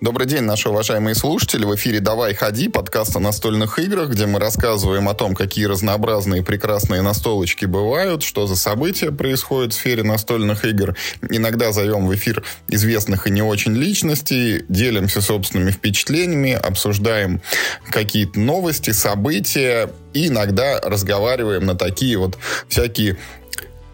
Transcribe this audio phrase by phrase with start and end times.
[0.00, 1.64] Добрый день, наши уважаемые слушатели.
[1.64, 6.44] В эфире «Давай, ходи» подкаст о настольных играх, где мы рассказываем о том, какие разнообразные
[6.44, 10.94] прекрасные настолочки бывают, что за события происходят в сфере настольных игр.
[11.28, 17.42] Иногда зовем в эфир известных и не очень личностей, делимся собственными впечатлениями, обсуждаем
[17.90, 22.38] какие-то новости, события и иногда разговариваем на такие вот
[22.68, 23.18] всякие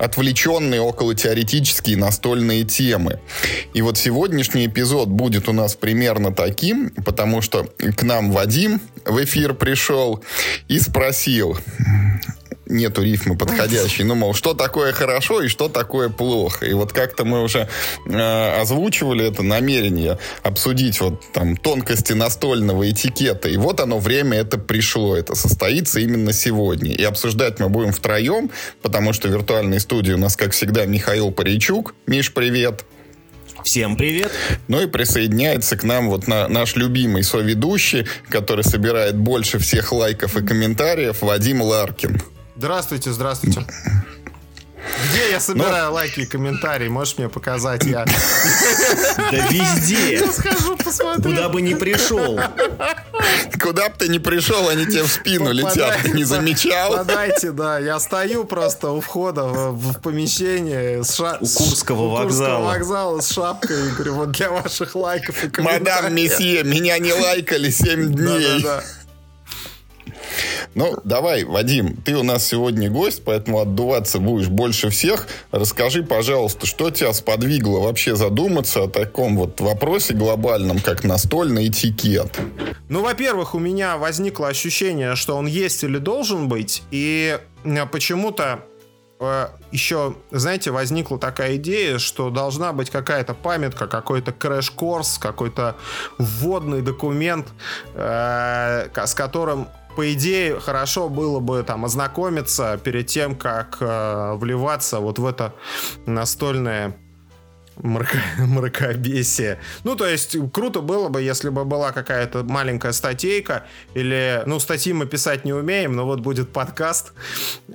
[0.04, 3.20] отвлеченные около теоретические настольные темы.
[3.72, 9.22] И вот сегодняшний эпизод будет у нас примерно таким, потому что к нам Вадим в
[9.24, 10.22] эфир пришел
[10.68, 11.58] и спросил,
[12.66, 14.04] нету рифмы подходящей.
[14.04, 16.66] Ну, мол, что такое хорошо и что такое плохо.
[16.66, 17.68] И вот как-то мы уже
[18.06, 23.48] э, озвучивали это намерение обсудить вот там тонкости настольного этикета.
[23.48, 25.16] И вот оно, время это пришло.
[25.16, 26.92] Это состоится именно сегодня.
[26.92, 28.50] И обсуждать мы будем втроем,
[28.82, 31.94] потому что в виртуальной студии у нас, как всегда, Михаил Паричук.
[32.06, 32.84] Миш, привет.
[33.64, 34.30] Всем привет.
[34.68, 40.36] Ну и присоединяется к нам вот на, наш любимый соведущий, который собирает больше всех лайков
[40.36, 42.20] и комментариев, Вадим Ларкин.
[42.56, 43.66] Здравствуйте, здравствуйте.
[45.10, 45.94] Где я собираю Но...
[45.94, 46.88] лайки и комментарии?
[46.88, 47.84] Можешь мне показать?
[47.84, 48.04] Я...
[49.16, 50.18] Да везде.
[50.18, 51.30] Я схожу, посмотрю.
[51.30, 52.38] Куда бы ни пришел.
[53.60, 55.98] Куда бы ты ни пришел, они тебе в спину летят.
[56.02, 56.96] Ты не замечал?
[56.98, 57.78] Подайте, да.
[57.78, 61.02] Я стою просто у входа в, в помещение.
[61.02, 61.38] С ша...
[61.40, 62.24] У Курского вокзала.
[62.26, 63.88] Курского вокзала с шапкой.
[63.88, 66.02] И говорю, вот для ваших лайков и комментариев.
[66.02, 68.62] Мадам Месье, меня не лайкали 7 дней.
[68.62, 68.84] Да, да, да.
[70.74, 75.28] Ну, давай, Вадим, ты у нас сегодня гость, поэтому отдуваться будешь больше всех.
[75.52, 82.38] Расскажи, пожалуйста, что тебя сподвигло вообще задуматься о таком вот вопросе глобальном, как настольный этикет?
[82.88, 88.60] Ну, во-первых, у меня возникло ощущение, что он есть или должен быть, и э, почему-то
[89.20, 95.76] э, еще, знаете, возникла такая идея, что должна быть какая-то памятка, какой-то крэш-корс, какой-то
[96.18, 97.46] вводный документ,
[97.94, 105.00] э, с которым по идее, хорошо было бы там ознакомиться перед тем, как э, вливаться
[105.00, 105.54] вот в это
[106.06, 106.96] настольное
[107.76, 109.58] мрако мракобесие.
[109.84, 113.64] Ну, то есть, круто было бы, если бы была какая-то маленькая статейка,
[113.94, 117.12] или, ну, статьи мы писать не умеем, но вот будет подкаст,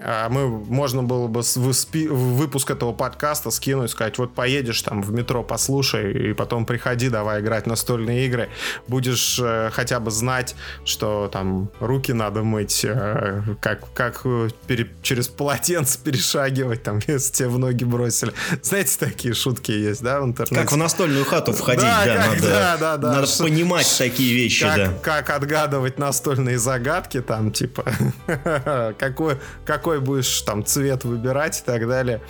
[0.02, 5.44] а мы, можно было бы выпуск этого подкаста скинуть, сказать, вот поедешь там в метро,
[5.44, 8.50] послушай, и потом приходи, давай играть настольные игры,
[8.88, 10.56] будешь э, хотя бы знать,
[10.86, 14.26] что там руки надо мыть, э, как, как
[14.68, 18.34] пере, через полотенце перешагивать, там, если тебе в ноги бросили.
[18.62, 20.62] Знаете, такие шутки есть есть, да, в интернете.
[20.62, 23.14] Как в настольную хату входить, да, да, как, надо, да, да, да.
[23.14, 24.94] надо Ш- понимать такие вещи, как, да.
[25.02, 27.86] Как отгадывать настольные загадки, там, типа,
[28.98, 32.22] какой, какой будешь там цвет выбирать и так далее.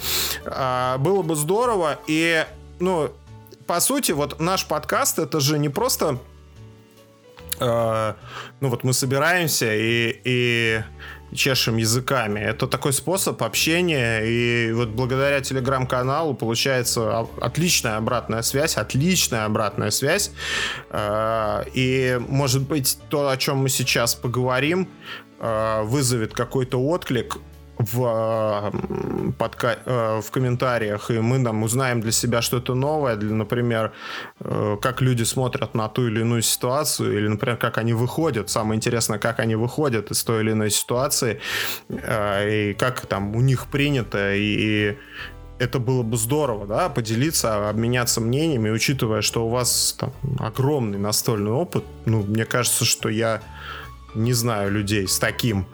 [0.45, 2.45] А, было бы здорово, и,
[2.79, 3.11] ну,
[3.67, 6.19] по сути, вот наш подкаст, это же не просто
[7.59, 8.15] Uh,
[8.61, 10.81] ну вот мы собираемся и, и
[11.33, 12.39] чешем языками.
[12.39, 20.31] Это такой способ общения, и вот благодаря телеграм-каналу получается отличная обратная связь, отличная обратная связь.
[20.89, 24.89] А, и, может быть, то, о чем мы сейчас поговорим,
[25.39, 27.37] а, вызовет какой-то отклик
[27.79, 28.71] в,
[29.37, 29.79] подка...
[29.85, 33.93] Э, в комментариях, и мы там узнаем для себя что-то новое, для, например,
[34.41, 38.49] э, как люди смотрят на ту или иную ситуацию, или, например, как они выходят.
[38.49, 41.39] Самое интересное, как они выходят из той или иной ситуации,
[41.87, 44.97] э, и как там у них принято, и
[45.57, 51.51] это было бы здорово, да, поделиться, обменяться мнениями, учитывая, что у вас там огромный настольный
[51.51, 51.85] опыт.
[52.05, 53.41] Ну, мне кажется, что я
[54.15, 55.65] не знаю людей с таким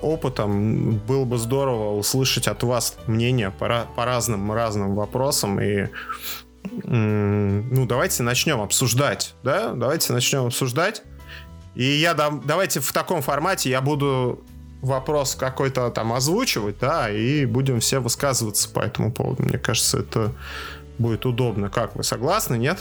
[0.00, 0.92] опытом.
[0.98, 5.88] Было бы здорово услышать от вас мнение по, по разным разным вопросам и
[6.84, 11.02] ну давайте начнем обсуждать, да, давайте начнем обсуждать.
[11.74, 14.44] И я дам, давайте в таком формате я буду
[14.82, 19.44] вопрос какой-то там озвучивать, да, и будем все высказываться по этому поводу.
[19.44, 20.32] Мне кажется, это
[20.98, 21.70] будет удобно.
[21.70, 22.78] Как вы согласны, нет?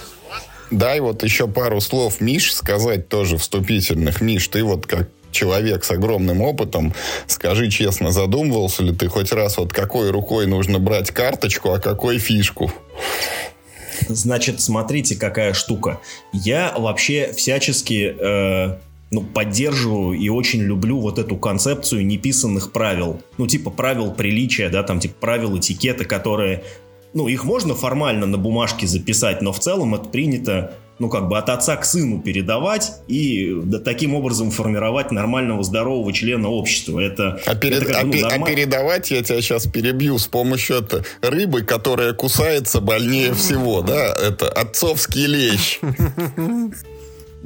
[0.72, 4.22] Дай вот еще пару слов, Миш, сказать тоже вступительных.
[4.22, 6.94] Миш, ты вот как человек с огромным опытом,
[7.28, 12.20] скажи честно, задумывался ли ты хоть раз, вот какой рукой нужно брать карточку, а какой
[12.20, 12.72] фишку?
[14.08, 16.00] Значит, смотрите, какая штука.
[16.32, 18.78] Я вообще всячески э,
[19.12, 23.22] ну, поддерживаю и очень люблю вот эту концепцию неписанных правил.
[23.38, 26.64] Ну, типа правил приличия, да, там, типа правил этикета, которые...
[27.14, 31.38] Ну, их можно формально на бумажке записать, но в целом это принято ну, как бы
[31.38, 37.00] от отца к сыну передавать и да, таким образом формировать нормального, здорового члена общества.
[37.00, 38.52] Это, а, перед, это как, ну, а, нормаль...
[38.52, 44.16] а передавать, я тебя сейчас перебью, с помощью это, рыбы, которая кусается больнее всего, да?
[44.16, 45.80] Это отцовский лещ.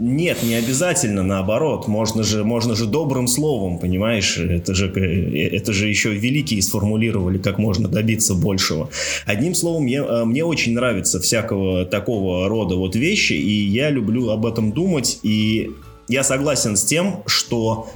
[0.03, 1.87] Нет, не обязательно, наоборот.
[1.87, 4.35] Можно же, можно же добрым словом, понимаешь?
[4.35, 8.89] Это же, это же еще великие сформулировали, как можно добиться большего.
[9.27, 14.31] Одним словом, я, э, мне очень нравится всякого такого рода вот вещи, и я люблю
[14.31, 15.69] об этом думать, и
[16.07, 17.87] я согласен с тем, что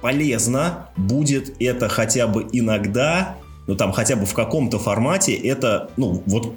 [0.00, 3.36] полезно будет это хотя бы иногда,
[3.66, 6.54] ну там хотя бы в каком-то формате, это, ну вот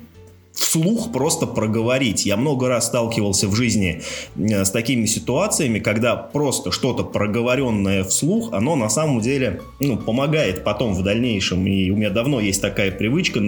[0.58, 2.26] вслух просто проговорить.
[2.26, 4.02] Я много раз сталкивался в жизни
[4.36, 10.64] э, с такими ситуациями, когда просто что-то проговоренное вслух, оно на самом деле ну, помогает
[10.64, 11.66] потом в дальнейшем.
[11.68, 13.40] И у меня давно есть такая привычка,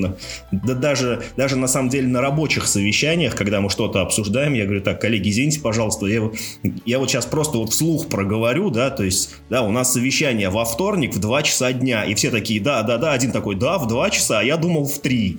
[0.51, 4.81] да даже, даже на самом деле на рабочих совещаниях, когда мы что-то обсуждаем, я говорю,
[4.81, 6.29] так, коллеги, извините, пожалуйста, я,
[6.85, 10.63] я вот сейчас просто вот вслух проговорю, да, то есть, да, у нас совещание во
[10.63, 13.87] вторник в 2 часа дня, и все такие, да, да, да, один такой, да, в
[13.87, 15.37] 2 часа, а я думал в 3.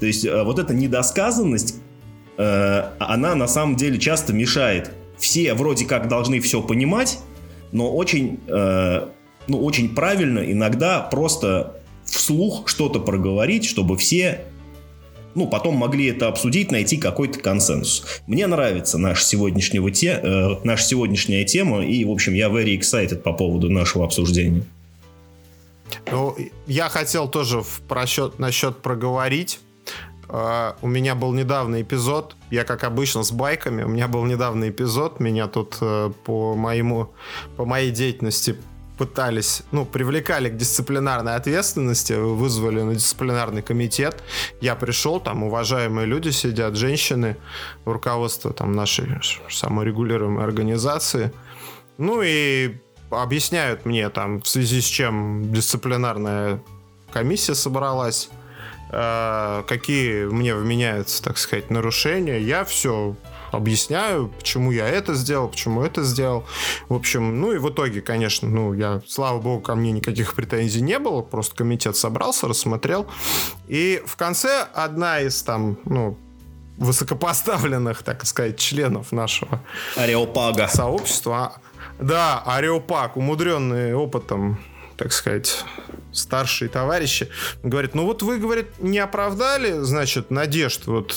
[0.00, 1.76] То есть, э, вот это недостаточно недосказанность,
[2.38, 4.92] э, она на самом деле часто мешает.
[5.18, 7.18] Все вроде как должны все понимать,
[7.72, 9.08] но очень, э,
[9.46, 14.42] ну, очень правильно иногда просто вслух что-то проговорить, чтобы все
[15.36, 18.04] ну, потом могли это обсудить, найти какой-то консенсус.
[18.26, 23.18] Мне нравится наша, сегодняшнего те, э, наша сегодняшняя тема, и, в общем, я very excited
[23.18, 24.64] по поводу нашего обсуждения.
[26.10, 26.36] Ну,
[26.66, 29.60] я хотел тоже в просчет, насчет проговорить.
[30.30, 34.68] Uh, у меня был недавно эпизод, я как обычно с байками, у меня был недавно
[34.68, 37.10] эпизод, меня тут uh, по моему,
[37.56, 38.54] по моей деятельности
[38.96, 44.22] пытались, ну, привлекали к дисциплинарной ответственности, вызвали на дисциплинарный комитет.
[44.60, 47.36] Я пришел, там уважаемые люди сидят, женщины,
[47.84, 49.08] руководство там нашей
[49.50, 51.32] саморегулируемой организации.
[51.98, 52.76] Ну и
[53.10, 56.62] объясняют мне там, в связи с чем дисциплинарная
[57.10, 58.39] комиссия собралась Э,
[58.90, 63.14] какие мне вменяются, так сказать, нарушения, я все
[63.52, 66.44] объясняю, почему я это сделал, почему это сделал.
[66.88, 70.82] В общем, ну и в итоге, конечно, ну, я, слава богу, ко мне никаких претензий
[70.82, 73.06] не было, просто комитет собрался, рассмотрел.
[73.68, 76.16] И в конце одна из там, ну,
[76.76, 79.60] высокопоставленных, так сказать, членов нашего
[79.96, 80.68] Ареопага.
[80.68, 81.54] сообщества,
[81.98, 84.58] да, Ареопаг, умудренный опытом
[85.00, 85.64] так сказать,
[86.12, 87.30] старшие товарищи,
[87.62, 91.16] говорит, ну вот вы, говорит, не оправдали, значит, надежд вот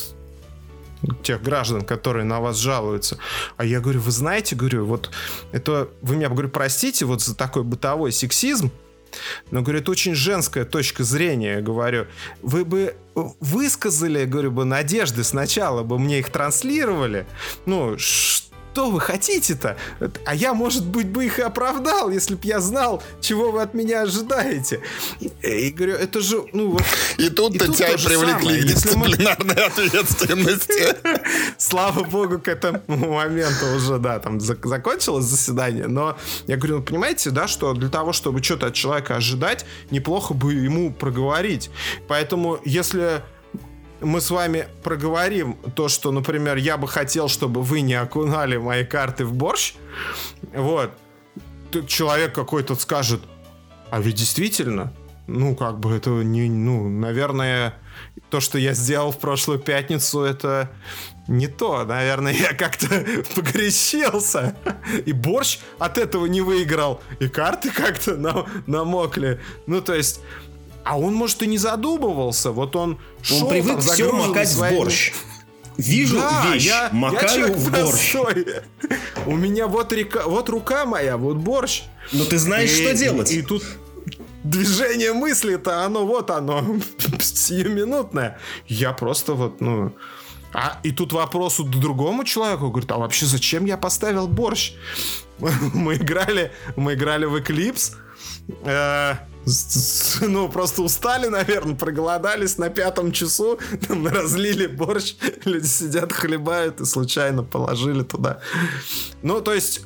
[1.21, 3.17] тех граждан, которые на вас жалуются.
[3.57, 5.11] А я говорю, вы знаете, говорю, вот
[5.51, 8.71] это, вы меня, говорю, простите вот за такой бытовой сексизм,
[9.51, 12.07] но, говорю, это очень женская точка зрения, говорю.
[12.41, 12.95] Вы бы
[13.41, 17.27] высказали, говорю, бы надежды сначала, бы мне их транслировали.
[17.65, 17.97] Ну,
[18.73, 19.77] что вы хотите-то?
[20.25, 23.75] А я, может быть, бы их и оправдал, если бы я знал, чего вы от
[23.75, 24.81] меня ожидаете.
[25.19, 26.83] И говорю, это же, ну вот...
[27.17, 29.61] И тут-то тут тебя привлекли к дисциплинарной мы...
[29.65, 30.95] ответственности.
[31.59, 36.17] Слава богу, к этому моменту уже, да, там закончилось заседание, но
[36.47, 40.55] я говорю, ну, понимаете, да, что для того, чтобы что-то от человека ожидать, неплохо бы
[40.55, 41.69] ему проговорить.
[42.07, 43.21] Поэтому, если
[44.03, 48.85] мы с вами проговорим то, что, например, я бы хотел, чтобы вы не окунали мои
[48.85, 49.73] карты в борщ,
[50.53, 50.91] вот,
[51.71, 53.21] тут человек какой-то скажет,
[53.89, 54.93] а ведь действительно,
[55.27, 57.75] ну, как бы это не, ну, наверное,
[58.29, 60.69] то, что я сделал в прошлую пятницу, это
[61.27, 61.85] не то.
[61.85, 62.87] Наверное, я как-то
[63.35, 64.55] погрещился.
[65.05, 67.01] И борщ от этого не выиграл.
[67.19, 69.39] И карты как-то намокли.
[69.67, 70.19] Ну, то есть,
[70.83, 72.51] а он, может, и не задумывался.
[72.51, 74.75] Вот он шел, Он привык там, все макать своими...
[74.75, 75.13] в борщ.
[75.77, 78.15] Вижу да, вещь, я, макаю я в борщ.
[79.25, 81.83] У меня вот, река, вот рука моя, вот борщ.
[82.11, 83.31] Но ты знаешь, и, что делать.
[83.31, 83.63] И, и тут
[84.43, 86.63] движение мысли-то, оно вот оно,
[87.19, 88.37] сиюминутное.
[88.67, 89.93] Я просто вот, ну...
[90.55, 94.73] А, и тут вопрос у другому человеку, говорит, а вообще зачем я поставил борщ?
[95.39, 97.95] мы играли, мы играли в Eclipse,
[98.63, 99.15] э,
[100.21, 106.85] ну, просто устали, наверное, проголодались на пятом часу, там разлили борщ, люди сидят, хлебают и
[106.85, 108.39] случайно положили туда.
[109.21, 109.85] Ну, то есть,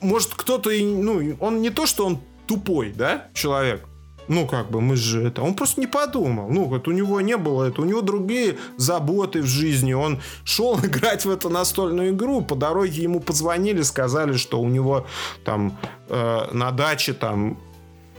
[0.00, 3.86] может, кто-то и, ну, он не то, что он тупой, да, человек,
[4.28, 5.42] ну, как бы, мы же это...
[5.42, 6.48] Он просто не подумал.
[6.48, 7.82] Ну, вот у него не было это.
[7.82, 9.92] У него другие заботы в жизни.
[9.92, 12.40] Он шел играть в эту настольную игру.
[12.40, 15.06] По дороге ему позвонили, сказали, что у него
[15.44, 15.76] там
[16.08, 17.58] э, на даче там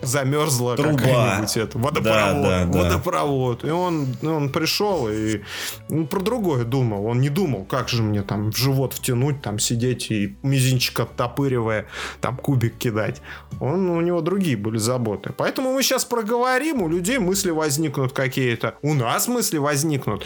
[0.04, 2.80] замерзла какая-нибудь это, водопровод, Да, да, да.
[2.80, 3.64] водопровод.
[3.64, 5.42] И он, он пришел и
[5.90, 7.06] ну, про другое думал.
[7.06, 11.86] Он не думал, как же мне там в живот втянуть, там сидеть и мизинчик оттопыривая,
[12.22, 13.22] там кубик кидать.
[13.60, 15.32] Он, у него другие были заботы.
[15.36, 18.76] Поэтому мы сейчас проговорим, у людей мысли возникнут какие-то.
[18.82, 20.26] У нас мысли возникнут,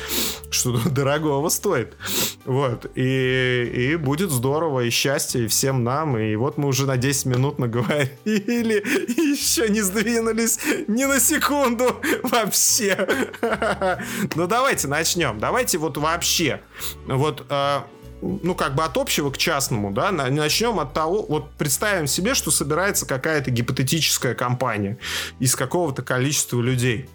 [0.49, 1.95] что дорогого стоит.
[2.45, 2.91] Вот.
[2.95, 6.17] И, и будет здорово, и счастье, и всем нам.
[6.17, 8.17] И вот мы уже на 10 минут наговорили,
[9.07, 13.07] и еще не сдвинулись ни на секунду вообще.
[14.35, 15.39] Ну, давайте начнем.
[15.39, 16.61] Давайте вот вообще.
[17.05, 17.79] Вот э,
[18.21, 22.33] ну, как бы от общего к частному, да, на- начнем от того, вот представим себе,
[22.33, 24.97] что собирается какая-то гипотетическая компания
[25.39, 27.09] из какого-то количества людей.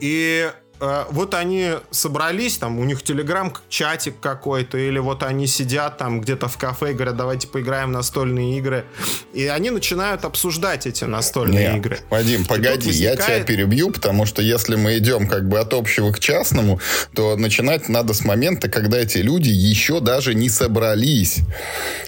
[0.00, 6.48] И вот они собрались, там у них телеграм-чатик какой-то, или вот они сидят там где-то
[6.48, 8.84] в кафе и говорят, давайте поиграем в настольные игры.
[9.32, 11.98] И они начинают обсуждать эти настольные Нет, игры.
[12.10, 16.12] Вадим, погоди, я тебя возникает- перебью, потому что если мы идем как бы от общего
[16.12, 16.80] к частному,
[17.14, 21.38] то начинать надо с момента, когда эти люди еще даже не собрались.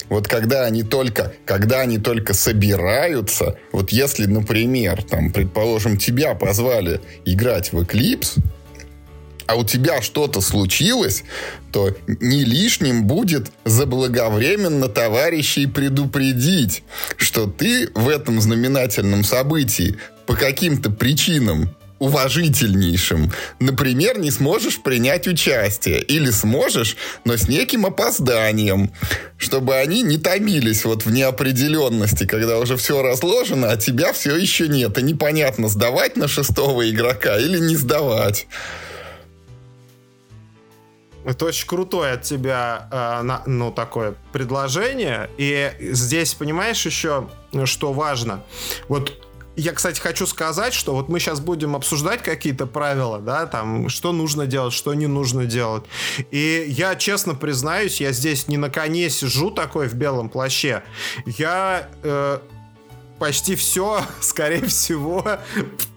[0.09, 7.01] Вот когда они только, когда они только собираются, вот если, например, там, предположим, тебя позвали
[7.25, 8.41] играть в Eclipse,
[9.51, 11.25] а у тебя что-то случилось,
[11.73, 16.85] то не лишним будет заблаговременно товарищей предупредить,
[17.17, 26.01] что ты в этом знаменательном событии по каким-то причинам уважительнейшим, например, не сможешь принять участие.
[26.01, 28.93] Или сможешь, но с неким опозданием,
[29.37, 34.69] чтобы они не томились вот в неопределенности, когда уже все разложено, а тебя все еще
[34.69, 34.97] нет.
[34.97, 38.47] И непонятно, сдавать на шестого игрока или не сдавать.
[41.25, 45.31] Это очень крутое от тебя, э, на- ну, такое предложение.
[45.37, 47.29] И здесь, понимаешь, еще,
[47.65, 48.43] что важно?
[48.89, 49.13] Вот
[49.57, 54.13] я, кстати, хочу сказать, что вот мы сейчас будем обсуждать какие-то правила, да, там, что
[54.13, 55.85] нужно делать, что не нужно делать.
[56.31, 60.83] И я, честно признаюсь, я здесь не на коне сижу такой в белом плаще.
[61.27, 62.39] Я э,
[63.19, 65.39] почти все, скорее всего,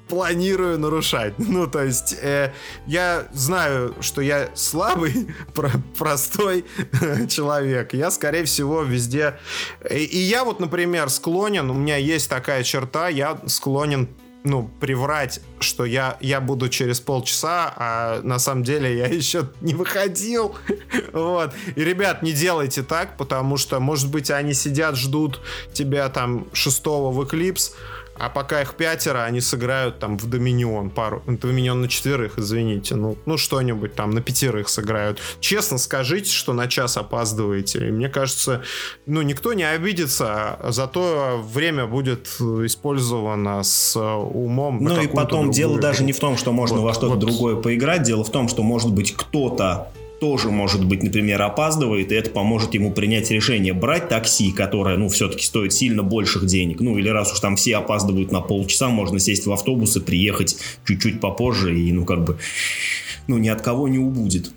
[0.08, 1.34] планирую нарушать.
[1.54, 2.52] Ну, то есть, э,
[2.88, 6.66] я знаю, что я слабый, про- простой
[7.30, 7.94] человек.
[7.94, 9.40] Я, скорее всего, везде...
[9.90, 14.10] И, и я вот, например, склонен, у меня есть такая черта, я склонен
[14.44, 19.74] ну, приврать, что я, я буду через полчаса, а на самом деле я еще не
[19.74, 20.56] выходил.
[21.14, 21.54] Вот.
[21.76, 25.40] И, ребят, не делайте так, потому что, может быть, они сидят, ждут
[25.72, 27.72] тебя там шестого в Eclipse,
[28.18, 31.24] а пока их пятеро, они сыграют там в Доминион пару.
[31.26, 32.96] Доминион на четверых, извините.
[32.96, 35.20] Ну, ну что-нибудь там на пятерых сыграют.
[35.40, 37.88] Честно скажите, что на час опаздываете.
[37.88, 38.62] И мне кажется,
[39.06, 44.84] ну, никто не обидится, а зато время будет использовано с э, умом.
[44.84, 47.20] Ну и потом другую дело даже не в том, что можно Вот, во что-то вот.
[47.20, 48.04] другое поиграть.
[48.04, 49.92] Дело в том, что может быть кто-то
[50.24, 55.10] тоже, может быть, например, опаздывает, и это поможет ему принять решение брать такси, которое, ну,
[55.10, 56.80] все-таки стоит сильно больших денег.
[56.80, 60.56] Ну, или раз уж там все опаздывают на полчаса, можно сесть в автобус и приехать
[60.86, 62.38] чуть-чуть попозже, и, ну, как бы,
[63.28, 64.52] ну, ни от кого не убудет.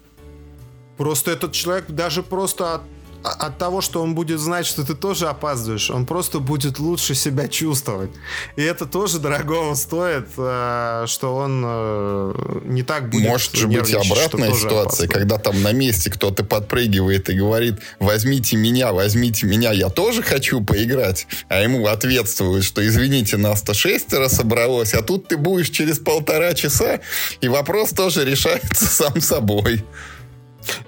[0.98, 2.82] Просто этот человек даже просто от,
[3.26, 7.48] от того, что он будет знать, что ты тоже опаздываешь, он просто будет лучше себя
[7.48, 8.10] чувствовать.
[8.56, 13.94] И это тоже дорогого стоит, э, что он э, не так будет Может же быть
[13.94, 19.88] обратная ситуация, когда там на месте кто-то подпрыгивает и говорит, возьмите меня, возьмите меня, я
[19.88, 21.26] тоже хочу поиграть.
[21.48, 27.00] А ему ответствуют, что извините, нас-то шестеро собралось, а тут ты будешь через полтора часа,
[27.40, 29.84] и вопрос тоже решается сам собой.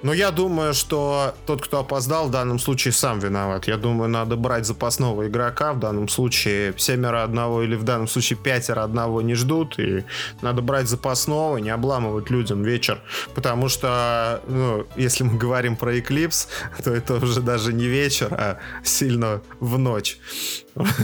[0.03, 3.69] Но я думаю, что тот, кто опоздал, в данном случае сам виноват.
[3.69, 5.73] Я думаю, надо брать запасного игрока.
[5.73, 9.79] В данном случае семеро одного или в данном случае пятеро одного не ждут.
[9.79, 10.05] И
[10.43, 13.01] надо брать запасного, не обламывать людям вечер.
[13.35, 16.49] Потому что, ну, если мы говорим про Eclipse,
[16.85, 20.19] то это уже даже не вечер, а сильно в ночь.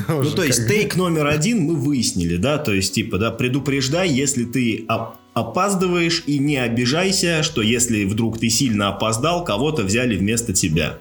[0.08, 4.44] Ну, то есть, тейк номер один мы выяснили, да, то есть, типа, да, предупреждай, если
[4.44, 10.52] ты оп- опаздываешь, и не обижайся, что если вдруг ты сильно опоздал, кого-то взяли вместо
[10.52, 10.98] тебя.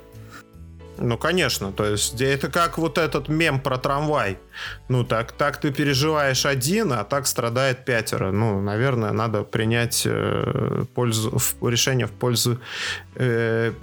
[0.98, 4.38] Ну, конечно, то есть это как вот этот мем про трамвай.
[4.90, 8.32] Ну, так, так ты переживаешь один, а так страдает пятеро.
[8.32, 12.60] Ну, наверное, надо принять э, пользу, в- решение в пользу
[13.16, 13.74] э,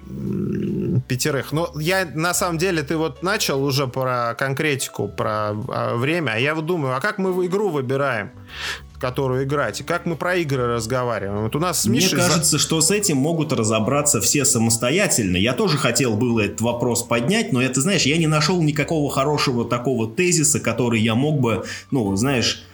[1.09, 1.51] пятерых.
[1.53, 6.39] Но я, на самом деле, ты вот начал уже про конкретику, про а, время, а
[6.39, 8.31] я вот думаю, а как мы в игру выбираем?
[9.01, 11.45] Которую играть, и как мы про игры разговариваем.
[11.45, 12.19] Вот у нас с Мне Мишей...
[12.19, 15.37] кажется, что с этим могут разобраться все самостоятельно.
[15.37, 19.65] Я тоже хотел было этот вопрос поднять, но это, знаешь, я не нашел никакого хорошего
[19.65, 22.65] такого тезиса, который я мог бы, ну, знаешь,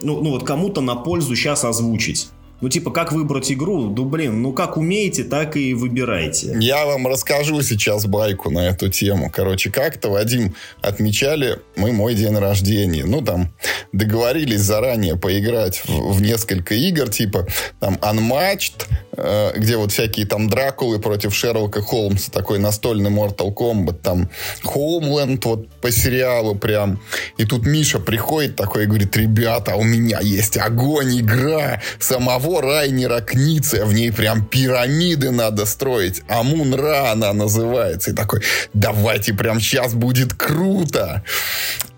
[0.00, 2.28] ну, ну вот кому-то на пользу сейчас озвучить.
[2.64, 3.90] Ну, типа, как выбрать игру?
[3.94, 6.56] Ну, блин, ну как умеете, так и выбирайте.
[6.60, 9.30] Я вам расскажу сейчас байку на эту тему.
[9.30, 13.04] Короче, как-то, Вадим, отмечали мы мой день рождения.
[13.04, 13.52] Ну, там,
[13.92, 17.46] договорились заранее поиграть в, в несколько игр, типа,
[17.80, 24.30] там, Unmatched, где вот всякие там Дракулы против Шерлока Холмса, такой настольный Mortal Kombat, там,
[24.64, 27.00] Homeland, вот, по сериалу прям.
[27.36, 33.20] И тут Миша приходит такой и говорит, ребята, у меня есть огонь, игра самого Райнера
[33.20, 36.22] Книция, в ней прям пирамиды надо строить.
[36.28, 38.10] Амун-Ра она называется.
[38.10, 38.42] И такой,
[38.72, 41.22] давайте прям сейчас будет круто.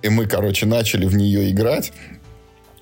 [0.03, 1.93] И мы, короче, начали в нее играть.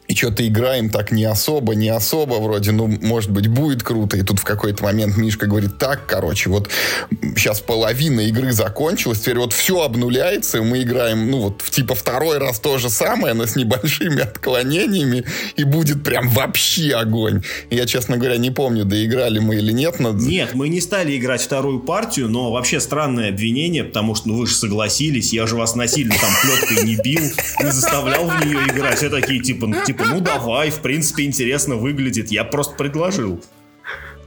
[0.06, 4.18] И что-то играем так не особо, не особо, вроде, ну, может быть, будет круто.
[4.18, 6.68] И тут в какой-то момент Мишка говорит, так, короче, вот
[7.36, 12.36] сейчас половина игры закончилась, теперь вот все обнуляется, и мы играем, ну, вот, типа второй
[12.36, 15.24] раз то же самое, но с небольшими отклонениями,
[15.56, 17.42] и будет прям вообще огонь.
[17.70, 20.00] Я, честно говоря, не помню, доиграли мы или нет.
[20.00, 20.12] Но...
[20.12, 24.46] Нет, мы не стали играть вторую партию, но вообще странное обвинение, потому что, ну, вы
[24.46, 27.22] же согласились, я же вас насильно там плеткой не бил,
[27.62, 28.98] не заставлял в нее играть.
[28.98, 32.30] Все такие, типа, ну, типа, ну давай, в принципе, интересно выглядит.
[32.30, 33.42] Я просто предложил.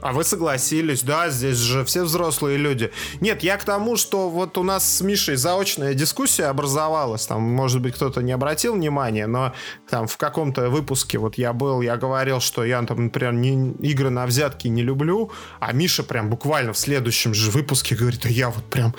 [0.00, 2.92] А вы согласились, да, здесь же все взрослые люди.
[3.20, 7.82] Нет, я к тому, что вот у нас с Мишей заочная дискуссия образовалась, там, может
[7.82, 9.54] быть, кто-то не обратил внимания, но
[9.90, 14.10] там в каком-то выпуске вот я был, я говорил, что я там, например, не, игры
[14.10, 18.50] на взятки не люблю, а Миша прям буквально в следующем же выпуске говорит, а я
[18.50, 18.94] вот прям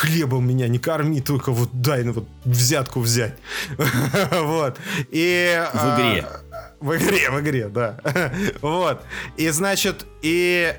[0.00, 3.34] хлебом меня не корми, только вот дай ну, вот взятку взять.
[4.32, 4.78] вот.
[5.10, 5.62] И...
[5.74, 6.26] В игре.
[6.26, 8.00] А, в игре, в игре, да.
[8.62, 9.02] вот.
[9.36, 10.74] И, значит, и...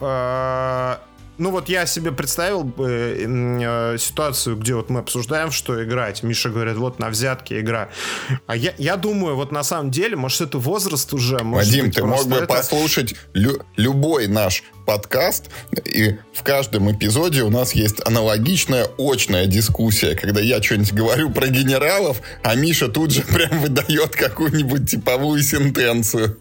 [0.00, 1.00] А,
[1.38, 6.22] ну вот я себе представил э, ситуацию, где вот мы обсуждаем, что играть.
[6.22, 7.88] Миша говорит, вот на взятки игра.
[8.46, 11.38] А я, я думаю, вот на самом деле, может это возраст уже.
[11.38, 12.46] Может Вадим, ты мог бы это...
[12.46, 15.50] послушать лю- любой наш подкаст,
[15.84, 21.48] и в каждом эпизоде у нас есть аналогичная очная дискуссия, когда я что-нибудь говорю про
[21.48, 26.38] генералов, а Миша тут же прям выдает какую-нибудь типовую сентенцию.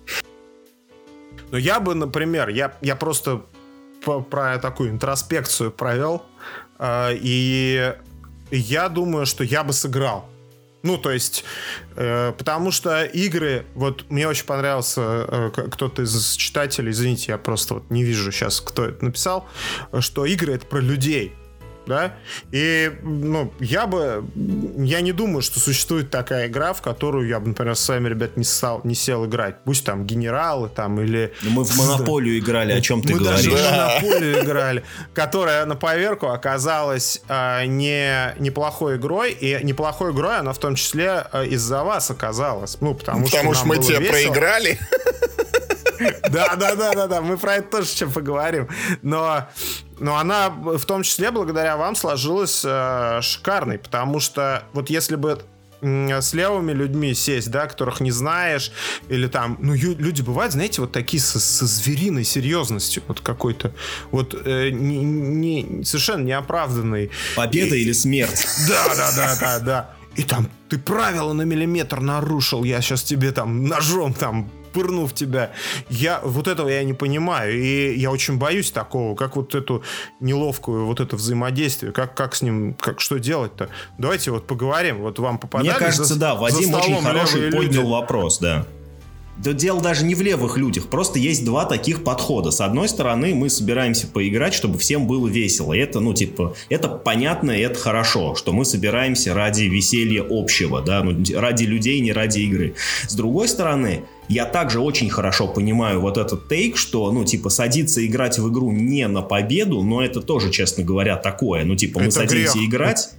[1.52, 3.44] Ну, я бы, например, я, я просто
[4.30, 6.26] про такую интроспекцию провел,
[6.80, 7.94] а, и
[8.52, 10.30] я думаю, что я бы сыграл.
[10.84, 11.44] Ну, то есть,
[11.96, 17.74] э, потому что игры, вот мне очень понравился э, кто-то из читателей, извините, я просто
[17.74, 19.48] вот не вижу сейчас, кто это написал,
[20.00, 21.36] что игры это про людей
[21.88, 22.14] да,
[22.52, 24.26] и, ну, я бы,
[24.78, 28.38] я не думаю, что существует такая игра, в которую я бы, например, с вами, ребят,
[28.38, 31.34] не, стал, не сел играть, пусть там генералы, там, или...
[31.44, 33.46] Но мы в Монополию играли, о чем ты мы говоришь.
[33.46, 40.12] Мы даже в Монополию играли, которая на поверку оказалась э, не неплохой игрой, и неплохой
[40.12, 43.78] игрой она в том числе э, из-за вас оказалась, ну, потому, потому что, что мы
[43.78, 44.80] тебе проиграли.
[46.30, 48.68] Да, да, да, да, да, мы про это тоже еще поговорим.
[49.02, 49.48] Но,
[50.00, 55.42] но она в том числе благодаря вам сложилась э, шикарной, потому что вот если бы
[55.82, 58.72] с левыми людьми сесть, да, которых не знаешь,
[59.10, 63.74] или там, ну, люди бывают, знаете, вот такие со, со звериной серьезностью, вот какой-то,
[64.12, 67.12] вот э, не, не, совершенно неоправданный.
[67.36, 68.48] Победа и, или смерть?
[68.68, 69.90] Да, да, да, да, да.
[70.16, 75.14] И там ты правила на миллиметр нарушил, я сейчас тебе там ножом там пырну в
[75.14, 75.52] тебя.
[75.90, 77.60] Я вот этого я не понимаю.
[77.60, 79.84] И я очень боюсь такого, как вот эту
[80.20, 83.70] неловкую вот это взаимодействие, как, как с ним, как что делать-то.
[83.98, 85.00] Давайте вот поговорим.
[85.00, 87.78] Вот вам попадали Мне кажется, за, да, Вадим очень хороший поднял люди.
[87.92, 88.66] вопрос, да.
[89.44, 92.50] Да дело даже не в левых людях, просто есть два таких подхода.
[92.50, 95.74] С одной стороны, мы собираемся поиграть, чтобы всем было весело.
[95.74, 101.04] Это, ну, типа, это понятно и это хорошо, что мы собираемся ради веселья общего, да,
[101.04, 102.74] ну, ради людей, не ради игры.
[103.08, 108.06] С другой стороны, я также очень хорошо понимаю вот этот тейк, что, ну, типа, садиться
[108.06, 111.64] играть в игру не на победу, но это тоже, честно говоря, такое.
[111.64, 112.70] Ну, типа, мы это садимся грех.
[112.70, 113.10] играть...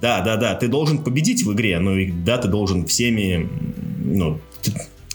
[0.00, 3.48] Да, да, да, ты должен победить в игре, ну, и да, ты должен всеми,
[4.04, 4.38] ну,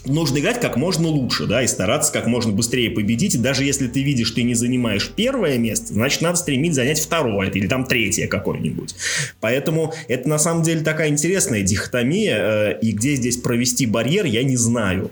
[0.04, 3.34] нужно играть как можно лучше, да, и стараться как можно быстрее победить.
[3.34, 7.50] И даже если ты видишь, ты не занимаешь первое место, значит, надо стремить занять второе
[7.50, 8.94] или там третье какое-нибудь.
[9.40, 14.42] Поэтому это на самом деле такая интересная дихотомия, э, и где здесь провести барьер, я
[14.42, 15.10] не знаю.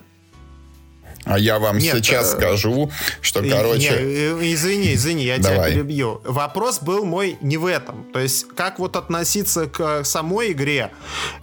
[1.29, 2.37] А я вам Нет, сейчас э...
[2.37, 3.91] скажу, что, короче...
[3.91, 5.57] Не, извини, извини, я Давай.
[5.57, 6.21] тебя перебью.
[6.25, 8.05] Вопрос был мой не в этом.
[8.13, 10.91] То есть, как вот относиться к самой игре,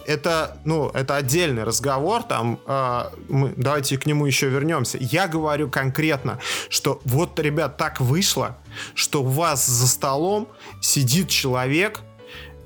[0.06, 4.98] это, ну, это отдельный разговор, там, э, мы, давайте к нему еще вернемся.
[5.00, 8.58] Я говорю конкретно, что вот, ребят, так вышло,
[8.94, 10.48] что у вас за столом
[10.80, 12.00] сидит человек,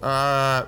[0.03, 0.65] э,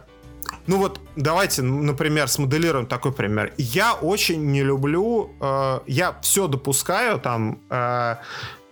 [0.67, 3.53] ну вот, давайте, например, смоделируем такой пример.
[3.59, 8.17] Я очень не люблю, э, я все допускаю там, э,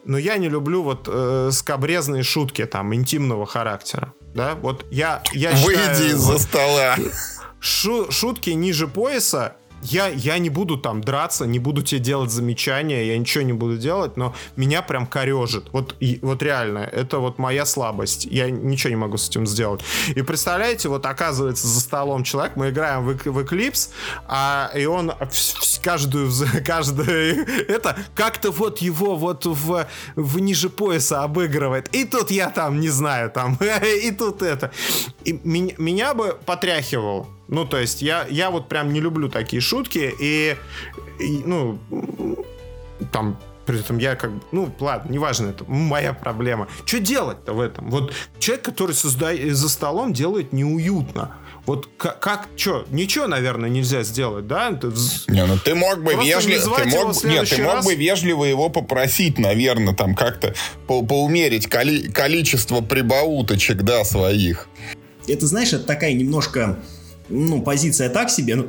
[0.04, 4.12] но я не люблю вот э, скобрезные шутки там интимного характера.
[4.34, 6.96] Да, вот я, я Выйди из-за стола.
[7.58, 13.06] Шу, шутки ниже пояса я, я не буду там драться, не буду тебе делать замечания,
[13.06, 15.68] я ничего не буду делать, но меня прям корежит.
[15.72, 18.24] Вот, и, вот реально, это вот моя слабость.
[18.24, 19.82] Я ничего не могу с этим сделать.
[20.14, 23.90] И представляете, вот оказывается за столом человек, мы играем в, в Eclipse,
[24.26, 25.12] а, и он
[25.82, 26.30] каждую,
[26.64, 31.88] каждую, это как-то вот его вот в, в ниже пояса обыгрывает.
[31.94, 33.58] И тут я там, не знаю, там,
[34.04, 34.70] и тут это.
[35.24, 39.60] И меня, меня бы потряхивал ну, то есть я, я вот прям не люблю такие
[39.60, 40.56] шутки, и,
[41.18, 41.78] и ну,
[43.12, 46.68] там при этом я как бы, ну, ладно, неважно, это моя проблема.
[46.84, 47.90] Что делать-то в этом?
[47.90, 51.36] Вот человек, который создает за столом, делает неуютно.
[51.66, 54.70] Вот как, как что, ничего, наверное, нельзя сделать, да?
[55.28, 57.84] Не, ну ты мог бы вежливо, ты мог, нет, ты мог раз...
[57.84, 60.54] бы вежливо его попросить, наверное, там как-то
[60.86, 64.68] по поумерить коли количество прибауточек, да, своих.
[65.28, 66.78] Это, знаешь, это такая немножко
[67.30, 68.56] ну, позиция так себе.
[68.56, 68.66] Ну,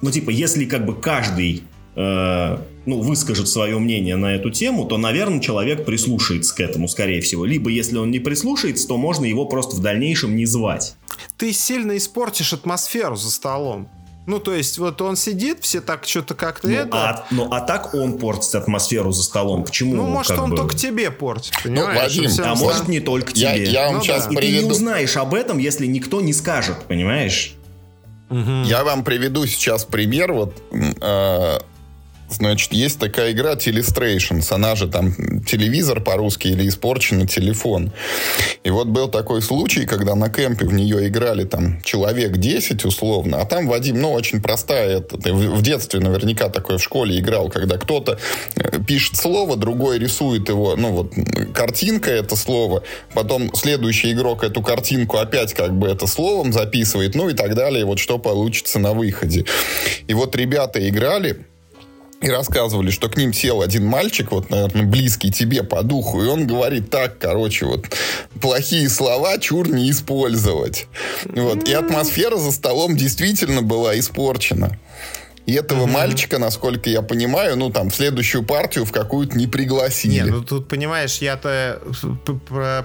[0.00, 1.62] ну типа, если как бы каждый
[1.94, 7.20] э, ну, выскажет свое мнение на эту тему, то, наверное, человек прислушается к этому, скорее
[7.20, 7.44] всего.
[7.44, 10.96] Либо, если он не прислушается, то можно его просто в дальнейшем не звать.
[11.36, 13.88] Ты сильно испортишь атмосферу за столом.
[14.28, 16.90] Ну, то есть, вот он сидит, все так что-то как-то ну, это...
[16.92, 19.64] А, ну, а так он портит атмосферу за столом.
[19.64, 19.94] Почему?
[19.94, 20.56] Ну, может, он бы...
[20.56, 22.14] только тебе портит, ну, понимаешь?
[22.14, 23.64] Ну, Вадим, а может, не только тебе.
[23.64, 24.34] Я, я вам ну, сейчас да.
[24.34, 24.56] приведу...
[24.56, 27.54] И ты не узнаешь об этом, если никто не скажет, понимаешь?
[28.30, 28.64] Угу.
[28.64, 30.32] Я вам приведу сейчас пример.
[30.32, 31.58] Вот э,
[32.30, 35.14] Значит, есть такая игра Telestrations, она же там
[35.44, 37.90] телевизор по-русски или испорченный телефон.
[38.64, 43.40] И вот был такой случай, когда на кемпе в нее играли там человек 10 условно,
[43.40, 47.48] а там, Вадим, ну, очень простая, это, ты в детстве наверняка такое в школе играл,
[47.48, 48.18] когда кто-то
[48.56, 51.14] э, пишет слово, другой рисует его, ну, вот,
[51.54, 52.82] картинка это слово,
[53.14, 57.86] потом следующий игрок эту картинку опять как бы это словом записывает, ну, и так далее,
[57.86, 59.46] вот что получится на выходе.
[60.06, 61.46] И вот ребята играли,
[62.20, 66.26] и рассказывали, что к ним сел один мальчик, вот, наверное, близкий тебе по духу, и
[66.26, 67.86] он говорит так, короче, вот,
[68.40, 70.86] плохие слова чур не использовать.
[71.24, 74.78] Вот, и атмосфера за столом действительно была испорчена.
[75.46, 75.92] И этого угу.
[75.92, 80.24] мальчика, насколько я понимаю, ну там в следующую партию в какую-то не пригласили.
[80.24, 81.80] Не, ну тут понимаешь, я-то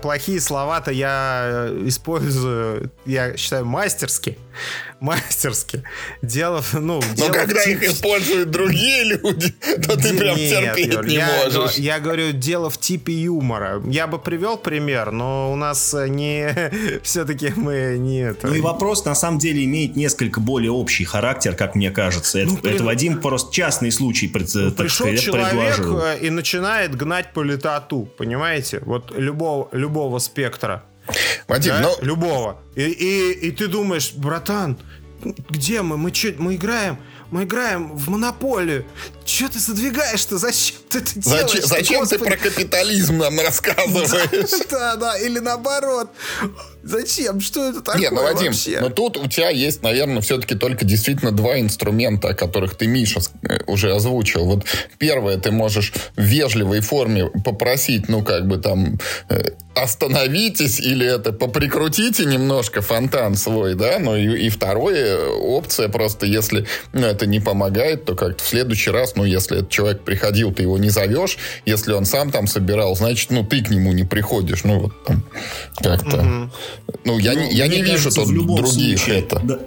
[0.02, 4.38] плохие слова-то я использую, я считаю мастерски
[5.00, 5.84] мастерски.
[6.22, 7.02] Дело, ну...
[7.02, 7.68] Но дело когда в...
[7.68, 9.54] их используют другие люди,
[9.88, 11.76] то ты прям Нет, терпеть Юр, не я, можешь.
[11.76, 13.82] Я говорю, дело в типе юмора.
[13.86, 16.72] Я бы привел пример, но у нас не...
[17.04, 18.20] Все-таки мы не...
[18.20, 18.48] Это...
[18.48, 22.40] Ну и вопрос, на самом деле, имеет несколько более общий характер, как мне кажется.
[22.40, 22.74] Это, ну, при...
[22.74, 26.00] это Вадим просто частный случай пред, ну, так Пришел сказать, человек предложил.
[26.00, 28.82] Э, и начинает гнать по летоту, понимаете?
[28.86, 30.84] Вот любого, любого спектра.
[31.48, 31.82] Вадим, да?
[31.82, 31.96] но...
[32.02, 32.60] Любого.
[32.76, 34.78] И, и, и ты думаешь, братан,
[35.50, 35.98] где мы?
[35.98, 36.98] Мы, че, мы играем?
[37.32, 38.86] Мы играем в монополию.
[39.26, 40.38] Че ты задвигаешь-то?
[40.38, 41.52] Зачем ты это делаешь?
[41.52, 44.64] Зачем, зачем ты про капитализм нам рассказываешь?
[44.70, 46.10] Да, да, или наоборот.
[46.84, 47.40] Зачем?
[47.40, 48.80] Что это такое Нет, ну, Вадим, вообще?
[48.82, 53.22] но тут у тебя есть, наверное, все-таки только действительно два инструмента, о которых ты, Миша,
[53.48, 54.46] э, уже озвучил.
[54.46, 54.66] Вот
[54.98, 61.32] первое, ты можешь в вежливой форме попросить, ну, как бы там, э, остановитесь или это
[61.32, 67.40] поприкрутите немножко фонтан свой, да, ну и, и второе, опция просто, если ну, это не
[67.40, 71.38] помогает, то как-то в следующий раз, ну, если этот человек приходил, ты его не зовешь,
[71.66, 75.24] если он сам там собирал, значит, ну, ты к нему не приходишь, ну, вот там
[75.78, 76.18] как-то...
[76.18, 76.52] Угу.
[77.06, 79.40] Ну, я, ну, не, я не вижу тут других случае, это.
[79.44, 79.60] Да,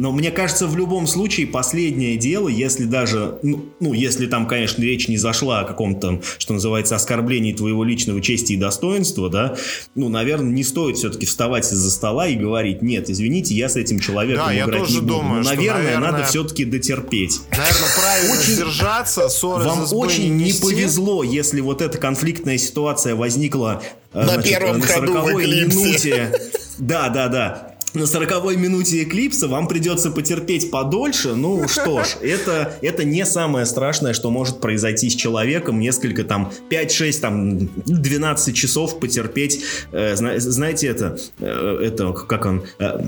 [0.00, 4.82] но мне кажется, в любом случае последнее дело, если даже, ну, ну, если там, конечно,
[4.82, 9.56] речь не зашла о каком-то, что называется, оскорблении твоего личного чести и достоинства, да,
[9.94, 14.00] ну, наверное, не стоит все-таки вставать из-за стола и говорить, нет, извините, я с этим
[14.00, 15.06] человеком да, играть не буду.
[15.06, 17.42] Думаю, Но, наверное, наверное, надо все-таки дотерпеть.
[17.50, 23.14] Наверное, правильно очень, сдержаться, ссоры Вам очень не, не повезло, если вот эта конфликтная ситуация
[23.14, 23.82] возникла
[24.14, 26.32] э, на значит, первом на ходу в минуте.
[26.78, 31.34] Да, да, да на 40 минуте эклипса вам придется потерпеть подольше.
[31.34, 35.80] Ну что ж, это, это не самое страшное, что может произойти с человеком.
[35.80, 39.62] Несколько там 5-6, там 12 часов потерпеть.
[39.92, 42.62] Э, знаете это, э, это как он...
[42.78, 43.02] Э,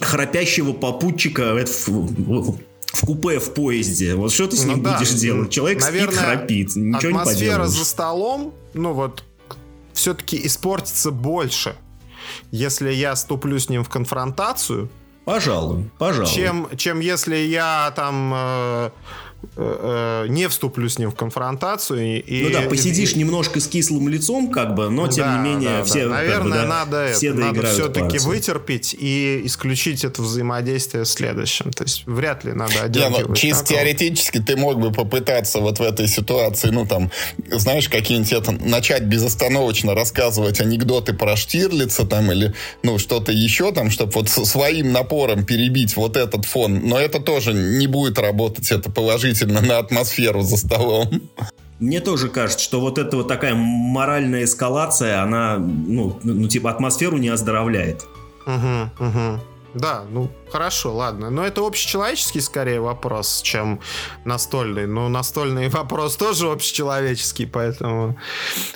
[0.00, 4.14] храпящего попутчика в, в, в купе в поезде.
[4.14, 5.18] Вот что ты с ну ним ну, будешь да.
[5.18, 5.50] делать?
[5.50, 6.76] Человек Наверное, спит, храпит.
[6.76, 9.22] Ничего атмосфера не за столом, ну вот,
[9.92, 11.76] все-таки испортится больше
[12.50, 14.90] если я ступлю с ним в конфронтацию,
[15.24, 16.30] Пожалуй, пожалуй.
[16.30, 18.90] Чем, чем если я там э,
[19.56, 22.22] не вступлю с ним в конфронтацию.
[22.24, 25.48] И, ну да, посидишь и, немножко с кислым лицом, как бы, но тем да, не
[25.50, 26.14] менее да, все, да.
[26.14, 31.08] Наверное, как бы, да, надо, все это, надо все-таки вытерпеть и исключить это взаимодействие в
[31.08, 31.72] следующем.
[31.72, 33.28] То есть вряд ли надо одергивать.
[33.28, 33.80] ну, чисто такого.
[33.80, 37.10] теоретически ты мог бы попытаться вот в этой ситуации, ну там,
[37.50, 43.90] знаешь, какие-нибудь это, начать безостановочно рассказывать анекдоты про Штирлица там или, ну, что-то еще там,
[43.90, 46.86] чтобы вот своим напором перебить вот этот фон.
[46.86, 51.30] Но это тоже не будет работать, это положительно действительно на атмосферу за столом.
[51.80, 57.18] Мне тоже кажется, что вот эта вот такая моральная эскалация, она, ну, ну типа атмосферу
[57.18, 58.06] не оздоровляет.
[58.46, 59.40] Угу, угу.
[59.74, 61.30] Да, ну хорошо, ладно.
[61.30, 63.80] Но это общечеловеческий скорее вопрос, чем
[64.24, 64.86] настольный.
[64.86, 68.16] Но настольный вопрос тоже общечеловеческий, поэтому...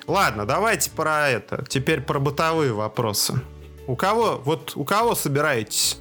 [0.09, 1.65] Ладно, давайте про это.
[1.69, 3.41] Теперь про бытовые вопросы.
[3.87, 5.99] У кого, вот у кого собираетесь?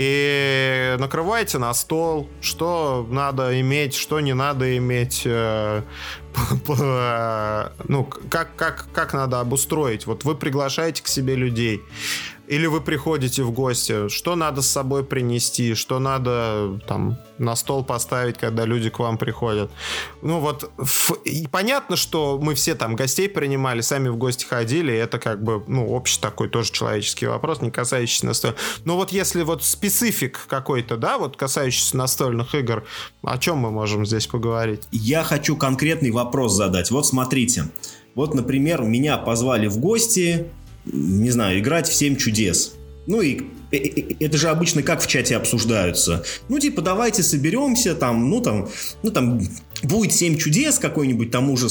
[0.00, 5.82] И накрывайте на стол, что надо иметь, что не надо иметь, э,
[7.86, 10.06] ну, как, как, как надо обустроить.
[10.06, 11.82] Вот вы приглашаете к себе людей,
[12.50, 17.84] или вы приходите в гости, что надо с собой принести, что надо там на стол
[17.84, 19.70] поставить, когда люди к вам приходят.
[20.20, 21.12] Ну вот, в...
[21.24, 25.62] и понятно, что мы все там гостей принимали, сами в гости ходили, это как бы,
[25.68, 28.58] ну, общий такой тоже человеческий вопрос, не касающийся настольных.
[28.84, 32.84] Но вот если вот специфик какой-то, да, вот касающийся настольных игр,
[33.22, 34.88] о чем мы можем здесь поговорить?
[34.90, 36.90] Я хочу конкретный вопрос задать.
[36.90, 37.66] Вот смотрите,
[38.16, 40.48] вот, например, меня позвали в гости,
[40.84, 42.74] не знаю, играть в 7 чудес.
[43.06, 43.40] Ну и
[43.70, 46.24] э, э, э, это же обычно как в чате обсуждаются.
[46.48, 48.68] Ну, типа, давайте соберемся, там, ну, там,
[49.02, 49.40] ну, там,
[49.82, 51.68] будет 7 чудес какой-нибудь, там уже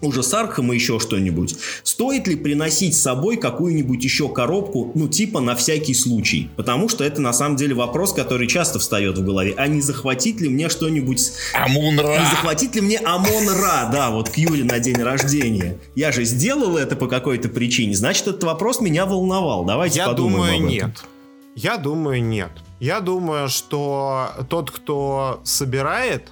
[0.00, 1.56] уже с Архом и еще что-нибудь.
[1.82, 6.50] Стоит ли приносить с собой какую-нибудь еще коробку, ну, типа на всякий случай?
[6.56, 9.54] Потому что это на самом деле вопрос, который часто встает в голове.
[9.56, 11.32] А не захватить ли мне что-нибудь...
[11.54, 12.18] Амун-Ра!
[12.18, 15.78] Не захватить ли мне Амон-Ра, да, вот к Юре на день рождения?
[15.94, 19.64] Я же сделал это по какой-то причине, значит, этот вопрос меня волновал.
[19.64, 20.68] Давайте Я подумаем думаю, об этом.
[20.68, 21.04] нет.
[21.54, 22.50] Я думаю, нет.
[22.80, 26.28] Я думаю, что тот, кто собирает,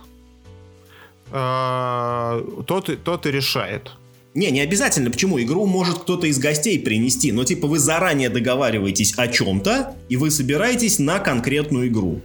[1.35, 3.91] тот, тот и решает.
[4.35, 5.11] Не, не обязательно.
[5.11, 5.41] Почему?
[5.41, 10.31] Игру может кто-то из гостей принести, но типа вы заранее договариваетесь о чем-то, и вы
[10.31, 12.21] собираетесь на конкретную игру.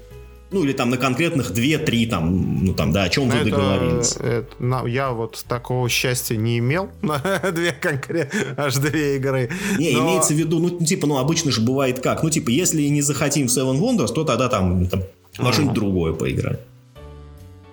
[0.51, 4.15] Ну, или там на конкретных 2-3, там, ну там, да, о чем вы это, договорились.
[4.15, 7.19] Это, на, я вот такого счастья не имел на
[7.51, 9.51] две конкретные, аж две игры.
[9.77, 10.05] Не, но...
[10.05, 12.23] имеется в виду, ну, типа, ну, обычно же бывает как.
[12.23, 15.03] Ну, типа, если не захотим в Seven Wonders, то тогда там, там
[15.37, 16.57] во что-нибудь другое поиграем.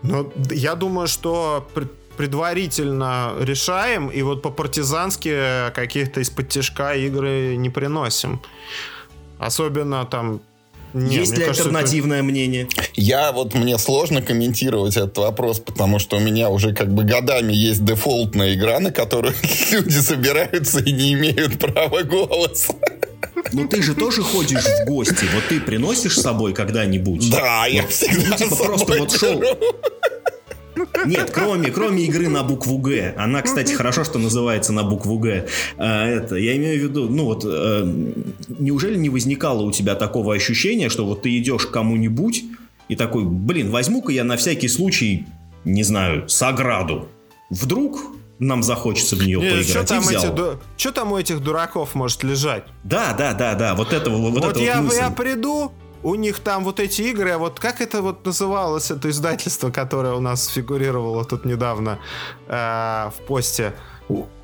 [0.02, 1.66] Ну, я думаю, что
[2.16, 8.40] предварительно решаем, и вот по-партизански каких-то из-под тяжка игры не приносим.
[9.38, 10.40] Особенно там
[10.96, 12.24] не, Есть ли кажется, альтернативное это...
[12.24, 12.68] мнение?
[12.94, 17.52] Я вот мне сложно комментировать этот вопрос, потому что у меня уже как бы годами
[17.52, 19.35] есть дефолтная игра, на которую
[19.72, 22.72] люди собираются и не имеют права голоса.
[23.52, 25.26] Ну ты же тоже ходишь в гости.
[25.35, 27.30] Вот ты приносишь с собой когда-нибудь?
[27.30, 29.42] Да, вот, я всегда ну, типа просто вот шел.
[31.04, 33.14] Нет, кроме, кроме игры на букву Г.
[33.16, 35.46] Она, кстати, хорошо, что называется на букву Г.
[35.76, 38.04] А, это, я имею в виду, ну вот, э,
[38.48, 42.44] неужели не возникало у тебя такого ощущения, что вот ты идешь к кому-нибудь
[42.88, 45.26] и такой, блин, возьму-ка я на всякий случай,
[45.64, 47.09] не знаю, Саграду.
[47.50, 49.68] Вдруг нам захочется в нее не, поиграть.
[49.68, 52.64] Что там, эти, что там у этих дураков может лежать?
[52.85, 53.74] Да, да, да, да.
[53.74, 57.30] Вот это вот, вот это я, вот я приду, у них там вот эти игры,
[57.30, 61.98] а вот как это вот называлось, это издательство, которое у нас фигурировало тут недавно
[62.48, 63.74] э, в посте?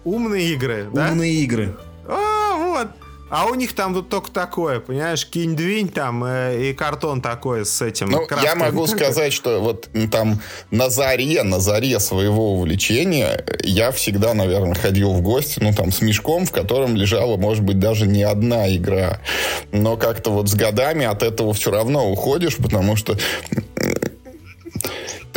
[0.04, 1.10] Умные игры, да?
[1.10, 1.76] Умные игры.
[2.06, 2.88] А, вот.
[3.32, 7.80] А у них там вот только такое, понимаешь, кинь-двинь там э, и картон такой с
[7.80, 8.10] этим.
[8.10, 10.38] Ну, я могу сказать, что вот там
[10.70, 16.02] на заре, на заре своего увлечения я всегда, наверное, ходил в гости, ну, там, с
[16.02, 19.18] мешком, в котором лежала, может быть, даже не одна игра.
[19.70, 23.16] Но как-то вот с годами от этого все равно уходишь, потому что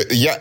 [0.10, 0.38] я,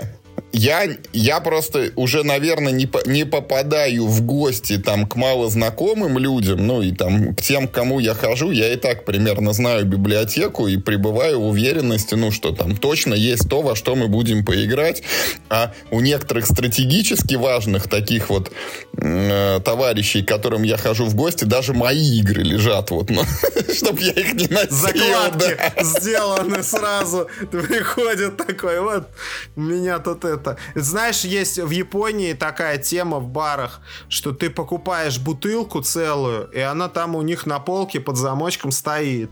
[0.55, 6.65] я, я просто уже, наверное, не, по, не попадаю в гости там к малознакомым людям,
[6.65, 10.69] ну и там к тем, к кому я хожу, я и так примерно знаю библиотеку
[10.69, 15.03] и пребываю в уверенности, ну что там точно есть то, во что мы будем поиграть.
[15.49, 18.53] А у некоторых стратегически важных таких вот
[18.97, 23.23] э, товарищей, к которым я хожу в гости, даже мои игры лежат вот, ну,
[23.75, 24.71] чтобы я их не носил.
[24.71, 25.83] Закладки да.
[25.83, 27.27] сделаны сразу.
[27.51, 29.09] Приходит такой, вот,
[29.57, 30.57] меня тут это это.
[30.75, 36.89] Знаешь, есть в Японии такая тема в барах, что ты покупаешь бутылку целую, и она
[36.89, 39.31] там у них на полке под замочком стоит.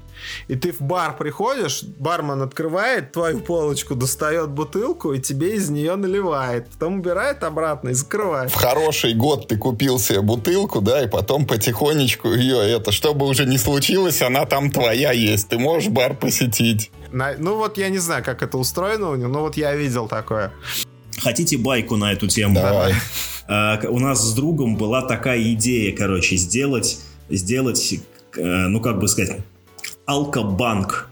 [0.48, 5.96] И ты в бар приходишь, бармен открывает твою полочку, достает бутылку и тебе из нее
[5.96, 6.68] наливает.
[6.70, 8.50] Потом убирает обратно и закрывает.
[8.50, 13.46] В хороший год ты купил себе бутылку, да, и потом потихонечку ее это, чтобы уже
[13.46, 15.48] не случилось, она там твоя есть.
[15.48, 16.90] Ты можешь бар посетить.
[17.10, 20.08] На, ну вот я не знаю, как это устроено у него, но вот я видел
[20.08, 20.52] такое.
[21.18, 22.54] Хотите байку на эту тему?
[22.54, 22.94] Давай.
[23.48, 28.00] А, у нас с другом была такая идея, короче, сделать, сделать,
[28.36, 29.38] э, ну как бы сказать,
[30.06, 31.08] алкобанк.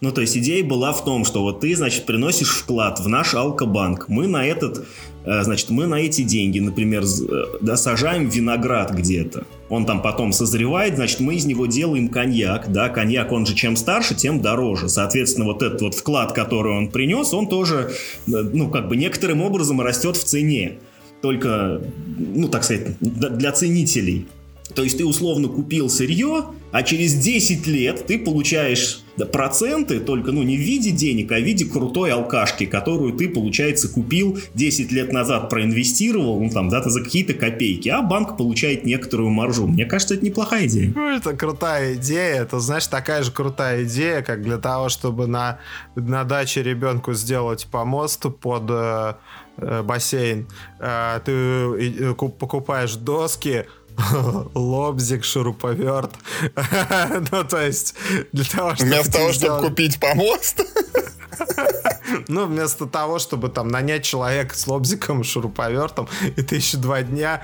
[0.00, 3.34] Ну, то есть идея была в том, что вот ты, значит, приносишь вклад в наш
[3.34, 4.08] алкобанк.
[4.08, 4.86] Мы на этот,
[5.24, 9.46] э, значит, мы на эти деньги, например, э, да, сажаем виноград где-то.
[9.74, 13.74] Он там потом созревает, значит, мы из него делаем коньяк, да, коньяк, он же чем
[13.74, 14.88] старше, тем дороже.
[14.88, 17.92] Соответственно, вот этот вот вклад, который он принес, он тоже,
[18.26, 20.74] ну, как бы некоторым образом растет в цене.
[21.22, 21.80] Только,
[22.18, 24.28] ну, так сказать, для ценителей.
[24.76, 30.42] То есть ты условно купил сырье, а через 10 лет ты получаешь проценты, только ну
[30.42, 35.12] не в виде денег, а в виде крутой алкашки, которую ты, получается, купил 10 лет
[35.12, 39.68] назад, проинвестировал, ну там, да, за какие-то копейки, а банк получает некоторую маржу.
[39.68, 40.92] Мне кажется, это неплохая идея.
[40.96, 42.42] Ну, это крутая идея.
[42.42, 45.60] Это, знаешь, такая же крутая идея, как для того, чтобы на,
[45.94, 49.14] на даче ребенку сделать помост под э,
[49.58, 50.48] э бассейн.
[50.80, 53.66] Э, ты э, покупаешь доски,
[54.54, 56.12] лобзик, шуруповерт.
[57.32, 57.94] ну, то есть,
[58.32, 58.90] для того, чтобы...
[58.90, 60.60] Вместо того, чтобы купить помост?
[62.28, 67.42] Ну, вместо того, чтобы там нанять человека с лобзиком, шуруповертом, и ты еще два дня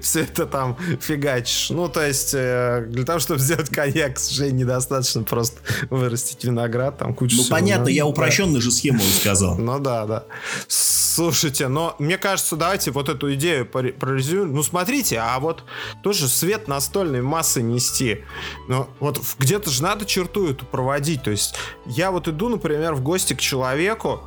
[0.00, 1.70] все это там фигачишь.
[1.70, 5.60] Ну, то есть, э, для того, чтобы сделать коньяк, сожалению, недостаточно просто
[5.90, 7.56] вырастить виноград, там куча Ну, всего.
[7.56, 9.56] понятно, я упрощенную же схему сказал.
[9.58, 10.24] Ну, да, да.
[10.68, 14.54] Слушайте, но мне кажется, давайте вот эту идею прорезюмируем.
[14.54, 15.64] Ну, смотрите, а вот
[16.02, 18.22] тоже свет настольной массы нести.
[18.68, 21.22] Но вот где-то же надо черту эту проводить.
[21.22, 21.54] То есть
[21.86, 24.20] я вот иду, например, в гости к человеку,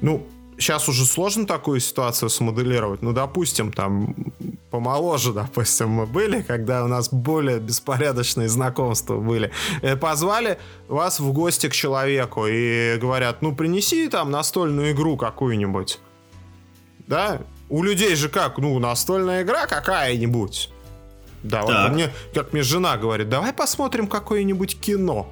[0.00, 0.26] ну,
[0.58, 3.02] сейчас уже сложно такую ситуацию смоделировать.
[3.02, 4.14] Ну, допустим, там
[4.70, 9.50] помоложе, допустим, мы были, когда у нас более беспорядочные знакомства были.
[9.82, 16.00] Э, позвали вас в гости к человеку и говорят, ну, принеси там настольную игру какую-нибудь.
[17.06, 17.40] Да?
[17.68, 20.70] У людей же как, ну, настольная игра какая-нибудь.
[21.42, 25.30] Да, вот мне, как мне жена говорит, давай посмотрим какое-нибудь кино.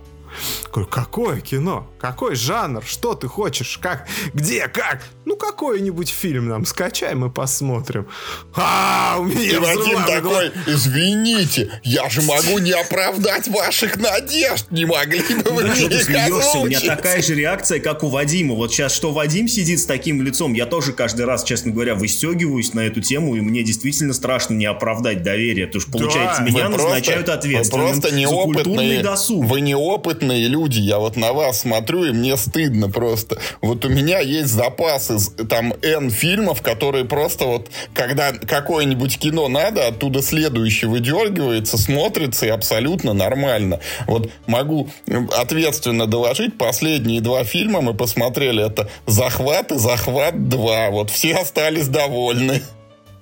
[0.73, 1.91] Говорю, какое кино?
[2.01, 2.83] Какой жанр?
[2.85, 3.79] Что ты хочешь?
[3.79, 4.07] Как?
[4.35, 4.69] Где?
[4.69, 5.03] Как?
[5.25, 8.07] Ну, какой-нибудь фильм нам скачай, мы посмотрим.
[8.55, 14.67] А, у меня И Вадим такой, извините, я же могу не оправдать ваших надежд.
[14.71, 16.59] Не могли бы вы что ты смеешься?
[16.59, 18.55] У меня такая же реакция, как у Вадима.
[18.55, 22.75] Вот сейчас, что Вадим сидит с таким лицом, я тоже каждый раз, честно говоря, выстегиваюсь
[22.75, 25.67] на эту тему, и мне действительно страшно не оправдать доверие.
[25.67, 29.45] Потому что, получается, да, меня назначают ответственным просто неопытные, досуг.
[29.45, 30.81] Вы неопытные люди.
[30.81, 33.39] Я вот на вас смотрю, и мне стыдно просто.
[33.61, 39.87] Вот у меня есть запасы там N фильмов, которые просто вот, когда какое-нибудь кино надо,
[39.87, 43.81] оттуда следующий выдергивается, смотрится и абсолютно нормально.
[44.07, 44.89] Вот могу
[45.37, 50.91] ответственно доложить, последние два фильма мы посмотрели, это «Захват» и «Захват 2».
[50.91, 52.63] Вот все остались довольны.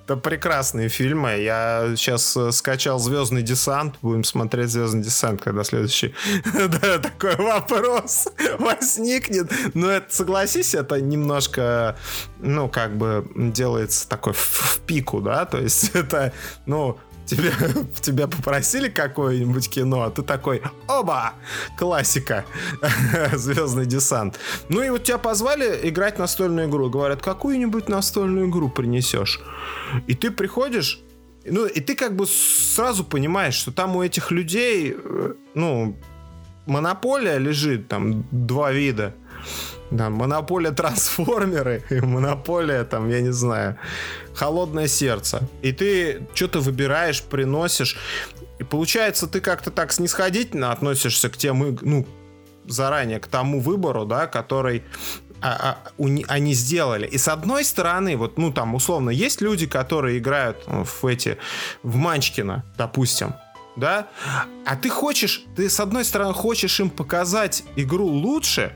[0.05, 1.39] Это прекрасные фильмы.
[1.39, 3.95] Я сейчас э, скачал «Звездный десант».
[4.03, 6.13] Будем смотреть «Звездный десант», когда следующий
[7.01, 8.27] такой вопрос
[8.59, 9.51] возникнет.
[9.73, 11.97] Но это, согласись, это немножко,
[12.37, 15.45] ну, как бы делается такой в пику, да?
[15.45, 16.33] То есть это,
[16.67, 17.51] ну, тебя,
[18.01, 21.33] тебя попросили какое-нибудь кино, а ты такой, оба,
[21.77, 22.45] классика,
[23.33, 24.39] Звездный десант.
[24.69, 26.89] Ну и вот тебя позвали играть настольную игру.
[26.89, 29.41] Говорят, какую-нибудь настольную игру принесешь.
[30.07, 31.01] И ты приходишь,
[31.45, 35.97] ну и ты как бы сразу понимаешь, что там у этих людей, э, ну,
[36.65, 39.13] монополия лежит, там два вида.
[39.91, 43.77] Да, монополия трансформеры и монополия, там, я не знаю,
[44.33, 45.47] холодное сердце.
[45.61, 47.97] И ты что-то выбираешь, приносишь.
[48.59, 52.07] И получается, ты как-то так снисходительно относишься к тем, ну,
[52.67, 54.83] заранее к тому выбору, да, который
[55.41, 57.05] а, а, у, они сделали.
[57.05, 61.37] И с одной стороны, вот, ну, там, условно, есть люди, которые играют в эти,
[61.83, 63.35] в Манчкина, допустим,
[63.75, 64.07] да,
[64.65, 68.73] а ты хочешь, ты с одной стороны хочешь им показать игру лучше,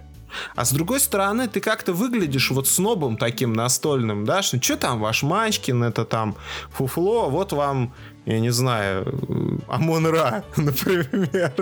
[0.56, 5.00] а с другой стороны, ты как-то выглядишь вот снобом таким настольным, да, что что там
[5.00, 6.36] ваш Манчкин, это там
[6.72, 7.94] фуфло, вот вам,
[8.26, 11.54] я не знаю, Амон Ра, например.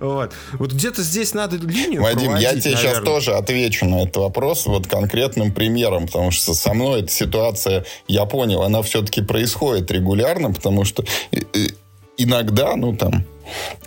[0.00, 0.32] Вот.
[0.54, 2.76] Вот где-то здесь надо линию Вадим, я тебе наверное.
[2.76, 7.84] сейчас тоже отвечу на этот вопрос вот конкретным примером, потому что со мной эта ситуация,
[8.08, 11.04] я понял, она все-таки происходит регулярно, потому что
[12.16, 13.24] иногда, ну там,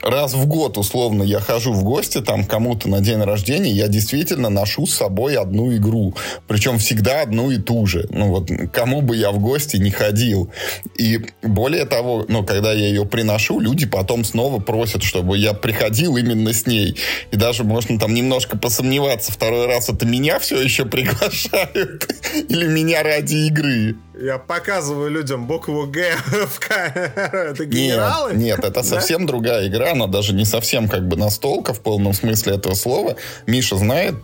[0.01, 4.49] раз в год, условно, я хожу в гости там кому-то на день рождения, я действительно
[4.49, 6.14] ношу с собой одну игру.
[6.47, 8.08] Причем всегда одну и ту же.
[8.10, 10.51] Ну вот, кому бы я в гости не ходил.
[10.97, 16.18] И более того, ну, когда я ее приношу, люди потом снова просят, чтобы я приходил
[16.18, 16.97] именно с ней.
[17.32, 22.08] И даже можно там немножко посомневаться, второй раз это меня все еще приглашают
[22.49, 23.95] или меня ради игры.
[24.20, 28.32] Я показываю людям букву Г в Это генералы?
[28.32, 29.91] Нет, нет это совсем другая игра.
[29.91, 33.15] Она даже не совсем как бы настолка в полном смысле этого слова.
[33.45, 34.15] Миша знает,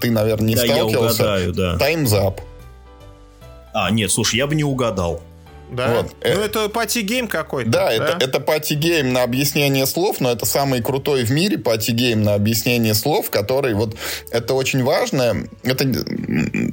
[0.00, 1.22] ты, наверное, не да, сталкивался.
[1.22, 1.76] Я угадаю, да.
[1.76, 2.40] Time's Up.
[3.74, 5.22] А, нет, слушай, я бы не угадал.
[5.72, 5.88] Да?
[5.88, 6.14] Вот.
[6.22, 7.70] Ну, это party game какой-то.
[7.70, 11.56] Да, да, это, это party game на объяснение слов, но это самый крутой в мире
[11.56, 13.96] party game на объяснение слов, который вот...
[14.30, 15.46] Это очень важно.
[15.62, 15.86] Это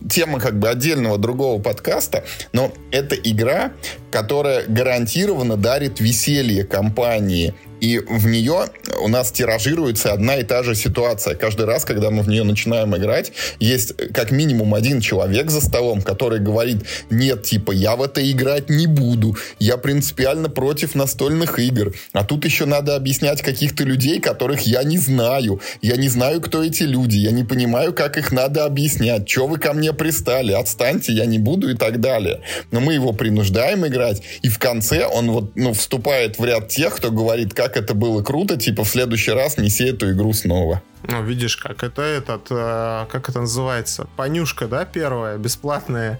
[0.10, 3.72] тема как бы отдельного другого подкаста, но это игра,
[4.12, 8.66] которая гарантированно дарит веселье компании и в нее
[9.02, 11.36] у нас тиражируется одна и та же ситуация.
[11.36, 16.02] Каждый раз, когда мы в нее начинаем играть, есть как минимум один человек за столом,
[16.02, 21.94] который говорит, нет, типа, я в это играть не буду, я принципиально против настольных игр.
[22.14, 25.62] А тут еще надо объяснять каких-то людей, которых я не знаю.
[25.82, 29.28] Я не знаю, кто эти люди, я не понимаю, как их надо объяснять.
[29.28, 30.54] Че вы ко мне пристали?
[30.54, 32.42] Отстаньте, я не буду и так далее.
[32.72, 36.96] Но мы его принуждаем играть, и в конце он вот, ну, вступает в ряд тех,
[36.96, 40.82] кто говорит, как это было круто, типа, в следующий раз неси эту игру снова.
[41.04, 46.20] Ну, видишь, как это этот, э, как это называется, понюшка, да, первая, бесплатная.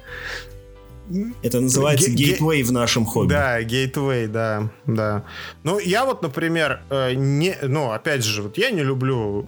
[1.42, 3.30] Это называется гейтвей в нашем хобби.
[3.30, 5.24] Да, гейтвей, да, да.
[5.64, 9.48] Ну, я вот, например, э, не, ну, опять же, вот я не люблю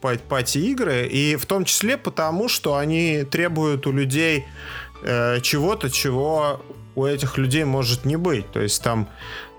[0.00, 4.44] пати-игры, и в том числе потому, что они требуют у людей
[5.02, 6.60] э, чего-то, чего
[6.94, 8.50] у этих людей может не быть.
[8.50, 9.08] То есть там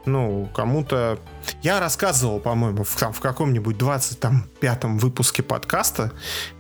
[0.06, 1.20] ну, кому-то...
[1.64, 6.12] Я рассказывал, по-моему, в, там, в каком-нибудь 25-м выпуске подкаста,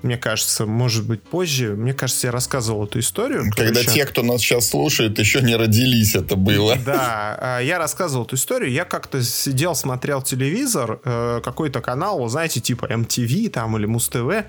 [0.01, 3.45] мне кажется, может быть, позже, мне кажется, я рассказывал эту историю.
[3.55, 3.91] Когда еще...
[3.91, 6.77] те, кто нас сейчас слушает, еще не родились, это было.
[6.85, 12.59] Да, а, я рассказывал эту историю, я как-то сидел, смотрел телевизор, э, какой-то канал, знаете,
[12.59, 14.45] типа MTV там или Муз-ТВ,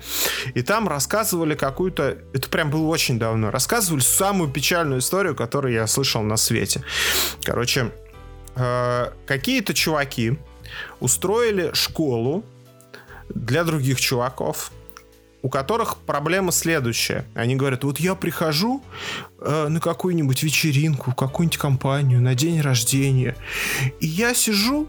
[0.53, 2.17] и там рассказывали какую-то...
[2.33, 3.51] Это прям было очень давно.
[3.51, 6.83] Рассказывали самую печальную историю, которую я слышал на свете.
[7.43, 7.91] Короче,
[8.55, 10.37] Э, какие-то чуваки
[10.99, 12.43] устроили школу
[13.29, 14.71] для других чуваков,
[15.41, 17.25] у которых проблема следующая.
[17.35, 18.83] Они говорят, вот я прихожу
[19.39, 23.35] э, на какую-нибудь вечеринку, какую-нибудь компанию, на день рождения,
[23.99, 24.87] и я сижу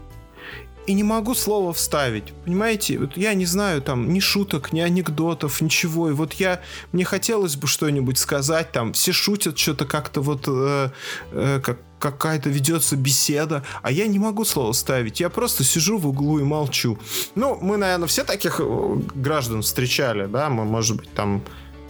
[0.87, 2.31] и не могу слова вставить.
[2.45, 6.09] Понимаете, вот я не знаю там ни шуток, ни анекдотов, ничего.
[6.09, 6.61] И вот я,
[6.91, 10.89] мне хотелось бы что-нибудь сказать, там все шутят что-то как-то вот, э,
[11.31, 11.79] э, как
[12.11, 15.19] какая-то ведется беседа, а я не могу слово ставить.
[15.19, 16.99] Я просто сижу в углу и молчу.
[17.33, 21.41] Ну, мы, наверное, все таких э, граждан встречали, да, мы, может быть, там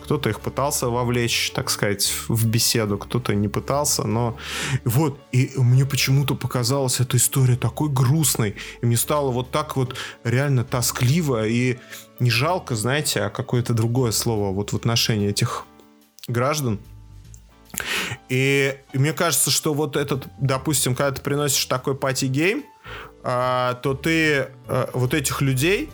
[0.03, 4.37] кто-то их пытался вовлечь, так сказать, в беседу, кто-то не пытался, но
[4.85, 9.95] вот, и мне почему-то показалась эта история такой грустной, и мне стало вот так вот
[10.23, 11.77] реально тоскливо и
[12.19, 15.65] не жалко, знаете, а какое-то другое слово вот в отношении этих
[16.27, 16.79] граждан.
[18.29, 22.63] И, мне кажется, что вот этот, допустим, когда ты приносишь такой party game,
[23.23, 25.89] а, то ты а, вот этих людей,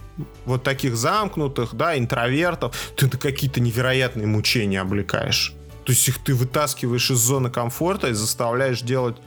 [0.46, 5.54] вот таких замкнутых, да, интровертов, ты на какие-то невероятные мучения обрекаешь.
[5.92, 9.18] То есть их ты вытаскиваешь из зоны комфорта и заставляешь делать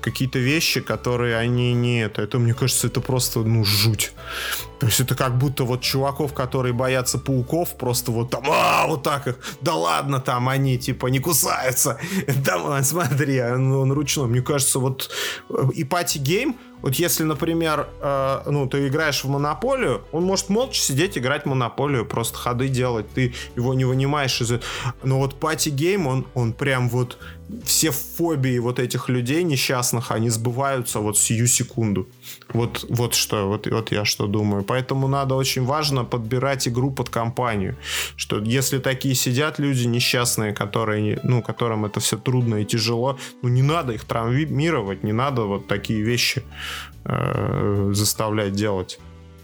[0.00, 2.22] какие-то вещи, которые они не это.
[2.22, 4.10] Это, мне кажется, это просто, ну, жуть.
[4.80, 9.04] То есть это как будто вот чуваков, которые боятся пауков, просто вот там, а, вот
[9.04, 12.00] так их, да ладно, там они типа не кусаются.
[12.44, 14.26] Да, смотри, он, он ручной.
[14.26, 15.10] Мне кажется, вот
[15.72, 20.80] и пати гейм, вот если, например, э, ну, ты играешь в монополию, он может молча
[20.80, 24.52] сидеть, играть в монополию, просто ходы делать, ты его не вынимаешь из...
[25.02, 27.18] Но вот party game, он, он прям вот
[27.64, 32.08] все фобии вот этих людей несчастных, они сбываются вот сию секунду.
[32.52, 34.62] Вот, вот что, вот, вот я что думаю.
[34.62, 37.76] Поэтому надо очень важно подбирать игру под компанию.
[38.16, 43.48] Что если такие сидят люди несчастные, которые, ну, которым это все трудно и тяжело, ну
[43.48, 46.42] не надо их травмировать, не надо вот такие вещи
[47.04, 48.98] э, заставлять делать.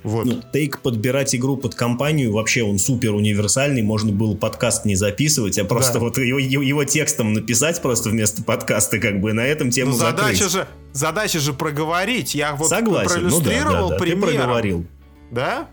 [0.05, 0.27] Вот.
[0.27, 5.59] Ну, take подбирать игру под компанию, вообще он супер универсальный, можно было подкаст не записывать,
[5.59, 6.01] а просто да.
[6.01, 10.45] вот его, его текстом написать просто вместо подкаста, как бы на этом тему ну, задача
[10.45, 10.53] закрыть.
[10.53, 12.37] же Задача же проговорить.
[12.37, 13.11] Я вот Согласен.
[13.11, 13.99] проиллюстрировал ну, да, да, да.
[13.99, 14.29] примером.
[14.29, 14.87] Ты проговорил.
[15.33, 15.69] Да?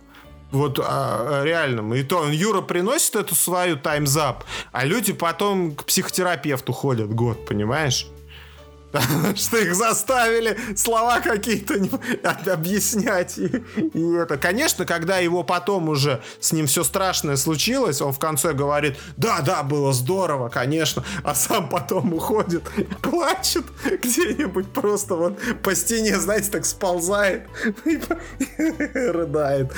[0.52, 1.94] Вот а, реально.
[1.94, 8.08] И то Юра приносит эту свою таймзап, а люди потом к психотерапевту ходят год, понимаешь?
[9.36, 11.76] что их заставили слова какие-то
[12.52, 13.38] объяснять.
[13.38, 13.48] И,
[13.94, 18.54] и это, конечно, когда его потом уже с ним все страшное случилось, он в конце
[18.54, 22.64] говорит, да, да, было здорово, конечно, а сам потом уходит
[23.02, 27.48] плачет где-нибудь просто вот по стене, знаете, так сползает
[27.86, 28.00] и
[28.94, 29.72] рыдает.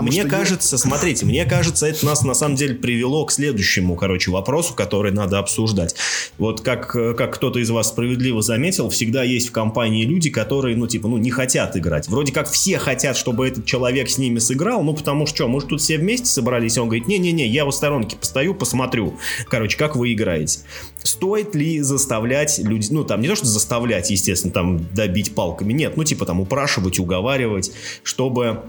[0.00, 0.78] Мне кажется, я...
[0.78, 5.38] смотрите, мне кажется, это нас на самом деле привело к следующему, короче, вопросу, который надо
[5.38, 5.94] обсуждать.
[6.38, 10.76] Вот как, как кто-то из вас справедливо заметил, заметил, всегда есть в компании люди, которые,
[10.76, 12.08] ну, типа, ну, не хотят играть.
[12.08, 15.66] Вроде как все хотят, чтобы этот человек с ними сыграл, ну, потому что, мы же
[15.66, 19.14] тут все вместе собрались, и он говорит, не-не-не, я в сторонке постою, посмотрю,
[19.48, 20.60] короче, как вы играете.
[21.02, 25.96] Стоит ли заставлять людей, ну, там, не то, что заставлять, естественно, там, добить палками, нет,
[25.96, 28.60] ну, типа, там, упрашивать, уговаривать, чтобы,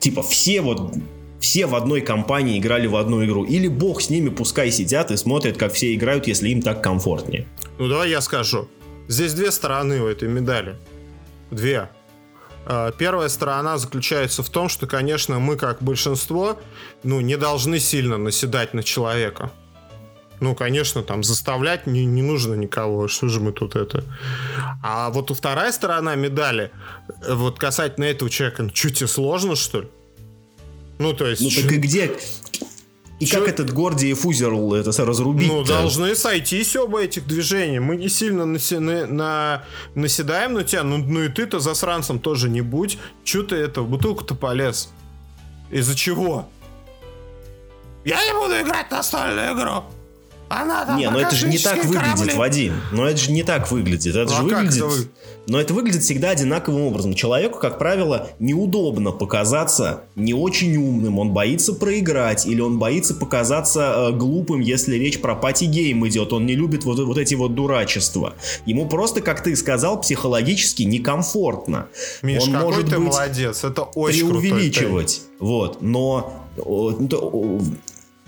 [0.00, 0.94] типа, все вот
[1.38, 3.44] все в одной компании играли в одну игру.
[3.44, 7.46] Или бог с ними, пускай сидят и смотрят, как все играют, если им так комфортнее.
[7.78, 8.66] Ну давай я скажу.
[9.08, 10.76] Здесь две стороны у этой медали.
[11.50, 11.88] Две.
[12.66, 16.58] А, первая сторона заключается в том, что, конечно, мы, как большинство,
[17.02, 19.50] ну, не должны сильно наседать на человека.
[20.40, 23.08] Ну, конечно, там заставлять не, не нужно никого.
[23.08, 24.04] Что же мы тут это?
[24.82, 26.70] А вот вторая сторона медали,
[27.28, 29.88] вот касательно этого человека, ну, что тебе сложно, что ли?
[30.98, 31.42] Ну, то есть...
[31.42, 32.16] Ну, так и где,
[33.24, 33.40] и Чё?
[33.40, 35.48] как этот Гордиев узел это разрубить?
[35.48, 37.80] Ну, должны сойтись оба этих движения.
[37.80, 39.64] Мы не сильно наси- на, на,
[39.94, 42.98] наседаем на тебя, ну, ну и ты-то засранцем тоже не будь.
[43.24, 44.90] Чё ты это, в бутылку-то полез?
[45.70, 46.48] Из-за чего?
[48.04, 49.84] Я не буду играть настольную игру.
[50.48, 52.34] Она там Не, но это же не так выглядит, корабли.
[52.34, 52.74] Вадим.
[52.92, 54.14] Но это же не так выглядит.
[54.14, 54.82] Это ну, же а выглядит...
[54.82, 55.08] Вы...
[55.46, 57.14] Но это выглядит всегда одинаковым образом.
[57.14, 61.18] Человеку, как правило, неудобно показаться не очень умным.
[61.18, 62.46] Он боится проиграть.
[62.46, 66.32] Или он боится показаться э, глупым, если речь про party game идет.
[66.32, 68.34] Он не любит вот, вот эти вот дурачества.
[68.66, 71.88] Ему просто, как ты сказал, психологически некомфортно.
[72.22, 73.64] Миш, он какой может ты быть молодец.
[73.64, 75.22] Это очень преувеличивать.
[75.38, 75.48] Крутой.
[75.48, 75.82] Вот.
[75.82, 76.44] Но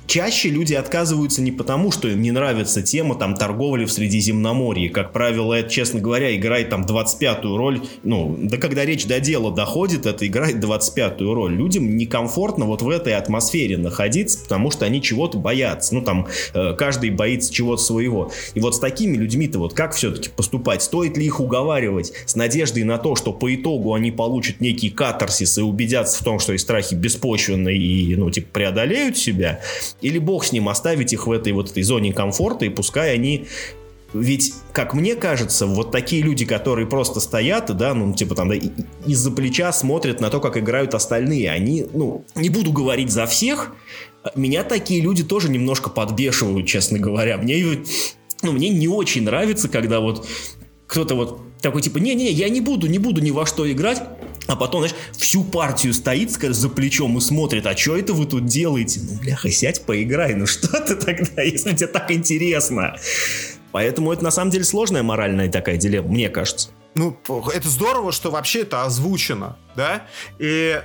[0.06, 4.88] Чаще люди отказываются не потому, что им не нравится тема там торговли в Средиземноморье.
[4.88, 7.82] Как правило, это, честно говоря, играет там 25-ю роль.
[8.04, 11.54] Ну, да когда речь до дела доходит, это играет 25-ю роль.
[11.54, 15.94] Людям некомфортно вот в этой атмосфере находиться, потому что они чего-то боятся.
[15.94, 18.30] Ну, там, э, каждый боится чего-то своего.
[18.54, 20.82] И вот с такими людьми-то вот как все-таки поступать?
[20.82, 25.58] Стоит ли их уговаривать с надеждой на то, что по итогу они получат некий катарсис
[25.58, 29.60] и убедятся в том, что их страхи беспочвенны и, ну, типа, преодолеют себя?
[30.00, 33.46] Или бог с ним, оставить их в этой вот этой зоне комфорта, и пускай они
[34.12, 38.54] ведь, как мне кажется, вот такие люди, которые просто стоят, да, ну, типа там, да,
[39.04, 43.74] из-за плеча смотрят на то, как играют остальные, они, ну, не буду говорить за всех,
[44.34, 47.36] меня такие люди тоже немножко подбешивают, честно говоря.
[47.36, 47.62] Мне,
[48.42, 50.26] ну, мне не очень нравится, когда вот
[50.86, 54.02] кто-то вот такой типа, не-не, я не буду, не буду ни во что играть,
[54.46, 58.46] а потом, знаешь, всю партию стоит за плечом и смотрит, а что это вы тут
[58.46, 59.00] делаете?
[59.02, 62.96] Ну, бляха, сядь, поиграй, ну что ты тогда, если тебе так интересно?
[63.72, 66.70] Поэтому это на самом деле сложная моральная такая дилемма, мне кажется.
[66.94, 67.18] Ну,
[67.52, 70.06] это здорово, что вообще это озвучено, да?
[70.38, 70.80] И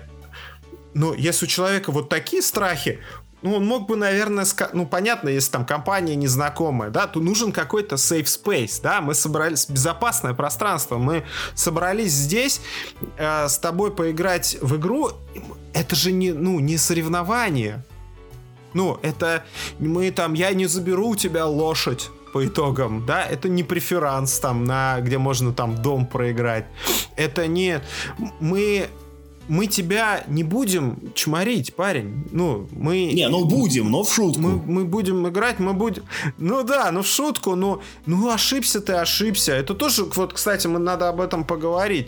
[0.94, 3.00] ну, если у человека вот такие страхи,
[3.42, 4.70] ну, он мог бы, наверное, ска...
[4.74, 9.70] ну, понятно, если там компания незнакомая, да, то нужен какой-то safe space, да, мы собрались,
[9.70, 11.24] безопасное пространство, мы
[11.56, 12.62] собрались здесь
[13.18, 15.12] э, с тобой поиграть в игру,
[15.74, 17.84] это же не, ну, не соревнование,
[18.74, 19.44] ну, это
[19.80, 24.64] мы там, я не заберу у тебя лошадь, по итогам, да, это не преферанс там,
[24.64, 26.66] на, где можно там дом проиграть.
[27.18, 27.82] Это не...
[28.40, 28.90] Мы
[29.52, 32.26] мы тебя не будем чморить, парень.
[32.32, 33.12] Ну, мы...
[33.12, 34.40] Не, ну будем, но в шутку.
[34.40, 36.04] Мы, мы будем играть, мы будем...
[36.38, 39.52] Ну да, ну в шутку, ну, ну ошибся ты, ошибся.
[39.52, 42.08] Это тоже, вот, кстати, мы надо об этом поговорить.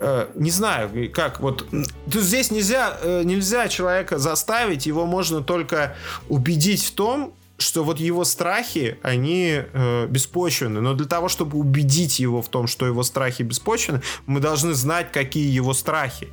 [0.00, 1.64] э, не знаю, как вот
[2.10, 5.94] тут здесь нельзя, э, нельзя человека заставить, его можно только
[6.28, 10.80] убедить в том, что вот его страхи, они э, беспочвенны.
[10.80, 15.12] Но для того, чтобы убедить его в том, что его страхи беспочвенны, мы должны знать,
[15.12, 16.26] какие его страхи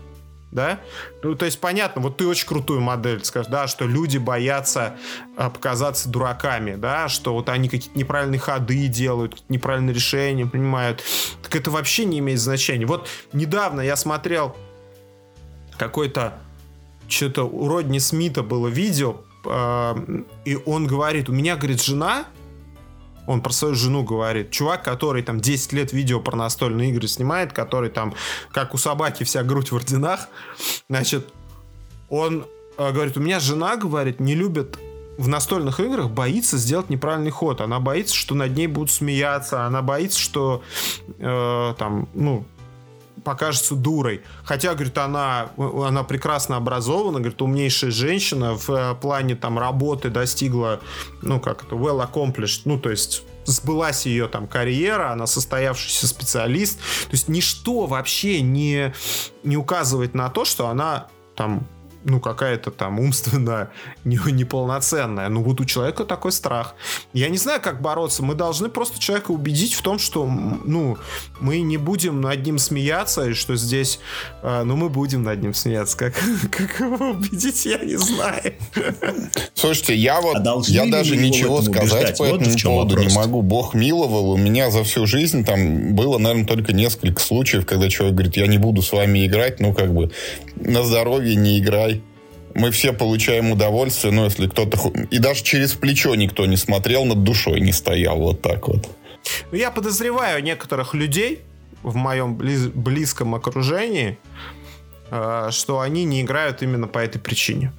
[0.56, 0.80] да?
[1.22, 4.98] Ну, то есть, понятно, вот ты очень крутую модель скажешь, да, что люди боятся
[5.38, 11.04] а, показаться дураками, да, что вот они какие-то неправильные ходы делают, неправильные решения принимают.
[11.44, 12.86] Так это вообще не имеет значения.
[12.86, 14.56] Вот недавно я смотрел
[15.78, 16.40] какой-то
[17.08, 19.96] что-то у Родни Смита было видео, э,
[20.46, 22.26] и он говорит, у меня, говорит, жена,
[23.28, 24.52] он про свою жену говорит.
[24.52, 28.14] Чувак, который там 10 лет видео про настольные игры снимает, который там,
[28.52, 30.28] как у собаки, вся грудь в орденах.
[30.90, 31.28] Значит,
[32.10, 32.46] он
[32.78, 34.78] э, говорит, у меня жена, говорит, не любит
[35.18, 37.62] в настольных играх боится сделать неправильный ход.
[37.62, 39.66] Она боится, что над ней будут смеяться.
[39.66, 40.62] Она боится, что
[41.20, 42.46] э, там, ну,
[43.26, 44.22] покажется дурой.
[44.46, 50.80] Хотя, говорит, она, она прекрасно образована, говорит, умнейшая женщина в э, плане там работы достигла,
[51.22, 56.78] ну, как это, well accomplished, ну, то есть сбылась ее там карьера, она состоявшийся специалист.
[56.78, 58.94] То есть ничто вообще не,
[59.44, 61.68] не указывает на то, что она там
[62.06, 63.70] ну, какая-то там умственно
[64.06, 65.28] не, неполноценная.
[65.30, 66.76] Ну, вот у человека такой страх.
[67.14, 68.24] Я не знаю, как бороться.
[68.24, 70.98] Мы должны просто человека убедить в том, что, ну,
[71.40, 74.00] мы не будем над ним смеяться, и что здесь,
[74.44, 75.98] э, ну, мы будем над ним смеяться.
[75.98, 76.14] Как,
[76.52, 78.54] как его убедить, я не знаю.
[79.56, 83.12] Слушайте, я вот, а я даже ничего сказать по вот этому поводу вопрос.
[83.12, 83.42] не могу.
[83.42, 84.32] Бог миловал.
[84.32, 88.46] У меня за всю жизнь там было, наверное, только несколько случаев, когда человек говорит, я
[88.46, 90.12] не буду с вами играть, ну, как бы,
[90.56, 91.95] на здоровье не играй
[92.56, 94.78] мы все получаем удовольствие, ну, если кто-то...
[95.12, 98.90] И даже через плечо никто не смотрел, над душой не стоял вот так вот.
[99.52, 101.42] Ну, я подозреваю некоторых людей
[101.84, 102.68] в моем близ...
[102.68, 104.18] близком окружении,
[105.12, 107.74] э, что они не играют именно по этой причине.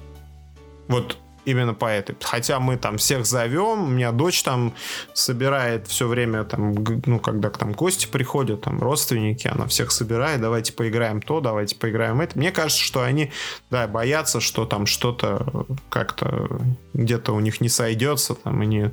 [0.87, 1.17] Вот
[1.47, 2.15] именно по этой.
[2.21, 4.73] Хотя мы там всех зовем, у меня дочь там
[5.13, 6.75] собирает все время, там,
[7.05, 11.77] ну, когда к там гости приходят, там, родственники, она всех собирает, давайте поиграем то, давайте
[11.77, 12.37] поиграем это.
[12.37, 13.31] Мне кажется, что они,
[13.71, 16.59] да, боятся, что там что-то как-то
[16.93, 18.91] где-то у них не сойдется, там, и не...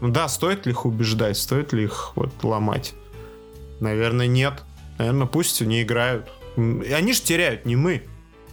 [0.00, 2.94] Ну да, стоит ли их убеждать, стоит ли их вот ломать?
[3.80, 4.62] Наверное, нет.
[4.96, 6.30] Наверное, пусть не играют.
[6.56, 8.04] И они же теряют, не мы,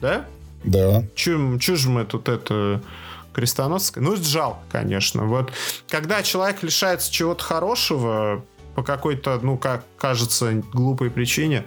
[0.02, 0.26] да?
[0.64, 1.04] Да.
[1.16, 2.82] Чем, чё же мы тут это
[3.34, 4.04] крестоносцкой.
[4.04, 5.26] Ну, жалко, конечно.
[5.26, 5.52] Вот
[5.90, 8.44] когда человек лишается чего-то хорошего
[8.76, 11.66] по какой-то, ну, как кажется, глупой причине,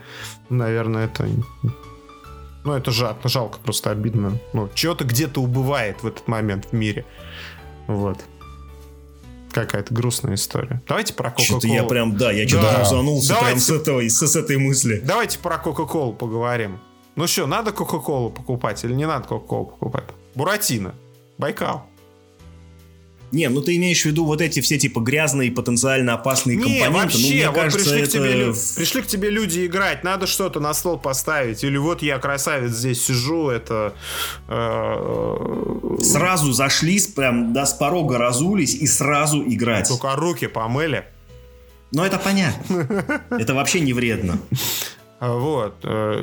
[0.49, 1.29] наверное, это...
[2.65, 4.39] Ну, это жалко, жалко, просто обидно.
[4.55, 7.05] Ну, чего-то где-то убывает в этот момент в мире.
[7.87, 8.19] Вот
[9.55, 10.83] какая-то грустная история.
[10.89, 11.61] Давайте про Кока-Колу.
[11.61, 12.81] Что-то я прям, да, я что-то да.
[12.81, 15.01] разанулся прям с, этого, с, с этой мысли.
[15.05, 16.81] Давайте про Кока-Колу поговорим.
[17.15, 20.05] Ну что, надо Кока-Колу покупать или не надо Кока-Колу покупать?
[20.35, 20.95] Буратино.
[21.45, 21.87] Байкал.
[23.31, 26.91] Не, ну ты имеешь в виду вот эти все типа грязные, потенциально опасные не, компоненты.
[26.91, 28.09] Ну, вообще, ну, мне вот кажется, пришли, это...
[28.09, 31.63] к тебе, пришли к тебе люди играть, надо что-то на стол поставить.
[31.63, 33.93] Или вот я красавец здесь сижу, это...
[34.49, 39.89] Э, сразу зашли, прям да, с порога разулись и сразу играть.
[39.89, 41.05] Только руки помыли.
[41.93, 43.21] Ну это понятно.
[43.31, 44.39] Это вообще не вредно.
[45.25, 45.77] А, вот.
[45.85, 46.21] Э,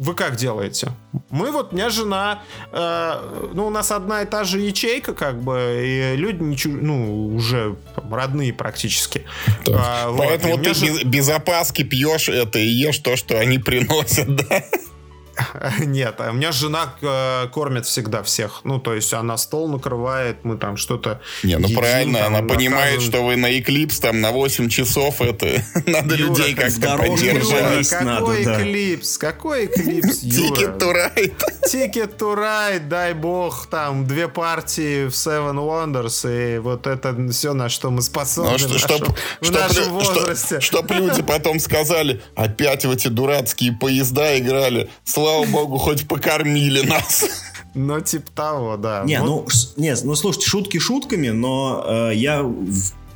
[0.00, 0.90] вы как делаете?
[1.30, 5.40] Мы вот, у меня жена, э, ну, у нас одна и та же ячейка, как
[5.40, 7.76] бы, и люди, ничего, ну, уже
[8.10, 9.24] родные практически.
[9.70, 11.04] А, Поэтому вот, ты без, ж...
[11.04, 14.64] без опаски пьешь это и ешь то, что они приносят, да?
[15.80, 18.60] Нет, а у меня жена э, кормит всегда всех.
[18.64, 22.46] Ну, то есть она стол накрывает, мы там что-то Не, ну едим, правильно, там, она
[22.46, 25.46] понимает, что вы на Эклипс там на 8 часов, это
[25.86, 27.88] надо Юра, людей как-то поддерживать.
[27.88, 29.18] Какой Эклипс?
[29.18, 31.34] Какой Эклипс, Ticket to Ride.
[31.70, 37.52] Ticket to Ride, дай бог, там две партии в Seven Wonders, и вот это все,
[37.52, 40.60] на что мы способны ну, что, в, нашем, чтоб, в нашем возрасте.
[40.60, 44.90] Чтоб люди потом сказали, опять в эти дурацкие поезда играли,
[45.26, 47.24] слава богу, хоть покормили нас.
[47.74, 49.02] Ну, типа того, да.
[49.04, 49.46] Не, ну,
[49.76, 52.42] не, ну, слушайте, шутки шутками, но э, я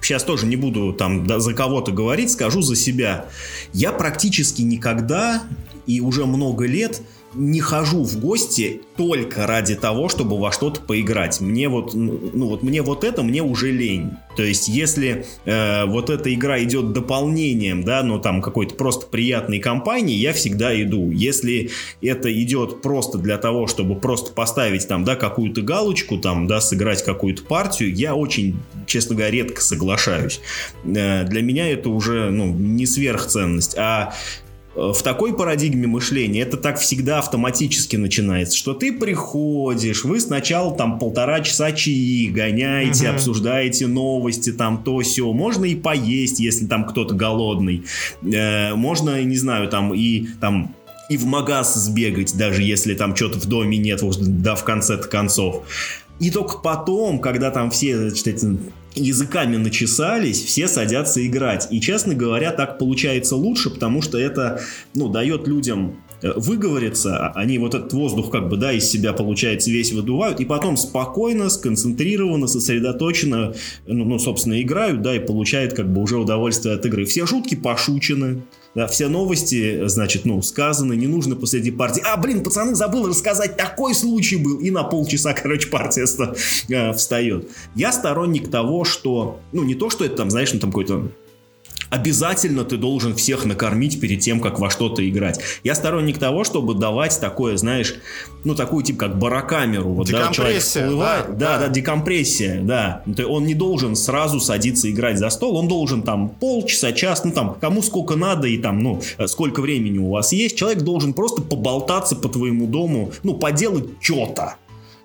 [0.03, 3.27] сейчас тоже не буду там да, за кого-то говорить, скажу за себя.
[3.73, 5.43] Я практически никогда
[5.87, 7.01] и уже много лет
[7.35, 11.41] не хожу в гости только ради того, чтобы во что-то поиграть.
[11.41, 14.13] Мне вот, ну вот мне вот это мне уже лень.
[14.37, 19.59] То есть, если э, вот эта игра идет дополнением, да, ну там какой-то просто приятной
[19.59, 21.11] компании, я всегда иду.
[21.11, 21.71] Если
[22.03, 27.05] это идет просто для того, чтобы просто поставить там, да, какую-то галочку, там, да, сыграть
[27.05, 28.57] какую-то партию, я очень,
[28.87, 30.41] честно говоря, редко соглашаюсь.
[30.85, 34.15] Э, для меня это уже, ну, не сверхценность, а
[34.81, 40.99] в такой парадигме мышления это так всегда автоматически начинается, что ты приходишь, вы сначала там
[40.99, 43.17] полтора часа чаи гоняете, угу.
[43.17, 47.85] обсуждаете новости, там то все, можно и поесть, если там кто-то голодный,
[48.23, 50.75] э, можно, не знаю, там и там
[51.11, 55.65] и в магаз сбегать, даже если там что-то в доме нет, да, в конце концов.
[56.21, 58.47] И только потом, когда там все, значит, эти
[58.95, 61.69] языками начесались, все садятся играть.
[61.71, 64.61] И, честно говоря, так получается лучше, потому что это,
[64.95, 69.13] ну, дает людям э, выговориться, а они вот этот воздух как бы, да, из себя,
[69.13, 73.55] получается, весь выдувают, и потом спокойно, сконцентрированно, сосредоточенно,
[73.87, 77.05] ну, ну собственно, играют, да, и получают как бы уже удовольствие от игры.
[77.05, 78.43] Все шутки пошучены,
[78.75, 82.03] да, все новости, значит, ну, сказаны, не нужно посреди партии.
[82.07, 84.59] А, блин, пацаны, забыл рассказать, такой случай был.
[84.59, 86.07] И на полчаса, короче, партия
[86.69, 87.51] э, встает.
[87.75, 91.11] Я сторонник того, что, ну, не то, что это там, знаешь, ну, там какой-то
[91.91, 95.41] обязательно ты должен всех накормить перед тем, как во что-то играть.
[95.65, 97.97] Я сторонник того, чтобы давать такое, знаешь,
[98.45, 99.91] ну, такую, типа, как барокамеру.
[99.91, 101.27] Вот, да, человек всплывает.
[101.27, 103.03] Да, да, да, да, декомпрессия, да.
[103.29, 107.57] Он не должен сразу садиться играть за стол, он должен там полчаса, час, ну, там,
[107.61, 110.57] кому сколько надо и там, ну, сколько времени у вас есть.
[110.57, 114.57] Человек должен просто поболтаться по твоему дому, ну, поделать что-то.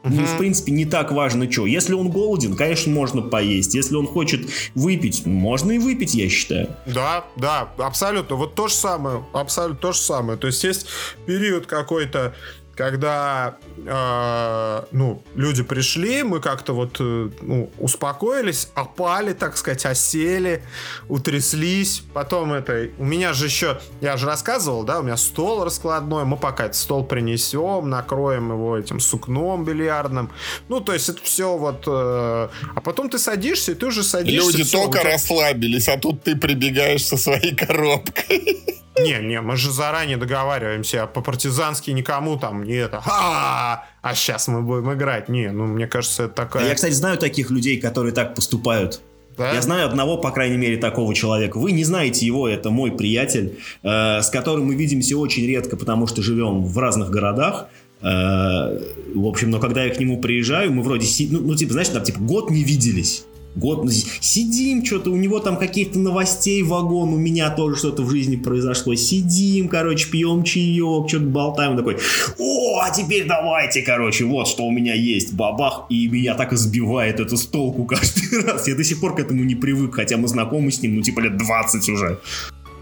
[0.05, 0.13] Угу.
[0.13, 1.65] В принципе, не так важно, что.
[1.65, 3.73] Если он голоден, конечно, можно поесть.
[3.73, 6.69] Если он хочет выпить, можно и выпить, я считаю.
[6.85, 8.35] Да, да, абсолютно.
[8.35, 9.25] Вот то же самое.
[9.33, 10.37] Абсолютно то же самое.
[10.37, 10.85] То есть есть
[11.25, 12.35] период какой-то
[12.75, 20.63] когда э, ну, люди пришли, мы как-то вот э, ну, успокоились, опали, так сказать, осели,
[21.07, 22.03] утряслись.
[22.13, 22.89] Потом это...
[22.97, 23.79] У меня же еще...
[24.01, 26.25] Я же рассказывал, да, у меня стол раскладной.
[26.25, 30.31] Мы пока этот стол принесем, накроем его этим сукном бильярдным.
[30.67, 31.83] Ну, то есть это все вот...
[31.87, 34.47] Э, а потом ты садишься, и ты уже садишься...
[34.47, 35.13] Люди все, только тебя...
[35.13, 38.83] расслабились, а тут ты прибегаешь со своей коробкой.
[38.99, 43.01] Не, не, мы же заранее договариваемся по-партизански никому там не это.
[43.05, 45.27] А, а сейчас мы будем играть.
[45.27, 46.67] Не, ну мне кажется, это такая.
[46.67, 49.01] Я, кстати, знаю таких людей, которые так поступают.
[49.37, 49.51] Да?
[49.51, 51.57] Я знаю одного, по крайней мере, такого человека.
[51.57, 56.07] Вы не знаете его, это мой приятель, э, с которым мы видимся очень редко, потому
[56.07, 57.67] что живем в разных городах.
[58.01, 58.79] Э,
[59.13, 62.01] в общем, но когда я к нему приезжаю, мы вроде, ну, ну типа, знаешь, там,
[62.01, 63.25] типа, год не виделись
[63.55, 68.35] год сидим, что-то у него там каких-то новостей вагон, у меня тоже что-то в жизни
[68.35, 68.95] произошло.
[68.95, 71.97] Сидим, короче, пьем чаек, что-то болтаем, такой,
[72.37, 77.19] о, а теперь давайте, короче, вот что у меня есть, бабах, и меня так избивает
[77.19, 78.67] это с толку каждый раз.
[78.67, 81.21] Я до сих пор к этому не привык, хотя мы знакомы с ним, ну, типа
[81.21, 82.19] лет 20 уже.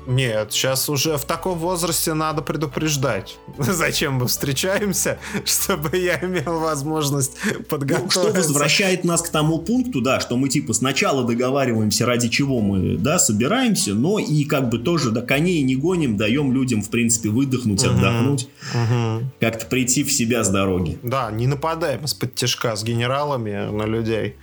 [0.07, 3.37] Нет, сейчас уже в таком возрасте надо предупреждать.
[3.57, 7.37] Зачем мы встречаемся, чтобы я имел возможность
[7.69, 8.19] подготовиться.
[8.23, 12.61] Ну, что возвращает нас к тому пункту, да, что мы типа сначала договариваемся, ради чего
[12.61, 16.89] мы, да, собираемся, но и как бы тоже, да, коней не гоним, даем людям, в
[16.89, 19.25] принципе, выдохнуть, угу, отдохнуть, угу.
[19.39, 20.99] как-то прийти в себя с дороги.
[21.03, 24.35] Да, не нападаем из-под тяжка с генералами на людей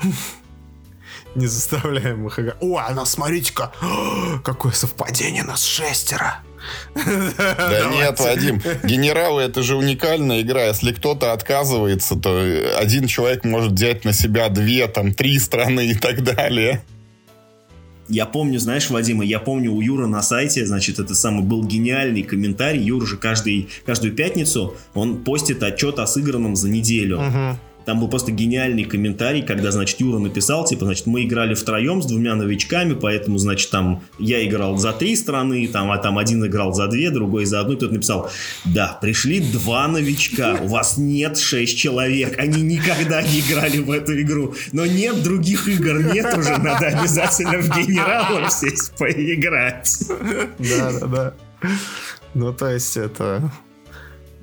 [1.34, 2.56] не заставляем их играть.
[2.60, 3.72] О, она, смотрите-ка,
[4.44, 6.38] какое совпадение, нас шестеро.
[7.04, 10.64] Да нет, Вадим, генералы это же уникальная игра.
[10.64, 12.40] Если кто-то отказывается, то
[12.78, 16.82] один человек может взять на себя две, там, три страны и так далее.
[18.08, 22.22] Я помню, знаешь, Вадима, я помню у Юры на сайте, значит, это самый был гениальный
[22.22, 22.82] комментарий.
[22.82, 27.18] Юра же каждый, каждую пятницу он постит отчет о сыгранном за неделю.
[27.18, 27.58] Угу.
[27.84, 32.06] Там был просто гениальный комментарий, когда, значит, Юра написал, типа, значит, мы играли втроем с
[32.06, 36.72] двумя новичками, поэтому, значит, там я играл за три страны, там, а там один играл
[36.72, 37.74] за две, другой за одну.
[37.74, 38.30] И тот написал,
[38.64, 44.20] да, пришли два новичка, у вас нет шесть человек, они никогда не играли в эту
[44.20, 50.04] игру, но нет других игр, нет уже, надо обязательно в генералов сесть поиграть.
[50.58, 51.34] Да, да, да.
[52.34, 53.50] Ну, то есть это...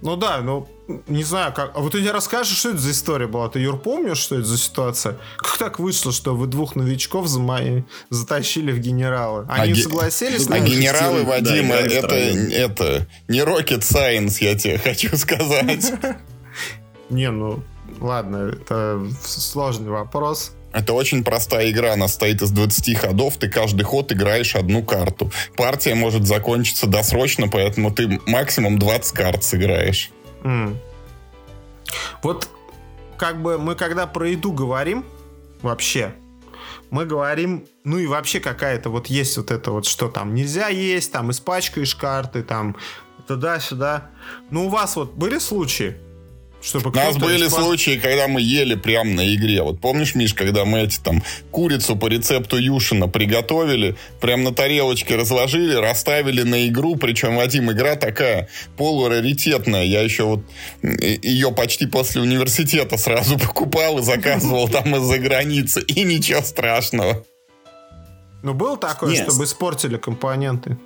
[0.02, 0.68] Ну да, ну
[1.08, 1.72] не знаю, как...
[1.76, 3.50] А вот ты не расскажешь, что это за история была?
[3.50, 5.18] Ты, Юр, помнишь, что это за ситуация?
[5.38, 7.84] Как так вышло, что вы двух новичков за мои...
[8.10, 9.46] затащили в генералы?
[9.48, 10.48] Они а согласились?
[10.50, 15.92] А генералы, Вадим, да, это, это не rocket science, я тебе хочу сказать.
[17.10, 17.62] Не, ну,
[18.00, 20.54] ладно, это сложный вопрос.
[20.74, 25.32] Это очень простая игра, она состоит из 20 ходов, ты каждый ход играешь одну карту.
[25.56, 30.12] Партия может закончиться досрочно, поэтому ты максимум 20 карт сыграешь.
[30.44, 30.78] Mm.
[32.24, 32.48] Вот
[33.18, 35.06] как бы мы когда про еду говорим,
[35.62, 36.14] вообще,
[36.90, 41.12] мы говорим, ну и вообще какая-то вот есть вот это вот, что там нельзя есть,
[41.12, 42.76] там испачкаешь карты, там
[43.28, 44.10] туда-сюда.
[44.50, 45.98] Ну у вас вот были случаи,
[46.62, 47.64] Чтобы У нас были испан...
[47.64, 49.64] случаи, когда мы ели прямо на игре.
[49.64, 55.16] Вот помнишь, Миш, когда мы эти там курицу по рецепту Юшина приготовили, прям на тарелочке
[55.16, 58.48] разложили, расставили на игру, причем, Вадим, игра такая
[58.78, 59.84] полураритетная.
[59.86, 60.42] Я еще вот
[60.84, 65.82] ее почти после университета сразу покупал и заказывал там из-за границы.
[65.82, 67.26] И ничего страшного.
[68.44, 69.28] Ну, было такое, Нет.
[69.28, 70.78] чтобы испортили компоненты?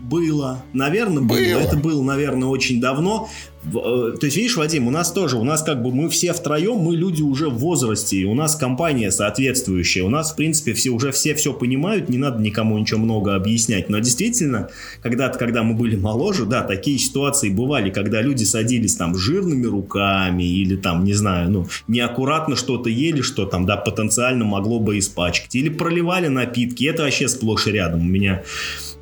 [0.00, 0.62] Было.
[0.72, 1.36] Наверное, было.
[1.36, 1.60] было.
[1.60, 3.28] Это было, наверное, очень давно.
[3.64, 6.76] Э, то есть, видишь, Вадим, у нас тоже, у нас как бы мы все втроем,
[6.76, 10.02] мы люди уже в возрасте, у нас компания соответствующая.
[10.02, 13.88] У нас, в принципе, все уже все все понимают, не надо никому ничего много объяснять.
[13.88, 14.68] Но действительно,
[15.02, 20.44] когда-то, когда мы были моложе, да, такие ситуации бывали, когда люди садились там жирными руками
[20.44, 25.54] или там, не знаю, ну, неаккуратно что-то ели, что там, да, потенциально могло бы испачкать.
[25.54, 26.84] Или проливали напитки.
[26.84, 28.00] Это вообще сплошь и рядом.
[28.00, 28.42] У меня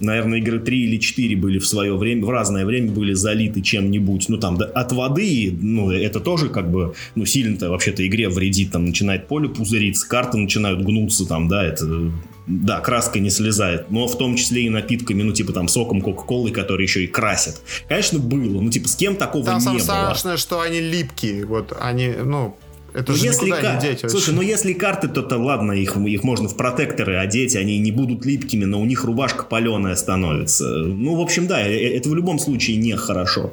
[0.00, 4.28] наверное, игры 3 или 4 были в свое время, в разное время были залиты чем-нибудь.
[4.28, 8.84] Ну, да, от воды, ну, это тоже как бы, ну, сильно-то вообще-то игре вредит, там,
[8.84, 12.12] начинает поле пузыриться, карты начинают гнуться, там, да, это
[12.46, 16.52] да, краска не слезает, но в том числе и напитками, ну, типа там соком Кока-Колы,
[16.52, 17.60] которые еще и красят.
[17.88, 19.78] Конечно, было, ну, типа, с кем такого там не было.
[19.78, 22.56] Там самое страшное, что они липкие, вот, они, ну,
[22.96, 23.74] это ну, же если никуда кар...
[23.74, 27.54] не деть Слушай, ну если карты, то, то ладно, их, их можно в протекторы одеть,
[27.54, 30.64] они не будут липкими, но у них рубашка паленая становится.
[30.64, 33.52] Ну, в общем, да, э, э, это в любом случае нехорошо.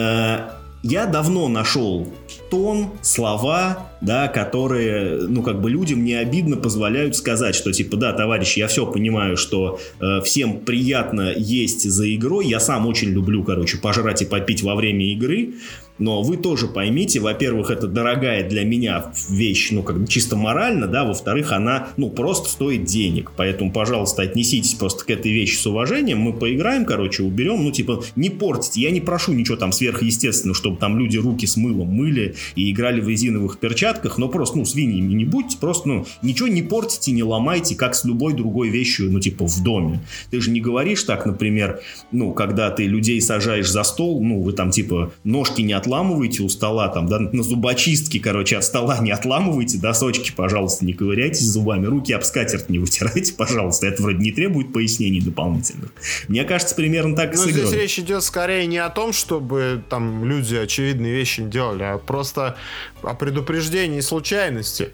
[0.00, 0.50] Э,
[0.82, 2.08] я давно нашел
[2.50, 8.12] тон, слова, да, которые, ну, как бы людям не обидно позволяют сказать, что, типа, да,
[8.12, 13.44] товарищ, я все понимаю, что э, всем приятно есть за игрой, я сам очень люблю,
[13.44, 15.54] короче, пожрать и попить во время игры,
[16.00, 20.86] но вы тоже поймите, во-первых, это дорогая для меня вещь, ну, как бы чисто морально,
[20.86, 23.32] да, во-вторых, она, ну, просто стоит денег.
[23.36, 26.18] Поэтому, пожалуйста, отнеситесь просто к этой вещи с уважением.
[26.18, 28.80] Мы поиграем, короче, уберем, ну, типа, не портите.
[28.80, 33.02] Я не прошу ничего там сверхъестественного, чтобы там люди руки с мылом мыли и играли
[33.02, 37.22] в резиновых перчатках, но просто, ну, свиньями не будьте, просто, ну, ничего не портите, не
[37.22, 40.00] ломайте, как с любой другой вещью, ну, типа, в доме.
[40.30, 41.80] Ты же не говоришь так, например,
[42.12, 46.48] ну, когда ты людей сажаешь за стол, ну, вы там, типа, ножки не отламываете, у
[46.48, 51.86] стола, там, да, на зубочистке, короче, от стола не отламывайте, досочки, пожалуйста, не ковыряйтесь зубами,
[51.86, 55.92] руки об скатерть не вытирайте, пожалуйста, это вроде не требует пояснений дополнительных.
[56.28, 60.24] Мне кажется, примерно так и Ну, здесь речь идет скорее не о том, чтобы там
[60.24, 62.56] люди очевидные вещи делали, а просто
[63.02, 64.92] о предупреждении случайности.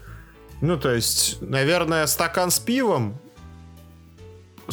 [0.61, 3.19] Ну, то есть, наверное, стакан с пивом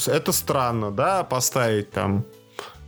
[0.06, 2.24] это странно, да, поставить там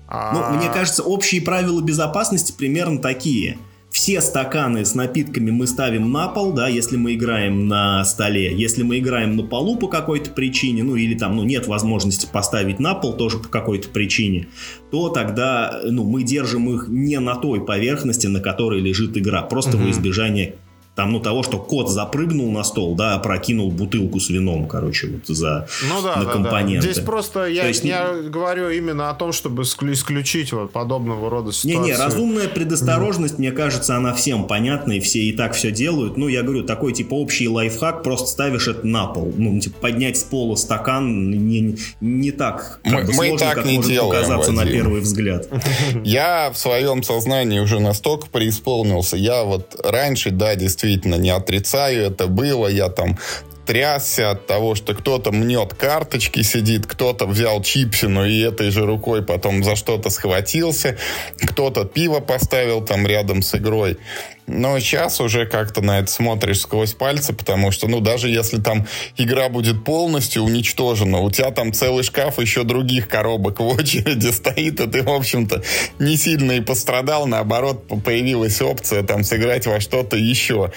[0.08, 0.52] ну, а...
[0.52, 3.58] мне кажется, общие правила безопасности примерно такие.
[3.90, 8.54] Все стаканы с напитками мы ставим на пол, да, если мы играем на столе.
[8.54, 12.78] Если мы играем на полу по какой-то причине, ну или там, ну нет возможности поставить
[12.78, 14.48] на пол тоже по какой-то причине,
[14.90, 19.76] то тогда, ну, мы держим их не на той поверхности, на которой лежит игра, просто
[19.76, 19.86] угу.
[19.86, 20.56] во избежание
[20.96, 25.26] там, ну, того, что кот запрыгнул на стол, да, опрокинул бутылку с вином, короче, вот
[25.26, 26.86] за ну, да, на да, компоненты.
[26.86, 26.92] Да.
[26.92, 28.30] Здесь просто я, есть, я не...
[28.30, 31.90] говорю именно о том, чтобы исключить вот подобного рода ситуации.
[31.90, 33.38] Не-не, разумная предосторожность, mm.
[33.38, 36.16] мне кажется, она всем понятна, и все и так все делают.
[36.16, 39.34] Ну, я говорю, такой, типа, общий лайфхак, просто ставишь это на пол.
[39.36, 43.66] Ну, типа, поднять с пола стакан не, не так как мы, бы, сложно, так как
[43.66, 44.64] не может делаем, показаться Вадим.
[44.64, 45.46] на первый взгляд.
[46.04, 49.18] Я в своем сознании уже настолько преисполнился.
[49.18, 53.18] Я вот раньше, да, действительно действительно не отрицаю, это было, я там
[53.66, 59.22] трясся от того, что кто-то мнет карточки, сидит, кто-то взял чипсину и этой же рукой
[59.22, 60.96] потом за что-то схватился,
[61.42, 63.98] кто-то пиво поставил там рядом с игрой.
[64.46, 68.86] Но сейчас уже как-то на это смотришь сквозь пальцы, потому что, ну, даже если там
[69.16, 74.80] игра будет полностью уничтожена, у тебя там целый шкаф еще других коробок в очереди стоит,
[74.80, 75.62] и ты, в общем-то,
[75.98, 80.72] не сильно и пострадал, наоборот, появилась опция там сыграть во что-то еще.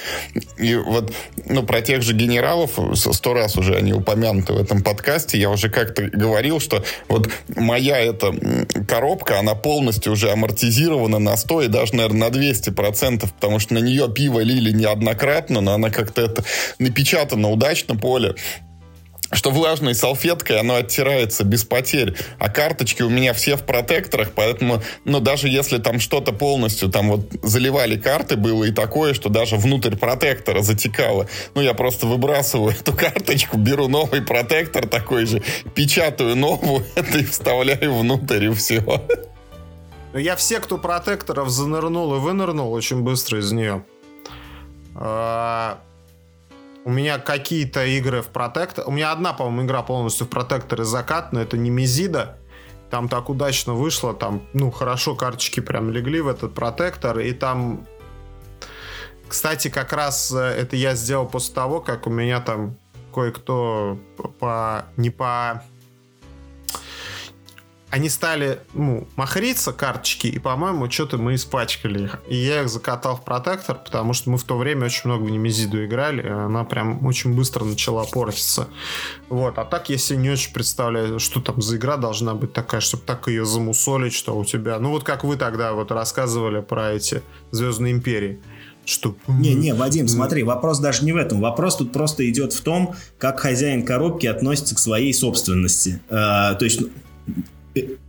[0.57, 1.13] И вот,
[1.45, 5.69] ну, про тех же генералов, сто раз уже они упомянуты в этом подкасте, я уже
[5.69, 8.33] как-то говорил, что вот моя эта
[8.87, 13.79] коробка, она полностью уже амортизирована на 100 и даже, наверное, на 200%, потому что на
[13.79, 16.43] нее пиво лили неоднократно, но она как-то это
[16.79, 18.35] напечатана удачно поле
[19.31, 24.81] что влажной салфеткой оно оттирается без потерь, а карточки у меня все в протекторах, поэтому,
[25.05, 29.57] ну, даже если там что-то полностью, там вот заливали карты, было и такое, что даже
[29.57, 35.43] внутрь протектора затекало, ну, я просто выбрасываю эту карточку, беру новый протектор такой же,
[35.75, 38.83] печатаю новую, это и вставляю внутрь, и все.
[40.13, 43.85] Я в секту протекторов занырнул и вынырнул очень быстро из нее.
[44.95, 45.79] А,
[46.83, 48.85] у меня какие-то игры в протектор...
[48.87, 52.37] У меня одна, по-моему, игра полностью в протекторе закат, но это не Мизида.
[52.89, 57.85] там так удачно вышло, там, ну, хорошо карточки прям легли в этот протектор, и там...
[59.27, 62.75] Кстати, как раз э, это я сделал после того, как у меня там
[63.13, 63.99] кое-кто
[64.39, 64.85] по...
[64.97, 65.63] не по
[67.89, 72.21] они стали, ну, махриться карточки, и, по-моему, что-то мы испачкали их.
[72.27, 75.29] И я их закатал в протектор, потому что мы в то время очень много в
[75.29, 78.67] Немезиду играли, и она прям очень быстро начала портиться.
[79.29, 82.81] Вот, а так я себе не очень представляю, что там за игра должна быть такая,
[82.81, 84.77] чтобы так ее замусолить, что у тебя...
[84.79, 88.39] Ну, вот как вы тогда вот рассказывали про эти Звездные Империи
[88.85, 89.15] что...
[89.27, 91.41] Не, не, Вадим, смотри, вопрос даже не в этом.
[91.41, 96.01] Вопрос тут просто идет в том, как хозяин коробки относится к своей собственности.
[96.09, 96.81] Э, то есть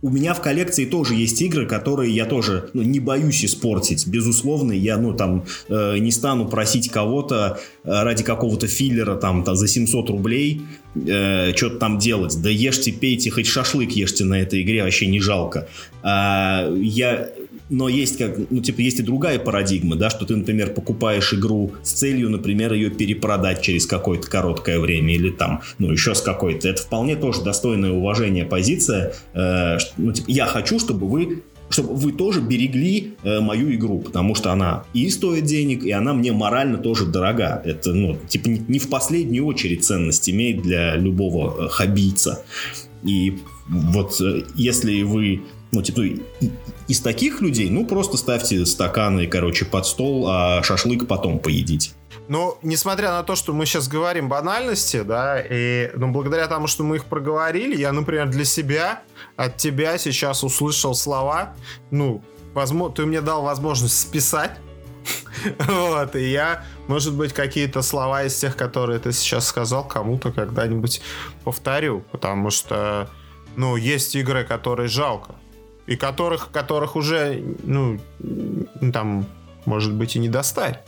[0.01, 4.07] у меня в коллекции тоже есть игры, которые я тоже ну, не боюсь испортить.
[4.07, 9.55] Безусловно, я ну, там, э, не стану просить кого-то э, ради какого-то филлера там, там,
[9.55, 10.61] за 700 рублей
[10.95, 12.41] э, что-то там делать.
[12.41, 15.67] Да ешьте, пейте, хоть шашлык ешьте на этой игре, вообще не жалко.
[16.03, 17.29] А, я
[17.71, 21.71] но есть как, ну, типа, есть и другая парадигма, да, что ты, например, покупаешь игру
[21.83, 26.67] с целью, например, ее перепродать через какое-то короткое время или там, ну, еще с какой-то.
[26.67, 29.13] Это вполне тоже достойное уважение позиция.
[29.33, 34.35] Э, ну, типа, я хочу, чтобы вы чтобы вы тоже берегли э, мою игру, потому
[34.35, 37.61] что она и стоит денег, и она мне морально тоже дорога.
[37.63, 42.43] Это, ну, типа, не, не в последнюю очередь ценность имеет для любого э, хоббийца.
[43.03, 43.37] И
[43.69, 46.01] вот э, если вы ну, типа,
[46.87, 51.91] из таких людей, ну, просто ставьте стаканы, короче, под стол, а шашлык потом поедите.
[52.27, 56.83] Ну, несмотря на то, что мы сейчас говорим банальности, да, и, ну, благодаря тому, что
[56.83, 59.01] мы их проговорили, я, например, для себя,
[59.37, 61.55] от тебя сейчас услышал слова,
[61.89, 62.21] ну,
[62.53, 64.51] возможно, ты мне дал возможность списать,
[65.59, 71.01] вот, и я, может быть, какие-то слова из тех, которые ты сейчас сказал, кому-то когда-нибудь
[71.45, 73.09] повторю, потому что,
[73.55, 75.35] ну, есть игры, которые жалко
[75.91, 77.99] и которых, которых уже, ну,
[78.93, 79.25] там,
[79.65, 80.85] может быть, и не достать.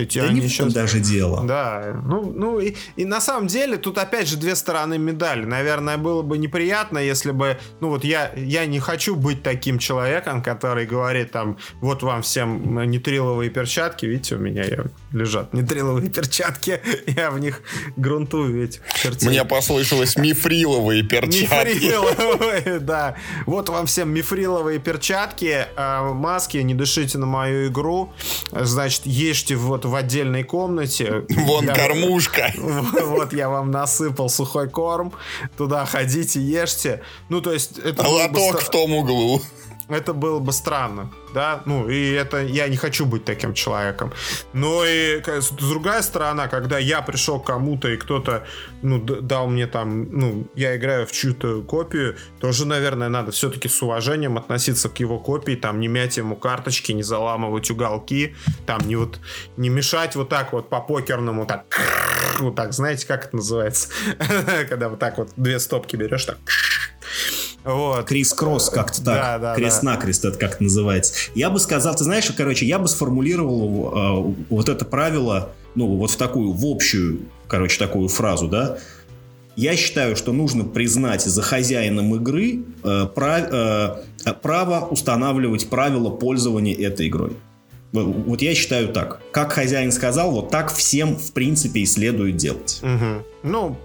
[0.00, 0.72] Эти да они не в сейчас...
[0.72, 1.44] даже дело.
[1.46, 5.44] Да, ну, ну и, и на самом деле тут опять же две стороны медали.
[5.44, 10.42] Наверное, было бы неприятно, если бы, ну вот я, я не хочу быть таким человеком,
[10.42, 14.64] который говорит там, вот вам всем нитриловые перчатки, видите, у меня
[15.12, 17.62] лежат нитриловые перчатки, я в них
[17.96, 18.80] грунтую ведь.
[19.22, 21.74] Мне послышалось мифриловые перчатки.
[21.74, 23.16] Мифриловые, да.
[23.46, 28.12] Вот вам всем мифриловые перчатки, а, маски, не дышите на мою игру,
[28.50, 31.24] значит, ешьте вот в отдельной комнате.
[31.28, 32.52] Вон я, кормушка.
[32.56, 35.12] Вот я вам насыпал сухой корм.
[35.56, 37.02] Туда ходите, ешьте.
[37.28, 37.78] Ну, то есть...
[37.78, 39.42] Это Лоток в том углу.
[39.90, 44.12] Это было бы странно да, ну, и это я не хочу быть таким человеком.
[44.52, 45.22] Но и
[45.58, 48.46] другая сторона, когда я пришел к кому-то, и кто-то,
[48.82, 53.82] ну, дал мне там, ну, я играю в чью-то копию, тоже, наверное, надо все-таки с
[53.82, 58.34] уважением относиться к его копии, там, не мять ему карточки, не заламывать уголки,
[58.66, 59.20] там, не вот,
[59.56, 61.64] не мешать вот так вот по покерному, так,
[62.38, 63.88] вот так, знаете, как это называется?
[64.68, 66.38] Когда вот так вот две стопки берешь, так,
[67.64, 68.06] вот.
[68.06, 69.04] Крис-кросс как-то так.
[69.04, 71.14] Да, да, Крест-накрест это как называется.
[71.34, 76.10] Я бы сказал, ты знаешь, короче, я бы сформулировал э, вот это правило, ну, вот
[76.10, 78.78] в такую, в общую, короче, такую фразу, да.
[79.56, 86.74] Я считаю, что нужно признать за хозяином игры э, прав, э, право устанавливать правила пользования
[86.74, 87.36] этой игрой.
[87.92, 89.20] Вот я считаю так.
[89.32, 92.80] Как хозяин сказал, вот так всем, в принципе, и следует делать.
[92.82, 93.24] Угу.
[93.42, 93.76] Ну,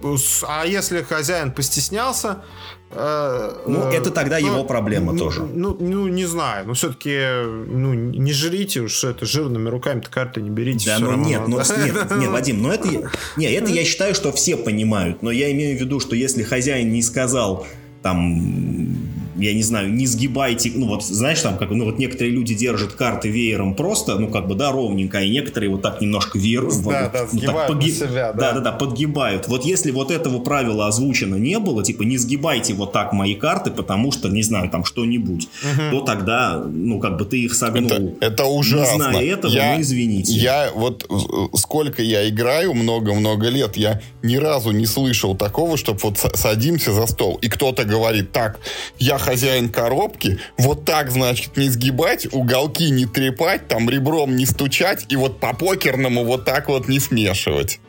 [0.46, 2.42] а если хозяин постеснялся,
[2.90, 5.42] Э, ну, э, это тогда ну, его проблема ну, тоже.
[5.42, 6.66] Ну, ну, не знаю.
[6.66, 10.90] Но все-таки ну, не жрите уж это жирными руками-то карты не берите.
[10.90, 12.88] Да, ну нет, ну, нет, нет, Вадим, ну это,
[13.36, 15.22] нет, это я считаю, что все понимают.
[15.22, 17.66] Но я имею в виду, что если хозяин не сказал
[18.02, 18.96] там
[19.38, 22.92] я не знаю, не сгибайте, ну вот знаешь, там как, ну вот некоторые люди держат
[22.92, 27.10] карты веером просто, ну как бы, да, ровненько, и некоторые вот так немножко вверх, да,
[27.12, 27.90] да, ну, так, подги...
[27.90, 28.52] себя, да.
[28.52, 29.48] да, да, да, подгибают.
[29.48, 33.70] Вот если вот этого правила озвучено не было, типа не сгибайте вот так мои карты,
[33.70, 35.90] потому что, не знаю, там что-нибудь, угу.
[35.90, 37.90] то тогда, ну как бы ты их согнул.
[37.90, 38.94] Это, это ужасно.
[38.94, 40.32] Не зная этого, я, ну извините.
[40.32, 41.06] Я вот
[41.54, 47.06] сколько я играю, много-много лет, я ни разу не слышал такого, чтобы вот садимся за
[47.06, 48.58] стол, и кто-то говорит, так,
[48.98, 55.06] я хозяин коробки, вот так, значит, не сгибать, уголки не трепать, там ребром не стучать,
[55.08, 57.80] и вот по покерному вот так вот не смешивать.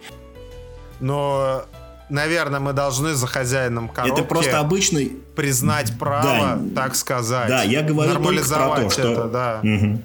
[1.00, 1.66] Но
[2.10, 4.20] наверное, мы должны за хозяином коробки...
[4.20, 5.12] Это просто обычный...
[5.36, 7.48] Признать право, да, так сказать.
[7.50, 9.12] Да, я говорю только про то, что...
[9.12, 9.60] Это, да.
[9.64, 10.02] Угу.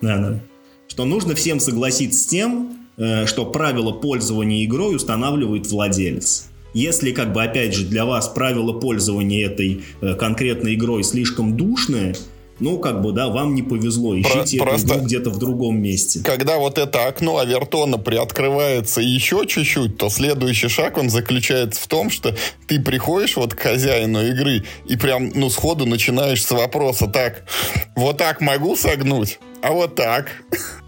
[0.00, 0.40] да, да.
[0.88, 6.48] Что нужно всем согласиться с тем, э, что правила пользования игрой устанавливает владелец.
[6.74, 12.14] Если, как бы, опять же, для вас правила пользования этой э, конкретной игрой слишком душные,
[12.60, 14.18] ну, как бы, да, вам не повезло.
[14.18, 16.20] Ищите Про- эту игру где-то в другом месте.
[16.22, 22.08] Когда вот это окно Авертона приоткрывается еще чуть-чуть, то следующий шаг, он заключается в том,
[22.08, 22.36] что
[22.68, 27.44] ты приходишь вот к хозяину игры и прям, ну, сходу начинаешь с вопроса, так,
[27.96, 29.40] вот так могу согнуть?
[29.62, 30.26] А вот так.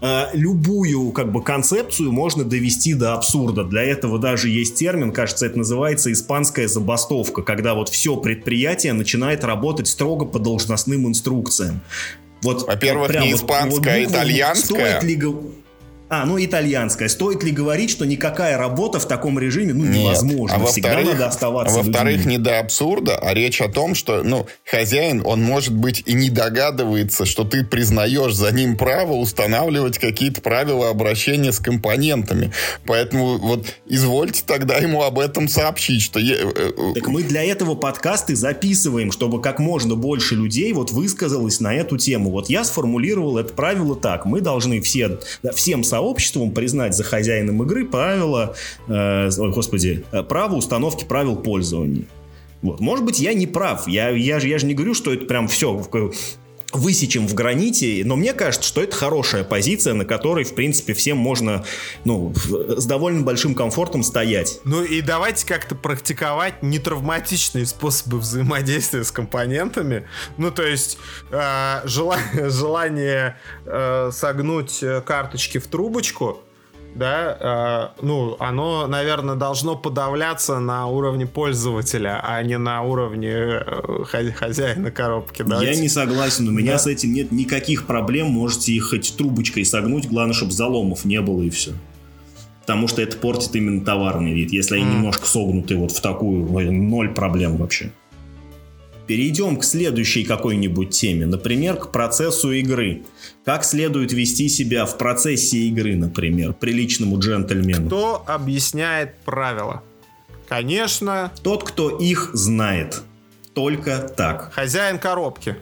[0.01, 3.63] А, любую как бы концепцию можно довести до абсурда.
[3.63, 9.45] Для этого даже есть термин, кажется, это называется испанская забастовка, когда вот все предприятие начинает
[9.45, 11.79] работать строго по должностным инструкциям.
[12.41, 14.99] Вот, Во-первых, вот не испанская, вот, вот а итальянская.
[14.99, 15.23] Стоит ли,
[16.07, 17.09] а, ну итальянская.
[17.09, 20.57] Стоит ли говорить, что никакая работа в таком режиме ну, невозможна?
[20.57, 20.67] Нет.
[20.67, 24.45] А Всегда надо оставаться а Во-вторых, не до абсурда, а речь о том, что ну,
[24.65, 30.41] хозяин, он может быть и не догадывается, что ты признаешь за ним право устанавливать какие-то
[30.41, 32.51] правила обращения с компонентами.
[32.85, 36.19] Поэтому вот извольте тогда ему об этом сообщить, что...
[36.19, 41.59] Э, э, так мы для этого подкасты записываем, чтобы как можно больше людей вот высказалось
[41.59, 42.29] на эту тему.
[42.29, 44.25] Вот я сформулировал это правило так.
[44.25, 45.19] Мы должны все,
[45.55, 48.53] всем сообществом признать за хозяином игры правила,
[48.89, 52.03] э, господи, э, право установки правил пользования.
[52.61, 52.81] Вот.
[52.81, 53.87] Может быть, я не прав.
[53.87, 55.71] Я, я, же, я же не говорю, что это прям все
[56.77, 61.17] высечем в граните, но мне кажется, что это хорошая позиция, на которой, в принципе, всем
[61.17, 61.65] можно,
[62.03, 64.59] ну, с довольно большим комфортом стоять.
[64.63, 70.07] Ну и давайте как-то практиковать нетравматичные способы взаимодействия с компонентами.
[70.37, 70.97] Ну, то есть
[71.31, 76.44] э, желание, желание э, согнуть карточки в трубочку,
[76.95, 84.31] да, э, ну, оно, наверное, должно подавляться на уровне пользователя, а не на уровне э,
[84.33, 85.43] хозяина коробки.
[85.43, 85.73] Давайте.
[85.73, 86.79] Я не согласен, у меня да?
[86.79, 91.41] с этим нет никаких проблем, можете их хоть трубочкой согнуть, главное, чтобы заломов не было
[91.41, 91.73] и все.
[92.61, 94.51] Потому что это портит именно товарный вид.
[94.51, 94.93] Если они mm.
[94.93, 97.91] немножко согнуты вот в такую, ноль проблем вообще.
[99.07, 103.03] Перейдем к следующей какой-нибудь теме, например, к процессу игры.
[103.43, 107.87] Как следует вести себя в процессе игры, например, приличному джентльмену?
[107.87, 109.83] Кто объясняет правила?
[110.47, 111.31] Конечно...
[111.43, 113.03] Тот, кто их знает.
[113.53, 114.51] Только так.
[114.53, 115.55] Хозяин коробки.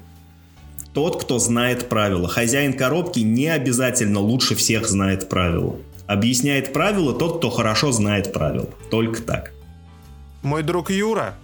[0.94, 2.30] Тот, кто знает правила.
[2.30, 5.78] Хозяин коробки не обязательно лучше всех знает правила.
[6.08, 8.70] Объясняет правила тот, кто хорошо знает правила.
[8.90, 9.52] Только так.
[10.44, 11.36] Мой друг Юра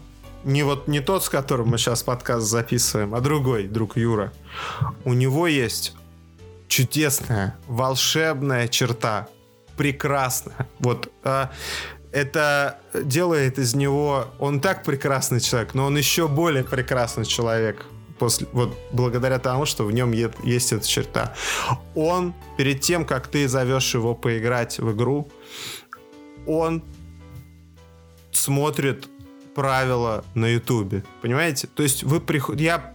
[0.44, 4.32] не вот не тот, с которым мы сейчас подкаст записываем, а другой друг Юра.
[5.06, 5.96] У него есть
[6.68, 9.28] чудесная, волшебная черта.
[9.76, 10.68] Прекрасная.
[10.80, 11.52] Вот а,
[12.12, 14.28] это делает из него...
[14.40, 17.86] Он так прекрасный человек, но он еще более прекрасный человек.
[18.18, 21.34] После, вот благодаря тому, что в нем есть эта черта.
[21.96, 25.30] Он, перед тем, как ты зовешь его поиграть в игру,
[26.46, 26.84] он
[28.32, 29.08] смотрит
[29.56, 31.04] правила на Ютубе.
[31.22, 31.68] Понимаете?
[31.68, 32.66] То есть вы приходите...
[32.66, 32.94] Я...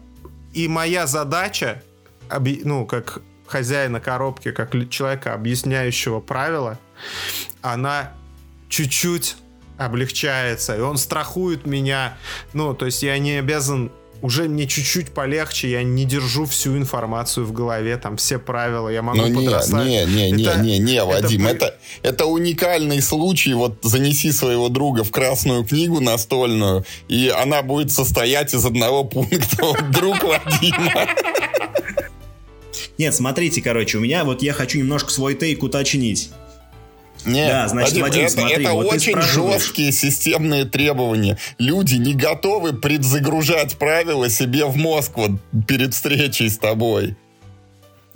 [0.52, 1.82] И моя задача,
[2.30, 6.78] ну, как хозяина коробки, как человека, объясняющего правила,
[7.60, 8.12] она
[8.68, 9.36] чуть-чуть
[9.76, 12.16] облегчается, и он страхует меня.
[12.52, 13.90] Ну, то есть я не обязан
[14.22, 19.02] уже мне чуть-чуть полегче, я не держу всю информацию в голове, там все правила, я
[19.02, 19.86] могу Но подраставить.
[19.86, 24.68] Не, не, не, это, не, не, Вадим, это, это, это уникальный случай, вот занеси своего
[24.68, 31.08] друга в красную книгу настольную, и она будет состоять из одного пункта, вот друг Вадима.
[32.98, 36.30] Нет, смотрите, короче, у меня вот я хочу немножко свой тейк уточнить.
[37.26, 41.38] Нет, да, значит, Вадим, Вадим, это, смотри, это вот очень жесткие системные требования.
[41.58, 45.32] Люди не готовы предзагружать правила себе в мозг вот
[45.66, 47.16] перед встречей с тобой.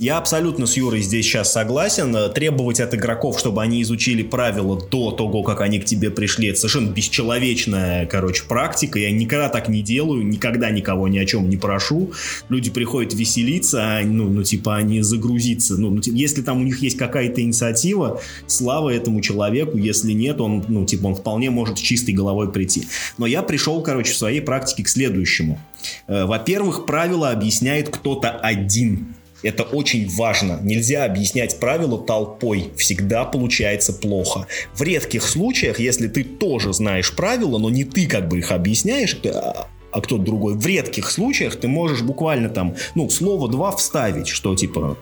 [0.01, 2.16] Я абсолютно с Юрой здесь сейчас согласен.
[2.32, 6.61] Требовать от игроков, чтобы они изучили правила до того, как они к тебе пришли, это
[6.61, 9.01] совершенно бесчеловечная, короче, практика.
[9.01, 12.12] Я никогда так не делаю, никогда никого ни о чем не прошу.
[12.49, 15.76] Люди приходят веселиться, а, ну, ну типа, они загрузиться.
[15.76, 19.78] Ну, ну, типа, если там у них есть какая-то инициатива, слава этому человеку.
[19.78, 22.86] Если нет, он, ну, типа, он вполне может с чистой головой прийти.
[23.18, 25.59] Но я пришел, короче, в своей практике к следующему.
[26.07, 30.59] Э, во-первых, правила объясняет кто-то один это очень важно.
[30.62, 32.70] Нельзя объяснять правила толпой.
[32.76, 34.47] Всегда получается плохо.
[34.74, 39.16] В редких случаях, если ты тоже знаешь правила, но не ты как бы их объясняешь,
[39.24, 44.28] а, а кто-то другой, в редких случаях ты можешь буквально там, ну, слово два вставить,
[44.28, 44.99] что типа,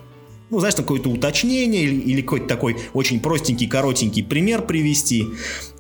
[0.50, 5.26] ну, знаешь, какое-то уточнение или, или какой-то такой очень простенький, коротенький пример привести.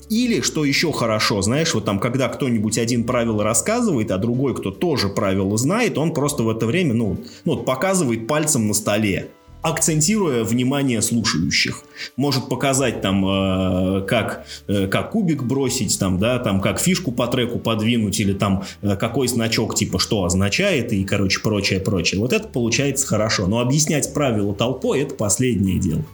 [0.08, 4.70] Или, что еще хорошо, знаешь, вот там, когда кто-нибудь один правило рассказывает, а другой, кто
[4.70, 9.30] тоже правила знает, он просто в это время, ну, ну показывает пальцем на столе.
[9.62, 11.82] акцентируя внимание слушающих.
[12.16, 17.26] Может показать там, э, как, э, как кубик бросить, там, да, там, как фишку по
[17.26, 22.20] треку подвинуть, или там э, какой значок типа что означает, и, короче, прочее, прочее.
[22.20, 23.48] Вот это получается хорошо.
[23.48, 26.04] Но объяснять правила толпой это последнее дело.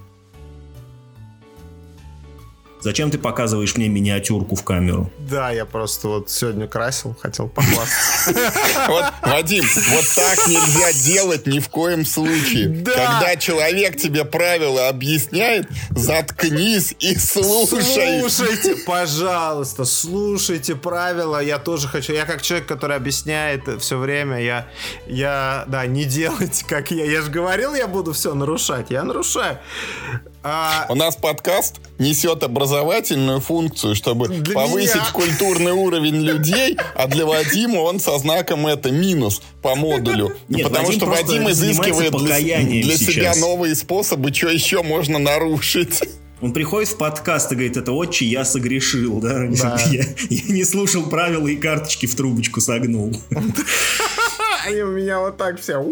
[2.83, 5.11] Зачем ты показываешь мне миниатюрку в камеру?
[5.19, 8.33] Да, я просто вот сегодня красил, хотел похвастаться.
[8.89, 12.69] Вот, Вадим, вот так нельзя делать ни в коем случае.
[12.69, 12.93] Да.
[12.93, 18.21] Когда человек тебе правила объясняет, заткнись и слушай.
[18.21, 21.43] Слушайте, пожалуйста, слушайте правила.
[21.43, 22.13] Я тоже хочу.
[22.13, 24.67] Я как человек, который объясняет все время, я,
[25.07, 27.05] я, да, не делайте, как я.
[27.05, 28.91] Я же говорил, я буду все нарушать.
[28.91, 29.59] Я нарушаю.
[30.45, 32.43] А, У нас подкаст несет
[32.73, 35.11] образовательную функцию, чтобы Для повысить меня.
[35.13, 40.33] культурный уровень людей, а для Вадима он со знаком это минус по модулю.
[40.49, 46.01] Нет, Потому Вадим что Вадим изыскивает для, для себя новые способы, что еще можно нарушить.
[46.41, 49.47] Он приходит в подкаст и говорит, это отче, я согрешил, да?
[49.49, 49.81] Да.
[49.93, 53.15] Я, я не слушал правила и карточки в трубочку согнул.
[54.65, 55.83] Они у меня вот так все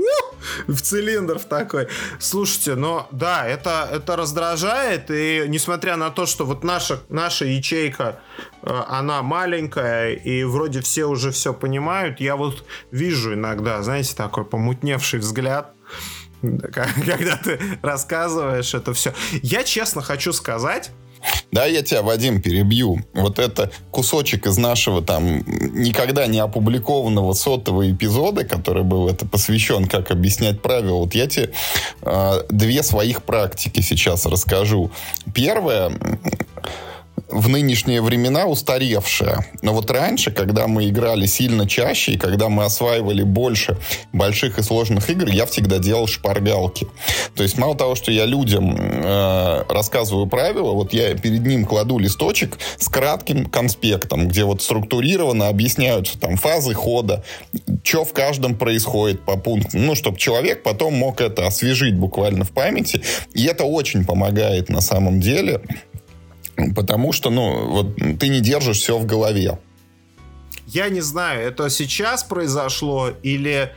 [0.66, 1.88] в цилиндр в такой.
[2.18, 8.20] Слушайте, но да, это, это раздражает, и несмотря на то, что вот наша, наша ячейка,
[8.62, 14.44] э, она маленькая, и вроде все уже все понимают, я вот вижу иногда, знаете, такой
[14.44, 15.74] помутневший взгляд,
[16.42, 19.12] когда ты рассказываешь это все.
[19.42, 20.90] Я честно хочу сказать,
[21.52, 23.00] Да, я тебя, Вадим, перебью.
[23.12, 29.86] Вот это кусочек из нашего там никогда не опубликованного сотого эпизода, который был это посвящен,
[29.86, 30.98] как объяснять правила.
[30.98, 31.52] Вот я тебе
[32.02, 34.90] э, две своих практики сейчас расскажу.
[35.34, 35.92] Первое,
[37.30, 39.46] в нынешние времена устаревшая.
[39.62, 43.78] Но вот раньше, когда мы играли сильно чаще, и когда мы осваивали больше
[44.12, 46.86] больших и сложных игр, я всегда делал шпаргалки.
[47.34, 51.98] То есть мало того, что я людям э, рассказываю правила, вот я перед ним кладу
[51.98, 57.24] листочек с кратким конспектом, где вот структурированно объясняются там фазы хода,
[57.82, 62.50] что в каждом происходит по пунктам, ну, чтобы человек потом мог это освежить буквально в
[62.50, 63.02] памяти.
[63.34, 65.60] И это очень помогает на самом деле.
[66.74, 69.58] Потому что, ну, вот ты не держишь все в голове.
[70.66, 73.72] Я не знаю, это сейчас произошло или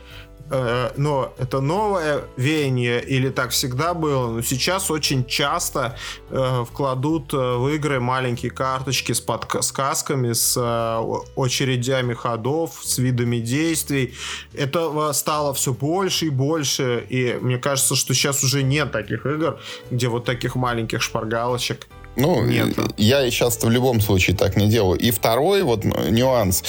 [0.50, 5.96] э, но это новое веяние или так всегда было, но сейчас очень часто
[6.30, 13.38] э, вкладут э, в игры маленькие карточки с подсказками, с э, очередями ходов, с видами
[13.38, 14.14] действий.
[14.52, 19.58] Этого стало все больше и больше, и мне кажется, что сейчас уже нет таких игр,
[19.90, 21.88] где вот таких маленьких шпаргалочек.
[22.16, 22.76] Ну, Нет.
[22.96, 24.98] я сейчас в любом случае так не делаю.
[24.98, 26.62] И второй вот нюанс.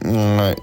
[0.00, 0.54] М,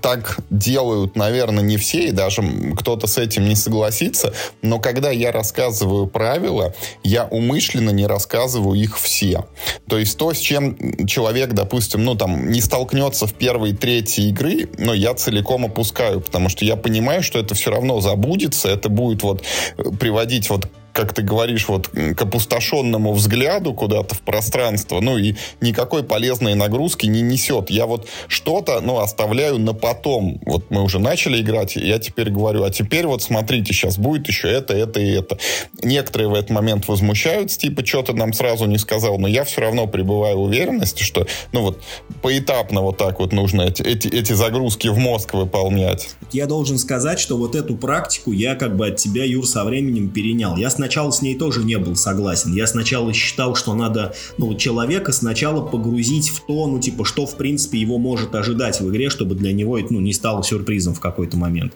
[0.00, 2.42] Так делают, наверное, не все, и даже
[2.76, 4.32] кто-то с этим не согласится.
[4.62, 9.46] Но когда я рассказываю правила, я умышленно не рассказываю их все.
[9.88, 14.68] То есть то, с чем человек, допустим, ну там не столкнется в первой трети игры,
[14.78, 19.24] но я целиком опускаю, потому что я понимаю, что это все равно забудется, это будет
[19.24, 19.42] вот
[19.78, 25.34] э, приводить вот как ты говоришь, вот к опустошенному взгляду куда-то в пространство, ну и
[25.60, 27.68] никакой полезной нагрузки не несет.
[27.68, 30.40] Я вот что-то, ну, оставляю на потом.
[30.46, 34.50] Вот мы уже начали играть, я теперь говорю, а теперь вот смотрите, сейчас будет еще
[34.50, 35.38] это, это и это.
[35.82, 39.60] Некоторые в этот момент возмущаются, типа, что ты нам сразу не сказал, но я все
[39.60, 41.82] равно пребываю в уверенности, что, ну вот,
[42.22, 46.16] поэтапно вот так вот нужно эти, эти, эти загрузки в мозг выполнять.
[46.32, 50.08] Я должен сказать, что вот эту практику я как бы от тебя, Юр, со временем
[50.08, 50.56] перенял.
[50.56, 52.52] Я сначала с ней тоже не был согласен.
[52.54, 57.36] Я сначала считал, что надо ну, человека сначала погрузить в то, ну, типа, что, в
[57.36, 61.00] принципе, его может ожидать в игре, чтобы для него это ну, не стало сюрпризом в
[61.00, 61.74] какой-то момент.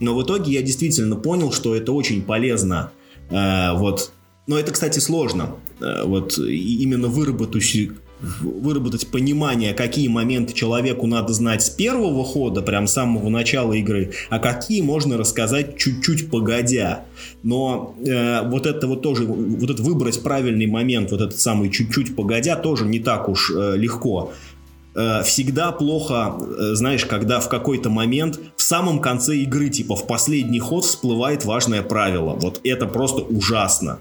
[0.00, 2.92] Но в итоге я действительно понял, что это очень полезно.
[3.30, 4.12] Э, вот.
[4.46, 5.56] Но это, кстати, сложно.
[5.80, 7.62] Э, вот именно выработать
[8.40, 14.12] выработать понимание, какие моменты человеку надо знать с первого хода, прям с самого начала игры,
[14.30, 17.04] а какие можно рассказать чуть-чуть погодя.
[17.42, 22.14] Но э, вот это вот тоже, вот это выбрать правильный момент, вот этот самый чуть-чуть
[22.14, 24.32] погодя, тоже не так уж э, легко.
[24.94, 30.06] Э, всегда плохо, э, знаешь, когда в какой-то момент в самом конце игры, типа в
[30.06, 32.34] последний ход всплывает важное правило.
[32.34, 34.00] Вот это просто ужасно.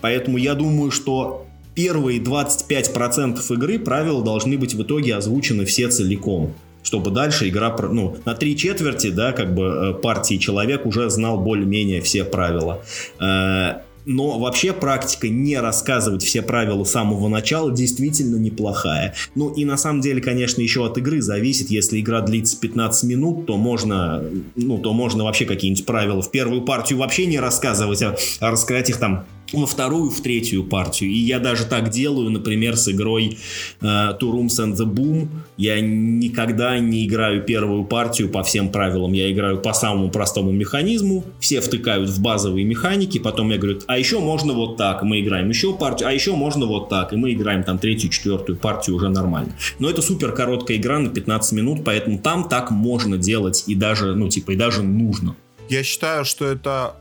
[0.00, 1.47] Поэтому я думаю, что
[1.78, 8.16] первые 25% игры правила должны быть в итоге озвучены все целиком чтобы дальше игра, ну,
[8.24, 12.82] на три четверти, да, как бы э, партии человек уже знал более-менее все правила.
[13.20, 19.14] Э, Но вообще практика не рассказывать все правила с самого начала действительно неплохая.
[19.34, 21.68] Ну и на самом деле, конечно, еще от игры зависит.
[21.68, 24.22] Если игра длится 15 минут, то можно,
[24.56, 28.88] ну, то можно вообще какие-нибудь правила в первую партию вообще не рассказывать, а, а рассказать
[28.88, 31.10] их там во вторую, в третью партию.
[31.10, 33.38] И я даже так делаю, например, с игрой
[33.80, 35.28] э, Two Rooms and the Boom.
[35.56, 39.12] Я никогда не играю первую партию по всем правилам.
[39.12, 41.24] Я играю по самому простому механизму.
[41.40, 43.18] Все втыкают в базовые механики.
[43.18, 45.02] Потом я говорю, а еще можно вот так.
[45.02, 46.08] Мы играем еще партию.
[46.08, 47.12] А еще можно вот так.
[47.12, 49.52] И мы играем там третью, четвертую партию уже нормально.
[49.78, 51.84] Но это супер короткая игра на 15 минут.
[51.84, 53.64] Поэтому там так можно делать.
[53.66, 55.34] И даже, ну, типа, и даже нужно.
[55.68, 56.94] Я считаю, что это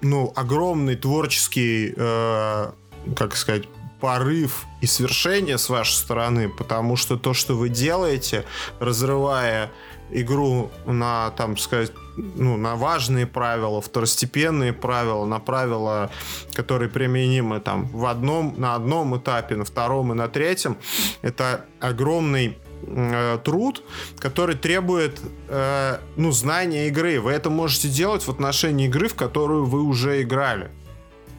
[0.00, 2.70] ну, огромный творческий, э,
[3.16, 3.64] как сказать,
[4.00, 8.44] порыв и свершение с вашей стороны, потому что то, что вы делаете,
[8.78, 9.70] разрывая
[10.10, 16.10] игру на, там, сказать, ну, на важные правила, второстепенные правила, на правила,
[16.54, 20.78] которые применимы там в одном, на одном этапе, на втором и на третьем,
[21.22, 23.82] это огромный э, труд,
[24.18, 27.20] который требует э, ну, знания игры.
[27.20, 30.70] Вы это можете делать в отношении игры, в которую вы уже играли.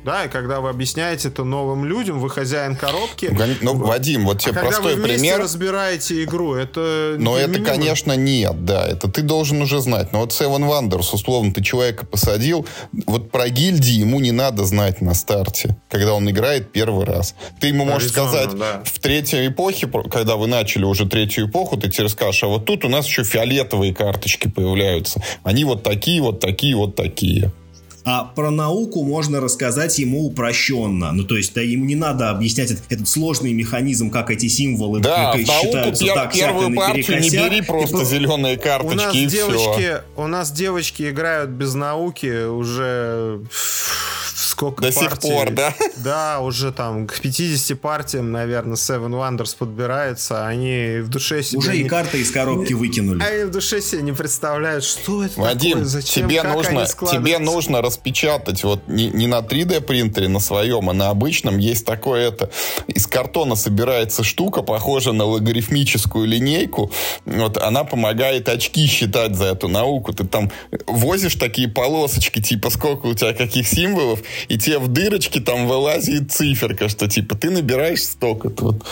[0.04, 3.36] Да, и когда вы объясняете это новым людям, вы хозяин коробки.
[3.62, 5.40] Ну, Вадим, вот тебе а простой когда вы пример.
[5.40, 7.16] разбираете игру, это...
[7.20, 8.88] Но это, конечно, нет, да.
[8.88, 10.14] Это ты должен уже знать.
[10.14, 12.66] Но вот Seven Wonders, условно, ты человека посадил.
[13.06, 17.36] Вот про гильдии ему не надо знать на старте, когда он играет первый раз.
[17.60, 18.82] Ты ему можешь сказать, да.
[18.86, 22.86] в третьей эпохе, когда вы начали уже третью эпоху, ты тебе расскажешь, а вот тут
[22.86, 25.22] у нас еще фиолетовые карточки появляются.
[25.44, 27.52] Они вот такие, вот такие, вот такие.
[28.04, 31.12] А про науку можно рассказать ему упрощенно.
[31.12, 35.00] Ну, то есть, да, ему не надо объяснять этот, этот сложный механизм, как эти символы
[35.00, 39.16] да, как, считаются пер, так, первую партию не бери просто и, зеленые карточки у нас
[39.16, 40.04] и девочки, все.
[40.16, 43.42] У нас девочки играют без науки уже
[44.60, 45.10] сколько До партий.
[45.10, 45.74] сих пор, да?
[46.04, 50.48] Да, уже там к 50 партиям, наверное, Seven Wonders подбирается.
[50.48, 51.60] Они в душе себе...
[51.60, 51.80] Уже не...
[51.80, 53.24] и карты из коробки выкинули.
[53.24, 57.82] Они в душе себе не представляют, что это Вадим, такое, зачем, тебе нужно, тебе нужно
[57.82, 61.58] распечатать вот не, не на 3D принтере на своем, а на обычном.
[61.58, 62.50] Есть такое это.
[62.88, 66.92] Из картона собирается штука, похожая на логарифмическую линейку.
[67.26, 70.14] Вот она помогает очки считать за эту науку.
[70.14, 70.52] Ты там
[70.86, 74.20] возишь такие полосочки, типа сколько у тебя каких символов,
[74.50, 78.66] и тебе в дырочке там вылазит циферка, что типа ты набираешь столько-то.
[78.66, 78.86] Вот,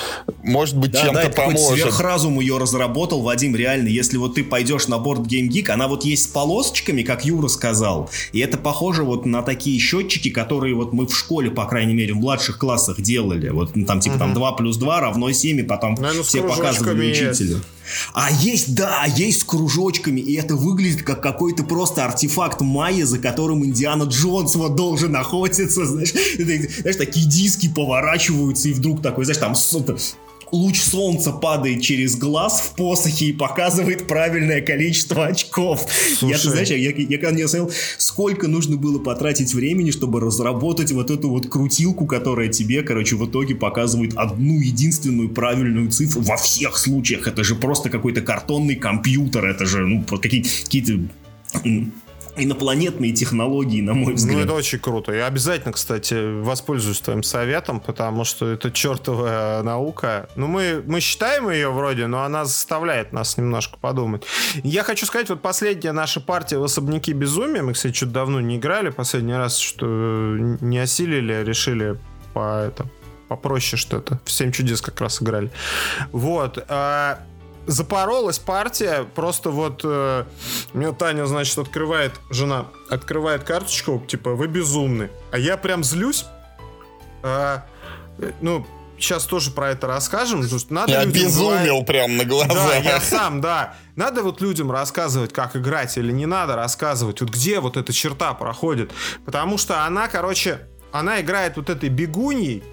[0.44, 1.82] может быть, да, чем-то да, поможет.
[1.82, 3.88] Сверхразум ее разработал, Вадим, реально.
[3.88, 7.48] Если вот ты пойдешь на борт Game Geek, она вот есть с полосочками, как Юра
[7.48, 8.10] сказал.
[8.34, 12.14] И это похоже вот на такие счетчики, которые вот мы в школе, по крайней мере,
[12.14, 13.50] в младших классах делали.
[13.50, 14.20] Вот ну, там типа угу.
[14.20, 17.56] там 2 плюс 2 равно 7, и потом Наверное, все показывали учителю.
[17.56, 17.64] Есть.
[18.14, 23.20] А есть, да, есть с кружочками, и это выглядит как какой-то просто артефакт майя, за
[23.20, 26.14] которым Индиана Джонс вот должен охотиться, знаешь.
[26.38, 29.56] Знаешь, такие диски поворачиваются, и вдруг такой, знаешь, там
[30.52, 35.86] луч солнца падает через глаз в посохе и показывает правильное количество очков.
[36.18, 36.32] Слушай.
[36.32, 40.92] Я, ты знаешь, я, я, я, я смотрел, сколько нужно было потратить времени, чтобы разработать
[40.92, 46.38] вот эту вот крутилку, которая тебе, короче, в итоге показывает одну единственную правильную цифру во
[46.38, 47.28] всех случаях.
[47.28, 51.10] Это же просто какой-то картонный компьютер, это же, ну, какие-то какие
[52.38, 54.38] инопланетные технологии, на мой взгляд.
[54.38, 55.12] Ну, это очень круто.
[55.12, 60.30] Я обязательно, кстати, воспользуюсь твоим советом, потому что это чертовая наука.
[60.36, 64.24] Ну, мы, мы считаем ее вроде, но она заставляет нас немножко подумать.
[64.64, 68.58] Я хочу сказать, вот последняя наша партия в особняки безумия, мы, кстати, что-то давно не
[68.58, 71.98] играли, последний раз, что не осилили, решили
[72.34, 72.86] по это
[73.28, 74.20] попроще что-то.
[74.26, 75.52] В 7 чудес как раз играли.
[76.12, 76.64] Вот.
[76.70, 77.20] А
[77.68, 80.24] запоролась партия, просто вот э,
[80.74, 85.12] мне Таня, значит, открывает, жена открывает карточку, типа, вы безумны.
[85.32, 86.26] А я прям злюсь.
[87.24, 87.66] А,
[88.42, 88.66] ну,
[88.98, 90.42] сейчас тоже про это расскажем.
[90.42, 91.88] Потому что надо я безумел бывает...
[91.88, 92.56] прям на глазах.
[92.56, 93.76] Да, я сам, да.
[93.96, 98.34] Надо вот людям рассказывать, как играть, или не надо рассказывать, вот где вот эта черта
[98.34, 98.92] проходит.
[99.26, 100.62] Потому что она, короче,
[100.92, 102.64] она играет вот этой бегуньей,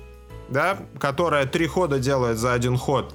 [0.48, 3.14] да, которая три хода делает за один ход.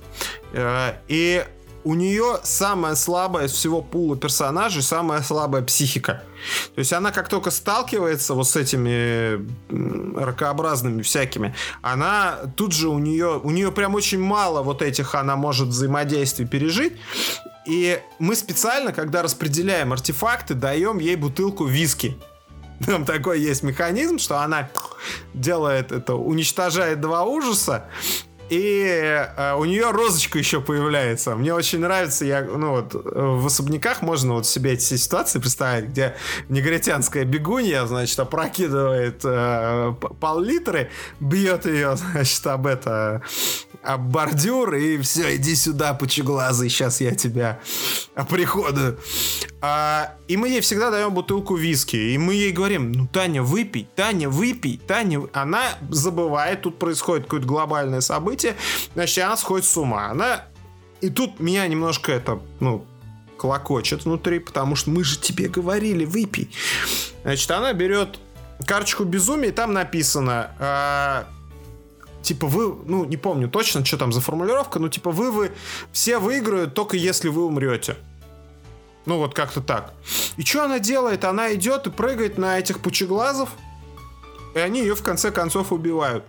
[0.51, 1.45] Э, и
[1.90, 6.22] у нее самая слабая из всего пула персонажей, самая слабая психика.
[6.76, 9.44] То есть она как только сталкивается вот с этими
[10.16, 15.36] ракообразными всякими, она тут же у нее, у нее прям очень мало вот этих она
[15.36, 16.94] может взаимодействий пережить.
[17.66, 22.20] И мы специально, когда распределяем артефакты, даем ей бутылку виски.
[22.86, 24.70] Там такой есть механизм, что она
[25.34, 27.88] делает это, уничтожает два ужаса,
[28.50, 28.84] и
[29.38, 31.36] э, у нее розочка еще появляется.
[31.36, 36.16] Мне очень нравится, я, ну вот, в особняках можно вот себе эти ситуации представить, где
[36.50, 40.90] негритянская бегунья, значит, опрокидывает э, пол-литры,
[41.20, 43.22] бьет ее, значит, об это,
[43.81, 47.60] об бордюр, и все, иди сюда, пучеглазый, сейчас я тебя
[48.14, 48.99] оприходую.
[49.61, 53.88] А, и мы ей всегда даем бутылку виски, и мы ей говорим, ну, Таня, выпей,
[53.95, 55.22] Таня, выпей, Таня.
[55.34, 58.56] Она забывает, тут происходит какое-то глобальное событие,
[58.93, 60.07] значит, она сходит с ума.
[60.10, 60.45] Она...
[61.01, 62.85] И тут меня немножко это, ну,
[63.38, 66.49] клокочет внутри, потому что мы же тебе говорили, выпей.
[67.23, 68.19] Значит, она берет
[68.65, 71.26] карточку безумия, и там написано...
[72.22, 75.52] Типа вы, ну, не помню точно, что там за формулировка, но типа вы, вы
[75.91, 77.96] все выиграют только если вы умрете.
[79.06, 79.94] Ну, вот как-то так.
[80.38, 81.24] И что она делает?
[81.24, 83.50] Она идет и прыгает на этих пучеглазов,
[84.54, 86.24] и они ее в конце концов убивают.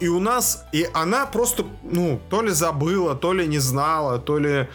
[0.00, 4.38] И у нас, и она просто, ну, то ли забыла, то ли не знала, то
[4.38, 4.68] ли...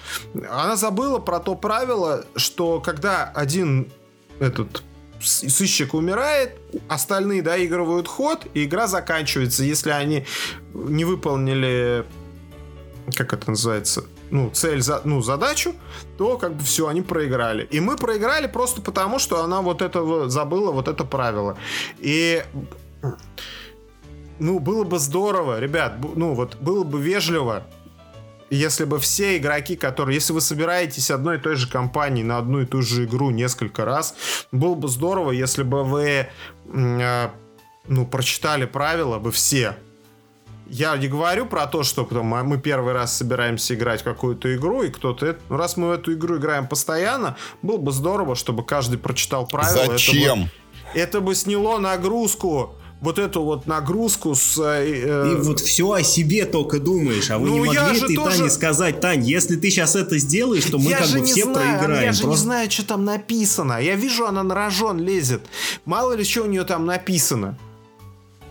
[0.49, 3.91] Она забыла про то правило, что когда один
[4.39, 4.83] этот
[5.21, 6.57] сыщик умирает,
[6.87, 10.25] остальные доигрывают ход, и игра заканчивается, если они
[10.73, 12.05] не выполнили,
[13.15, 15.73] как это называется, ну, цель, за, ну, задачу,
[16.17, 17.67] то как бы все, они проиграли.
[17.71, 21.57] И мы проиграли просто потому, что она вот это забыла, вот это правило.
[21.99, 22.43] И
[24.39, 27.65] ну, было бы здорово, ребят, ну, вот было бы вежливо,
[28.49, 32.61] если бы все игроки, которые, если вы собираетесь одной и той же компании на одну
[32.61, 34.15] и ту же игру несколько раз,
[34.51, 36.27] было бы здорово, если бы вы,
[36.73, 37.29] э,
[37.87, 39.75] ну, прочитали правила бы все.
[40.69, 44.83] Я не говорю про то, что потом мы первый раз собираемся играть в какую-то игру,
[44.83, 45.37] и кто-то...
[45.49, 49.85] Ну, раз мы в эту игру играем постоянно, было бы здорово, чтобы каждый прочитал правила.
[49.85, 50.41] Зачем?
[50.41, 50.49] Это бы,
[50.93, 54.57] это бы сняло нагрузку вот эту вот нагрузку с...
[54.57, 58.37] Э, и вот все о себе только думаешь, а вы ну, не могли ты тоже...
[58.37, 61.79] Тане сказать, Тань, если ты сейчас это сделаешь, то мы я как бы все знаю,
[61.79, 62.05] проиграем.
[62.05, 62.39] Я же Просто...
[62.39, 63.79] не знаю, что там написано.
[63.81, 65.41] Я вижу, она на рожон лезет.
[65.85, 67.57] Мало ли, что у нее там написано.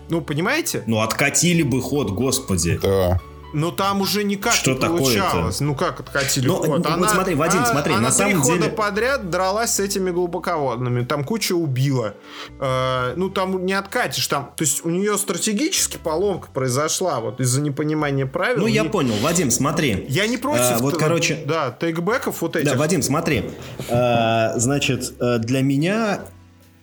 [0.08, 0.84] Ну, понимаете?
[0.86, 2.78] Ну, откатили бы ход, господи.
[2.80, 3.20] Да.
[3.56, 5.60] Но там уже никак что не получалось.
[5.60, 6.84] Ну как откатили Но, ход?
[6.84, 8.62] Она, вот смотри, Вадим, а, смотри, она на самом три деле...
[8.64, 11.06] хода подряд дралась с этими глубоководными.
[11.06, 12.16] Там куча убила.
[12.60, 14.26] Э, ну там не откатишь.
[14.26, 18.60] Там, то есть у нее стратегически поломка произошла вот из-за непонимания правил.
[18.60, 19.14] Ну я понял.
[19.22, 20.04] Вадим, смотри.
[20.10, 20.72] Я не против.
[20.72, 21.38] А, вот, короче...
[21.46, 22.70] Да, тейкбеков вот этих.
[22.70, 23.44] Да, Вадим, смотри.
[23.88, 26.20] А, значит, э, для меня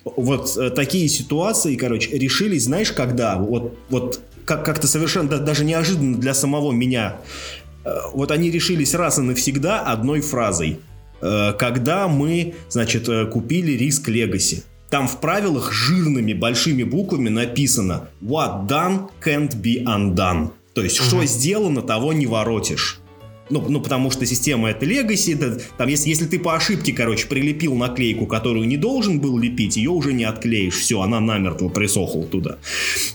[0.03, 3.35] вот э, такие ситуации, короче, решились, знаешь, когда?
[3.35, 7.17] Вот, вот как- как-то совершенно даже неожиданно для самого меня.
[7.85, 10.79] Э, вот они решились раз и навсегда одной фразой.
[11.21, 14.63] Э, когда мы, значит, э, купили риск Legacy.
[14.89, 20.51] Там в правилах жирными большими буквами написано What done can't be undone.
[20.73, 21.07] То есть, угу.
[21.07, 22.99] что сделано, того не воротишь.
[23.49, 27.27] Ну, ну, потому что система это Legacy, это, там, если, если ты по ошибке, короче,
[27.27, 32.23] прилепил наклейку, которую не должен был лепить, ее уже не отклеишь, все, она намертво присохла
[32.23, 32.57] туда.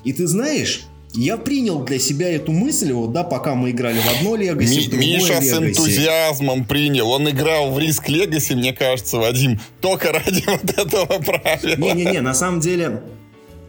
[0.05, 0.83] И ты знаешь,
[1.15, 4.91] я принял для себя эту мысль, вот, да, пока мы играли в одно Легаси, в
[4.91, 5.43] другое Миша Legacy.
[5.43, 7.11] с энтузиазмом принял.
[7.11, 11.77] Он играл в риск Легаси, мне кажется, Вадим, только ради вот этого правила.
[11.77, 13.03] Не-не-не, на самом деле,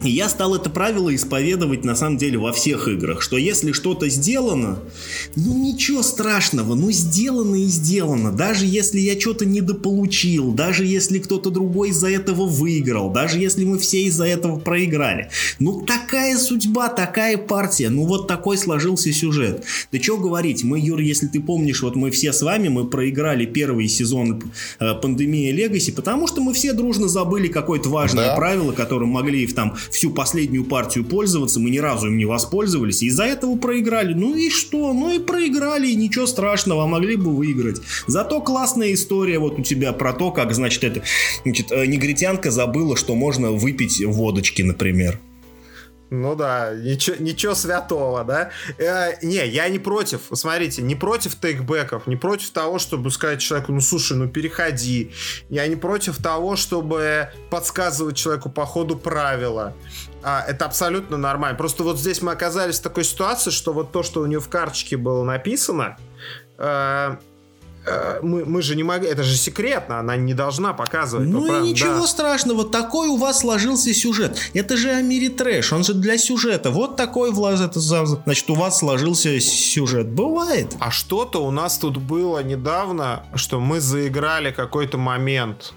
[0.02, 4.08] и я стал это правило исповедовать на самом деле во всех играх, что если что-то
[4.08, 4.78] сделано,
[5.36, 8.32] ну ничего страшного, ну сделано и сделано.
[8.32, 13.78] Даже если я что-то недополучил, даже если кто-то другой из-за этого выиграл, даже если мы
[13.78, 15.28] все из-за этого проиграли.
[15.58, 19.64] Ну такая судьба, такая партия, ну вот такой сложился сюжет.
[19.92, 23.44] Да что говорить, мы, Юр, если ты помнишь, вот мы все с вами, мы проиграли
[23.44, 24.42] первый сезон
[24.78, 28.36] э, пандемии Легаси, потому что мы все дружно забыли какое-то важное да.
[28.36, 33.06] правило, которым могли там всю последнюю партию пользоваться, мы ни разу им не воспользовались, и
[33.06, 34.14] из-за этого проиграли.
[34.14, 34.92] Ну и что?
[34.92, 37.80] Ну и проиграли, и ничего страшного, могли бы выиграть.
[38.06, 41.02] Зато классная история вот у тебя про то, как, значит, это,
[41.44, 45.20] значит, э, негритянка забыла, что можно выпить водочки, например.
[46.10, 48.50] Ну да, ничего, ничего святого, да?
[48.78, 53.72] Э, не, я не против, смотрите, не против тейкбеков, не против того, чтобы сказать человеку,
[53.72, 55.12] ну слушай, ну переходи.
[55.48, 59.76] Я не против того, чтобы подсказывать человеку по ходу правила.
[60.22, 61.56] А, это абсолютно нормально.
[61.56, 64.48] Просто вот здесь мы оказались в такой ситуации, что вот то, что у нее в
[64.48, 65.96] карточке было написано,
[66.58, 67.16] э,
[68.22, 71.28] мы, мы же не могли, это же секретно, она не должна показывать.
[71.28, 72.06] Ну, и ничего да.
[72.06, 74.38] страшного, такой у вас сложился сюжет.
[74.54, 76.70] Это же Амири Трэш, он же для сюжета.
[76.70, 80.08] Вот такой, значит, у вас сложился сюжет.
[80.08, 80.74] Бывает.
[80.78, 85.72] А что-то у нас тут было недавно, что мы заиграли какой-то момент.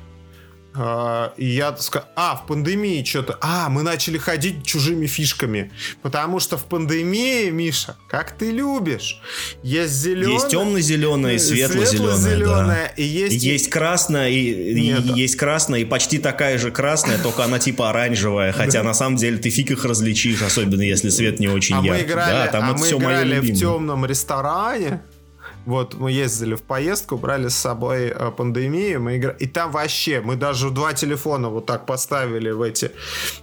[0.76, 5.72] А, и я сказал, а, в пандемии что-то, а, мы начали ходить чужими фишками,
[6.02, 9.22] потому что в пандемии, Миша, как ты любишь,
[9.62, 12.94] есть зеленая, есть темно-зеленая и светло-зеленая, светло-зеленая да.
[12.96, 17.44] и есть, есть красная и, Нет, и есть красная и почти такая же красная, только
[17.44, 21.50] она типа оранжевая, хотя на самом деле ты фиг их различишь, особенно если свет не
[21.50, 22.04] очень а яркий.
[22.04, 25.02] Мы играли, да, там а это мы все играли в темном ресторане,
[25.66, 29.32] вот мы ездили в поездку, брали с собой э, пандемию, мы игра...
[29.32, 32.92] и там вообще, мы даже два телефона вот так поставили в эти,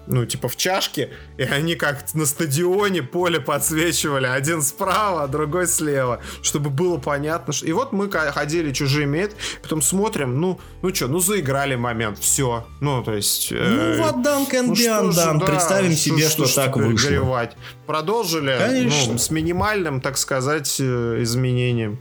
[0.06, 5.66] ну, типа в чашки, и они как на стадионе поле подсвечивали, один справа, а другой
[5.66, 7.52] слева, чтобы было понятно.
[7.52, 7.66] Что...
[7.66, 9.30] И вот мы ходили чужими,
[9.62, 12.66] потом смотрим, ну, ну что, ну заиграли момент, все.
[12.80, 13.50] Ну, то есть...
[13.52, 13.96] Э...
[13.96, 17.50] Ну, вот дан ну, да, Представим что, себе, что, что так вышло.
[17.86, 22.00] Продолжили ну, с минимальным, так сказать, э, изменением.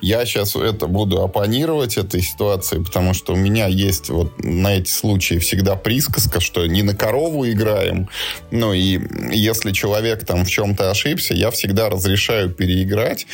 [0.00, 4.90] Я сейчас это буду оппонировать этой ситуации, потому что у меня есть вот на эти
[4.90, 8.08] случаи всегда присказка, что не на корову играем.
[8.50, 9.00] Ну и
[9.34, 13.26] если человек там в чем-то ошибся, я всегда разрешаю переиграть.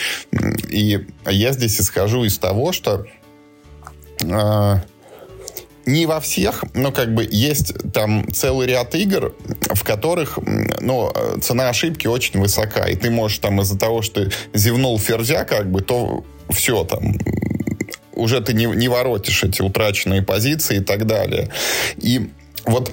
[0.69, 3.07] И я здесь исхожу из того, что
[4.23, 4.77] э,
[5.89, 9.35] не во всех, но как бы есть там целый ряд игр,
[9.75, 10.39] в которых
[10.81, 11.11] ну,
[11.41, 12.87] цена ошибки очень высока.
[12.89, 17.19] И ты можешь там из-за того, что зевнул ферзя, как бы, то все там
[18.19, 21.51] уже ты не, не воротишь эти утраченные позиции и так далее.
[21.97, 22.31] И
[22.67, 22.93] вот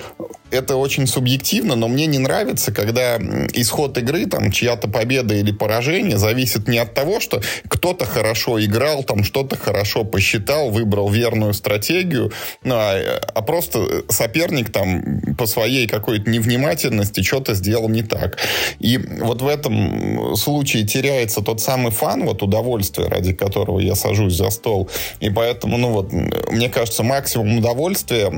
[0.51, 3.17] это очень субъективно, но мне не нравится, когда
[3.53, 9.03] исход игры, там, чья-то победа или поражение зависит не от того, что кто-то хорошо играл,
[9.03, 12.31] там, что-то хорошо посчитал, выбрал верную стратегию,
[12.63, 18.37] ну, а, а просто соперник там по своей какой-то невнимательности что-то сделал не так.
[18.79, 24.33] И вот в этом случае теряется тот самый фан, вот удовольствие, ради которого я сажусь
[24.33, 24.89] за стол.
[25.19, 28.31] И поэтому, ну вот, мне кажется, максимум удовольствия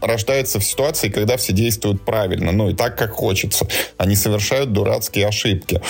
[0.00, 3.66] рождается в ситуации, когда все действуют правильно, ну и так, как хочется.
[3.96, 5.80] Они совершают дурацкие ошибки.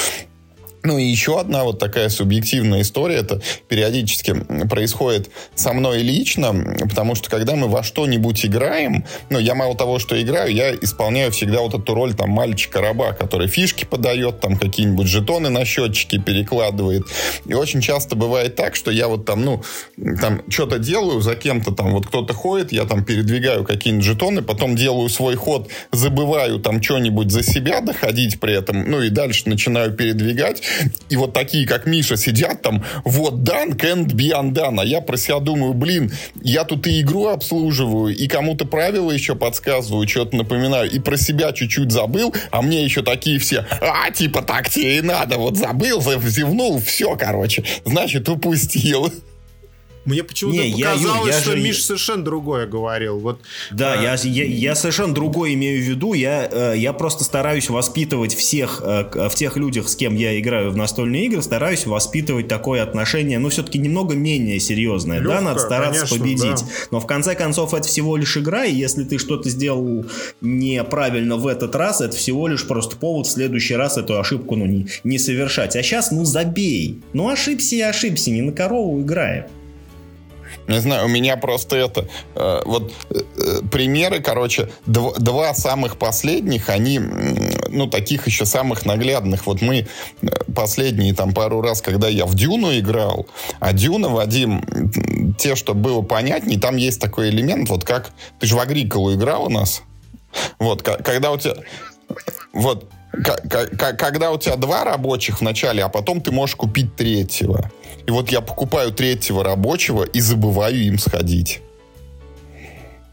[0.84, 4.34] Ну и еще одна вот такая субъективная история, это периодически
[4.68, 6.54] происходит со мной лично,
[6.88, 11.32] потому что когда мы во что-нибудь играем, ну я мало того, что играю, я исполняю
[11.32, 17.04] всегда вот эту роль там мальчика-раба, который фишки подает, там какие-нибудь жетоны на счетчики перекладывает.
[17.46, 19.62] И очень часто бывает так, что я вот там, ну,
[20.20, 24.76] там что-то делаю за кем-то, там вот кто-то ходит, я там передвигаю какие-нибудь жетоны, потом
[24.76, 29.94] делаю свой ход, забываю там что-нибудь за себя доходить при этом, ну и дальше начинаю
[29.94, 30.62] передвигать,
[31.08, 34.80] и вот такие, как Миша, сидят там, вот, done can't be undone.
[34.80, 39.34] А я про себя думаю, блин, я тут и игру обслуживаю, и кому-то правила еще
[39.34, 44.42] подсказываю, что-то напоминаю, и про себя чуть-чуть забыл, а мне еще такие все, а, типа,
[44.42, 49.12] так тебе и надо, вот забыл, зевнул, все, короче, значит, упустил.
[50.04, 51.62] Мне почему-то не, показалось, я, я что же...
[51.62, 53.18] Миш совершенно другое говорил.
[53.18, 53.40] Вот,
[53.70, 54.02] да, э...
[54.02, 56.12] я, я, я совершенно другое имею в виду.
[56.12, 60.70] Я, э, я просто стараюсь воспитывать всех, э, в тех людях, с кем я играю
[60.72, 65.20] в настольные игры, стараюсь воспитывать такое отношение, ну, все-таки немного менее серьезное.
[65.20, 66.60] Легкое, да, надо стараться конечно, победить.
[66.60, 66.88] Да.
[66.90, 70.04] Но в конце концов это всего лишь игра, и если ты что-то сделал
[70.40, 74.66] неправильно в этот раз, это всего лишь просто повод в следующий раз эту ошибку ну,
[74.66, 75.76] не, не совершать.
[75.76, 77.00] А сейчас, ну, забей.
[77.14, 79.46] Ну, ошибся и ошибся, не на корову играем.
[80.66, 82.08] Не знаю, у меня просто это...
[82.34, 86.98] Э, вот э, примеры, короче, дв, два самых последних, они,
[87.68, 89.46] ну, таких еще самых наглядных.
[89.46, 89.86] Вот мы
[90.22, 93.26] э, последние там пару раз, когда я в Дюну играл,
[93.60, 98.12] а Дюна, Вадим, те, что было понятнее, там есть такой элемент, вот как...
[98.40, 99.82] Ты же в Агриколу играл у нас?
[100.58, 101.54] Вот, когда у тебя...
[102.52, 102.88] Вот,
[103.18, 107.70] когда у тебя два рабочих в начале, а потом ты можешь купить третьего.
[108.06, 111.62] И вот я покупаю третьего рабочего и забываю им сходить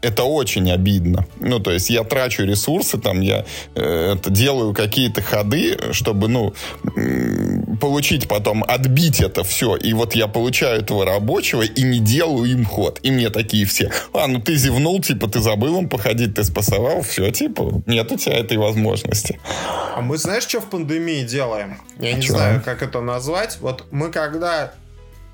[0.02, 1.26] это очень обидно.
[1.40, 6.54] Ну, то есть я трачу ресурсы, там я э, это делаю какие-то ходы, чтобы, ну,
[7.80, 9.76] получить потом, отбить это все.
[9.76, 12.98] И вот я получаю этого рабочего и не делаю им ход.
[13.02, 17.02] И мне такие все, а, ну ты зевнул, типа, ты забыл им походить, ты спасовал,
[17.02, 19.38] все, типа, нет у тебя этой возможности.
[19.94, 21.78] А мы знаешь, что в пандемии делаем?
[21.98, 22.34] Я не Чё?
[22.34, 23.58] знаю, как это назвать.
[23.60, 24.72] Вот мы когда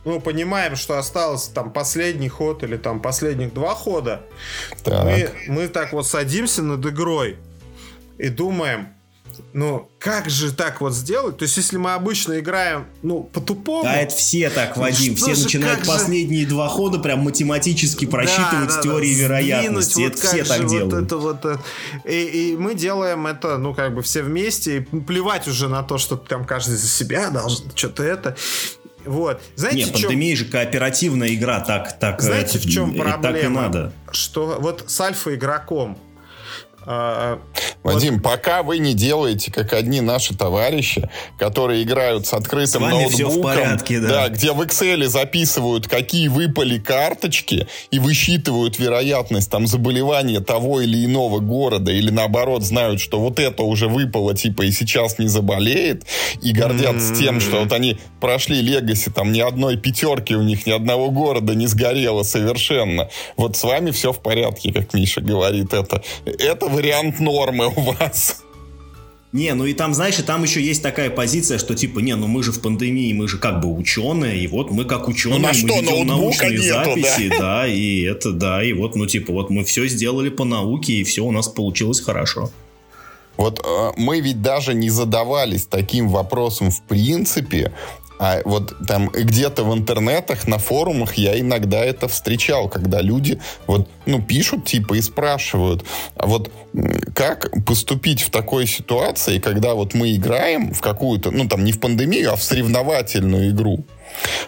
[0.08, 4.22] ну, понимаем, что осталось там последний ход или там последних два хода,
[4.82, 5.04] так.
[5.04, 7.36] Мы, мы так вот садимся над игрой
[8.16, 8.88] и думаем,
[9.52, 11.38] ну, как же так вот сделать?
[11.38, 13.84] То есть, если мы обычно играем, ну, по-тупому...
[13.84, 15.16] Да, это все так, Вадим.
[15.16, 16.48] Все же, начинают последние же...
[16.48, 19.92] два хода прям математически просчитывать да, с теорией да, вероятности.
[19.92, 20.92] Сдвинуть, это вот все так делают.
[20.92, 24.78] Вот это вот, э, и, и мы делаем это, ну, как бы все вместе.
[24.78, 28.36] И плевать уже на то, что там каждый за себя должен что-то это
[29.08, 29.40] Вот.
[29.56, 30.44] Знаете, Нет, пандемия чем...
[30.46, 33.22] же кооперативная игра, так, так, Знаете, это, в чем проблема?
[33.22, 33.92] Так и надо.
[34.12, 35.98] Что вот с альфа-игроком
[36.84, 37.40] а,
[37.94, 38.22] Вадим, вот.
[38.22, 41.08] пока вы не делаете, как одни наши товарищи,
[41.38, 44.08] которые играют с открытым с ноутбуком, все в порядке, да.
[44.08, 51.04] да, где в Excel записывают, какие выпали карточки и высчитывают вероятность там заболевания того или
[51.04, 56.04] иного города, или наоборот знают, что вот это уже выпало, типа, и сейчас не заболеет,
[56.42, 57.18] и гордятся mm-hmm.
[57.18, 61.54] тем, что вот они прошли Легаси, там ни одной пятерки у них, ни одного города
[61.54, 63.08] не сгорело совершенно.
[63.36, 66.02] Вот с вами все в порядке, как Миша говорит это.
[66.24, 68.42] Это вариант нормы вас.
[69.32, 72.26] Не, ну и там, знаешь, и там еще есть такая позиция, что типа, не, ну
[72.26, 75.42] мы же в пандемии, мы же как бы ученые, и вот мы как ученые, ну,
[75.42, 77.38] на мы что, ведем научные нету, записи, да?
[77.38, 81.04] да, и это, да, и вот, ну типа, вот мы все сделали по науке, и
[81.04, 82.50] все у нас получилось хорошо.
[83.36, 87.72] Вот э, мы ведь даже не задавались таким вопросом в принципе,
[88.18, 93.88] а вот там где-то в интернетах, на форумах я иногда это встречал, когда люди вот,
[94.06, 95.84] ну, пишут типа и спрашивают,
[96.16, 96.50] а вот
[97.14, 101.80] как поступить в такой ситуации, когда вот мы играем в какую-то, ну, там, не в
[101.80, 103.84] пандемию, а в соревновательную игру.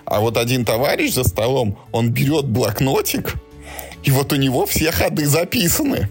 [0.05, 3.35] А вот один товарищ за столом, он берет блокнотик,
[4.03, 6.09] и вот у него все ходы записаны.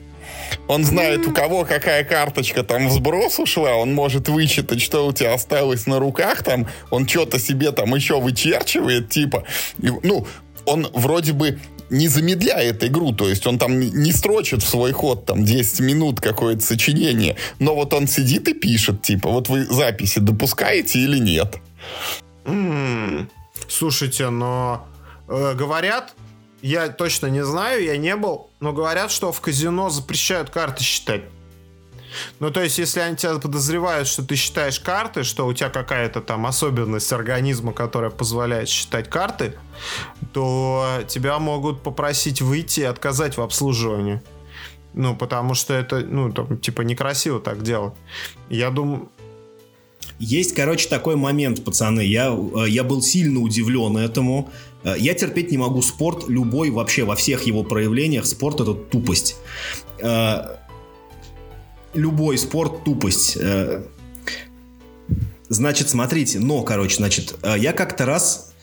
[0.68, 5.14] Он знает, у кого какая карточка там в сброс ушла, он может вычитать, что у
[5.14, 9.44] тебя осталось на руках, там, он что-то себе там еще вычерчивает, типа,
[9.82, 10.28] и, ну,
[10.66, 11.60] он вроде бы
[11.90, 16.22] не замедляет игру, то есть он там не строчит в свой ход там 10 минут
[16.22, 21.58] какое-то сочинение, но вот он сидит и пишет, типа, вот вы записи допускаете или нет?
[22.46, 23.28] Mm,
[23.68, 24.88] слушайте, но
[25.28, 26.14] э, говорят,
[26.62, 31.24] я точно не знаю, я не был, но говорят, что в казино запрещают карты считать.
[32.40, 36.22] Ну, то есть, если они тебя подозревают, что ты считаешь карты, что у тебя какая-то
[36.22, 39.56] там особенность организма, которая позволяет считать карты,
[40.34, 44.22] то тебя могут попросить выйти и отказать в обслуживании.
[44.94, 47.94] Ну, потому что это, ну, там, типа, некрасиво так делать.
[48.50, 49.10] Я думаю,
[50.20, 52.02] есть, короче, такой момент, пацаны.
[52.02, 54.50] Я, э, я был сильно удивлен этому.
[54.84, 58.26] Э, я терпеть не могу спорт, любой, вообще во всех его проявлениях.
[58.26, 59.36] Спорт это тупость.
[60.00, 60.58] Э,
[61.94, 63.38] любой спорт тупость.
[65.50, 68.54] Значит, смотрите, но, короче, значит, я как-то раз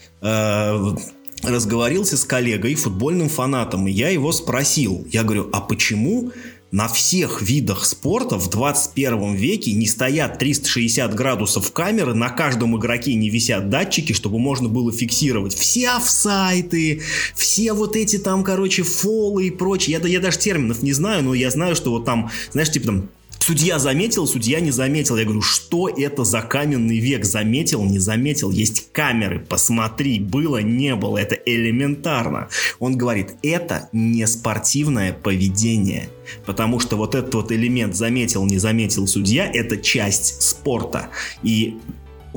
[1.43, 6.32] разговорился с коллегой, футбольным фанатом, и я его спросил, я говорю, а почему
[6.77, 13.15] на всех видах спорта в 21 веке не стоят 360 градусов камеры, на каждом игроке
[13.15, 17.01] не висят датчики, чтобы можно было фиксировать все офсайты,
[17.35, 19.98] все вот эти там, короче, фолы и прочее.
[19.98, 23.09] Я, я даже терминов не знаю, но я знаю, что вот там, знаешь, типа там
[23.47, 25.16] Судья заметил, судья не заметил.
[25.16, 27.24] Я говорю, что это за каменный век?
[27.24, 28.51] Заметил, не заметил.
[28.51, 31.16] Есть камеры, посмотри, было, не было.
[31.18, 32.48] Это элементарно.
[32.81, 36.09] Он говорит, это не спортивное поведение.
[36.44, 41.10] Потому что вот этот вот элемент заметил, не заметил судья, это часть спорта.
[41.44, 41.78] И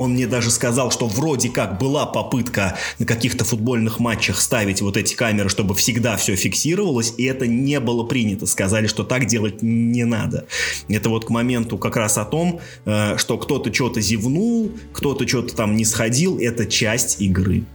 [0.00, 4.96] он мне даже сказал, что вроде как была попытка на каких-то футбольных матчах ставить вот
[4.96, 8.46] эти камеры, чтобы всегда все фиксировалось, и это не было принято.
[8.46, 10.46] Сказали, что так делать не надо.
[10.88, 15.54] Это вот к моменту как раз о том, э, что кто-то что-то зевнул, кто-то что-то
[15.54, 17.66] там не сходил, это часть игры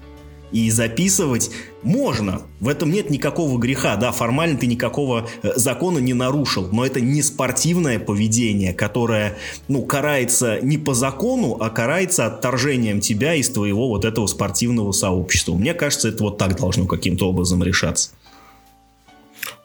[0.52, 1.52] и записывать
[1.84, 2.42] можно.
[2.60, 7.02] В этом нет никакого греха, да, формально ты никакого э, закона не нарушил, но это
[7.02, 13.88] не спортивное поведение, которое, ну, карается не по закону, а карается отторжением тебя из твоего
[13.88, 15.54] вот этого спортивного сообщества.
[15.54, 18.12] Мне кажется, это вот так должно каким-то образом решаться.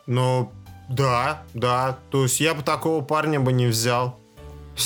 [0.07, 0.51] Ну,
[0.89, 1.99] да, да.
[2.11, 4.20] То есть я бы такого парня бы не взял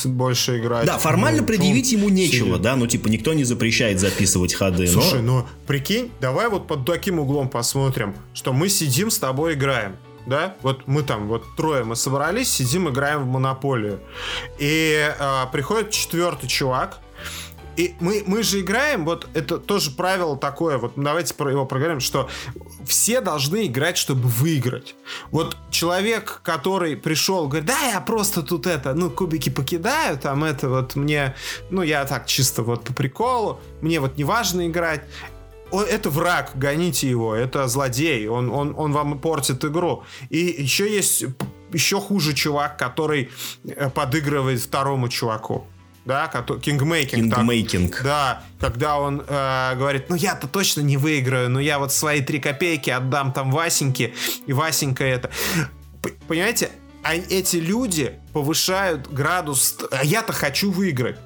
[0.05, 0.87] больше играть.
[0.87, 2.59] Да, формально ну, предъявить ему нечего, себе.
[2.59, 4.87] да, ну типа никто не запрещает записывать ходы.
[4.87, 5.41] Слушай, но...
[5.41, 9.97] ну прикинь, давай вот под таким углом посмотрим, что мы сидим с тобой играем.
[10.27, 14.01] Да, вот мы там, вот трое мы собрались, сидим, играем в монополию.
[14.59, 17.01] И э, приходит четвертый чувак,
[17.77, 22.01] и мы, мы же играем, вот это тоже правило такое, вот давайте про его проговорим,
[22.01, 22.29] что
[22.87, 24.95] все должны играть, чтобы выиграть.
[25.31, 30.69] Вот человек, который пришел, говорит, да, я просто тут это, ну, кубики покидаю, там это
[30.69, 31.35] вот мне,
[31.71, 35.03] ну, я так чисто вот по приколу, мне вот не важно играть.
[35.73, 40.05] Это враг, гоните его, это злодей, он, он, он вам портит игру.
[40.31, 41.25] И еще есть
[41.73, 43.31] еще хуже чувак, который
[43.65, 45.67] э, подыгрывает второму чуваку
[46.05, 47.35] да, kingmaking.
[47.35, 48.03] Kingmaking.
[48.03, 52.41] Да, когда он э, говорит, ну я-то точно не выиграю, но я вот свои три
[52.41, 54.15] копейки отдам там Васеньке,
[54.47, 55.31] и Васенька это...
[56.29, 56.71] Понимаете,
[57.03, 61.19] а эти люди повышают градус, а я-то хочу выиграть.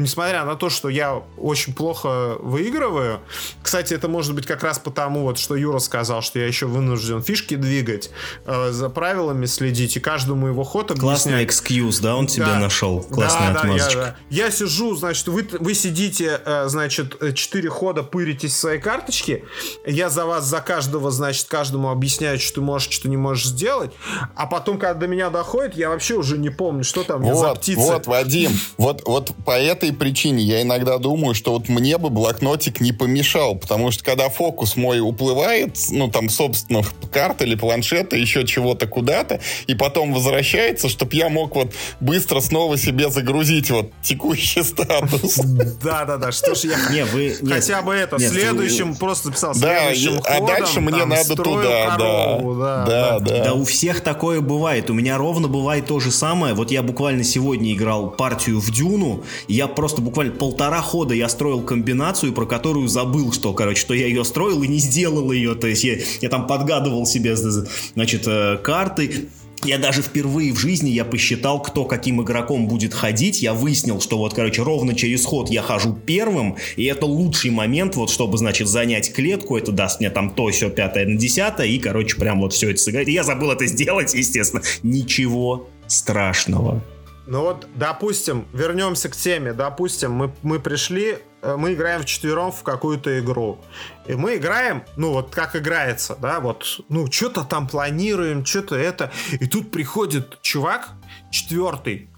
[0.00, 3.20] Несмотря на то, что я очень плохо выигрываю,
[3.62, 7.22] кстати, это может быть как раз потому, вот, что Юра сказал, что я еще вынужден
[7.22, 8.10] фишки двигать,
[8.46, 11.10] э, за правилами следить и каждому его ход объяснять.
[11.10, 12.32] Классный экскьюз, да, он да.
[12.32, 13.02] тебя нашел.
[13.02, 13.94] Классная да, отмазочка.
[13.94, 14.46] Да, я, да.
[14.46, 19.44] я сижу, значит, вы, вы сидите, э, значит, четыре хода пыритесь в своей карточке,
[19.86, 23.92] я за вас, за каждого, значит, каждому объясняю, что ты можешь, что не можешь сделать,
[24.34, 27.54] а потом, когда до меня доходит, я вообще уже не помню, что там вот, за
[27.54, 27.80] птица.
[27.80, 32.80] Вот, Вадим, вот, вот по этой причине я иногда думаю, что вот мне бы блокнотик
[32.80, 38.46] не помешал, потому что когда фокус мой уплывает, ну, там, собственно, карта или планшета, еще
[38.46, 44.62] чего-то куда-то, и потом возвращается, чтобы я мог вот быстро снова себе загрузить вот текущий
[44.62, 45.36] статус.
[45.82, 46.76] Да-да-да, что ж я...
[46.90, 47.36] Не, вы...
[47.48, 52.38] Хотя бы это, следующим просто записал, следующим А дальше мне надо туда, да.
[52.86, 53.44] Да, да.
[53.44, 54.90] Да у всех такое бывает.
[54.90, 56.54] У меня ровно бывает то же самое.
[56.54, 61.62] Вот я буквально сегодня играл партию в Дюну, я просто буквально полтора хода я строил
[61.62, 65.54] комбинацию, про которую забыл, что, короче, что я ее строил и не сделал ее.
[65.54, 69.30] То есть я, я там подгадывал себе, значит, э, карты.
[69.64, 73.40] Я даже впервые в жизни я посчитал, кто каким игроком будет ходить.
[73.40, 77.96] Я выяснил, что вот, короче, ровно через ход я хожу первым, и это лучший момент,
[77.96, 79.56] вот, чтобы, значит, занять клетку.
[79.56, 82.80] Это даст мне там то, все, пятое на десятое, и, короче, прям вот все это
[82.80, 83.08] сыграть.
[83.08, 84.62] Я забыл это сделать, естественно.
[84.82, 86.84] Ничего страшного.
[87.30, 89.52] Ну вот, допустим, вернемся к теме.
[89.52, 93.60] Допустим, мы, мы пришли, э, мы играем в четвером в какую-то игру.
[94.08, 99.12] И мы играем, ну вот как играется, да, вот, ну что-то там планируем, что-то это.
[99.30, 100.88] И тут приходит чувак,
[101.30, 102.09] четвертый,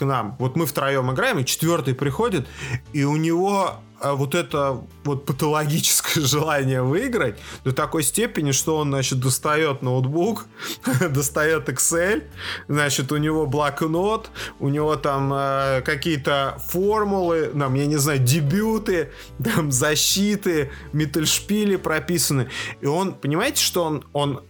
[0.00, 0.34] к нам.
[0.38, 2.48] Вот мы втроем играем, и четвертый приходит,
[2.94, 8.88] и у него а вот это вот патологическое желание выиграть до такой степени, что он,
[8.88, 10.46] значит, достает ноутбук,
[11.10, 12.22] достает Excel,
[12.66, 19.12] значит, у него блокнот, у него там э, какие-то формулы, там, я не знаю, дебюты,
[19.44, 22.48] там, защиты, метальшпили прописаны.
[22.80, 24.40] И он, понимаете, что он, он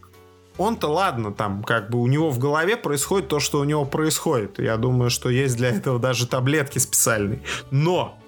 [0.60, 4.58] он-то ладно, там, как бы у него в голове происходит то, что у него происходит.
[4.58, 7.40] Я думаю, что есть для этого даже таблетки специальные.
[7.70, 8.18] Но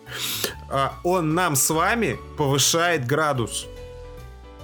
[0.71, 3.67] а, он нам с вами повышает градус.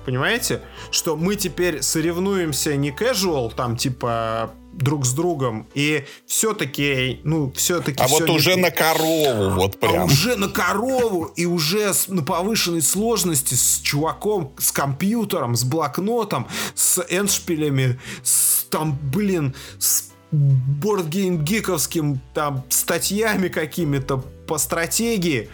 [0.06, 0.62] Понимаете?
[0.90, 5.66] Что мы теперь соревнуемся не casual, там, типа, друг с другом.
[5.74, 8.02] И все-таки, ну, все-таки...
[8.02, 8.62] А все вот уже не...
[8.62, 10.02] на корову, вот а прям.
[10.02, 15.64] А уже на корову, и уже с, на повышенной сложности с чуваком, с компьютером, с
[15.64, 25.48] блокнотом, с эншпилями, с там, блин, с бордгейм-гиковским там статьями какими-то по стратегии.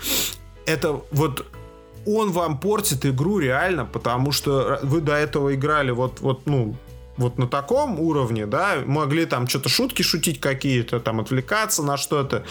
[0.66, 1.46] Это вот
[2.06, 6.76] он вам портит игру реально, потому что вы до этого играли вот, вот, ну,
[7.16, 12.44] вот на таком уровне, да, могли там что-то шутки шутить какие-то, там отвлекаться на что-то,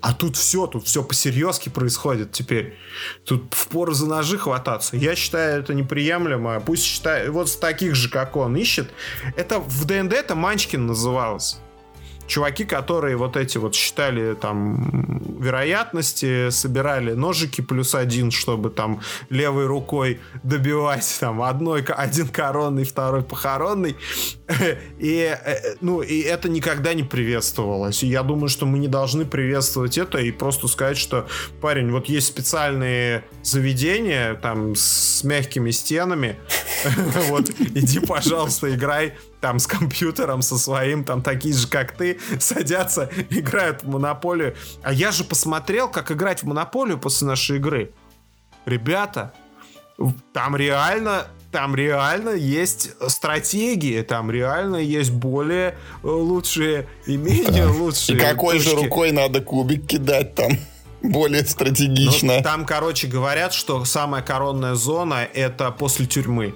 [0.00, 2.76] а тут все, тут все по-серьезки происходит теперь.
[3.24, 4.96] Тут в пору за ножи хвататься.
[4.96, 6.60] Я считаю это неприемлемо.
[6.60, 8.90] Пусть считает, вот с таких же, как он ищет.
[9.36, 11.58] Это в ДНД это Манчкин называлось
[12.26, 19.00] чуваки, которые вот эти вот считали там вероятности, собирали ножики плюс один, чтобы там
[19.30, 23.96] левой рукой добивать там одной, один коронный, второй похоронный.
[24.98, 28.02] И, э, ну, и это никогда не приветствовалось.
[28.02, 31.26] И я думаю, что мы не должны приветствовать это и просто сказать, что,
[31.60, 36.36] парень, вот есть специальные заведения там с мягкими стенами,
[37.28, 43.10] вот, иди, пожалуйста, играй там с компьютером со своим, там такие же, как ты, садятся,
[43.30, 44.54] играют в монополию.
[44.82, 47.92] А я же посмотрел, как играть в монополию после нашей игры.
[48.66, 49.32] Ребята,
[50.32, 58.16] там реально там реально есть стратегии, там реально есть более э, лучшие и менее лучшие.
[58.16, 58.70] И какой точки.
[58.70, 60.52] же рукой надо кубик кидать там?
[61.02, 62.36] Более стратегично.
[62.36, 66.54] Ну, там, короче, говорят, что самая коронная зона это после тюрьмы.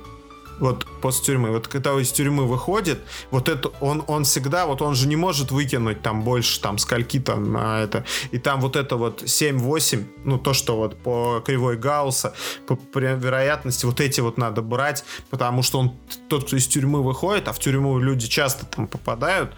[0.58, 3.00] Вот после тюрьмы, вот когда из тюрьмы выходит,
[3.30, 7.20] вот это он, он всегда, вот он же не может выкинуть там больше там скольки
[7.20, 11.76] там на это, и там вот это вот 7-8, ну то, что вот по кривой
[11.76, 12.34] Гаусса,
[12.66, 15.92] по вероятности вот эти вот надо брать, потому что он
[16.28, 19.52] тот, кто из тюрьмы выходит, а в тюрьму люди часто там попадают,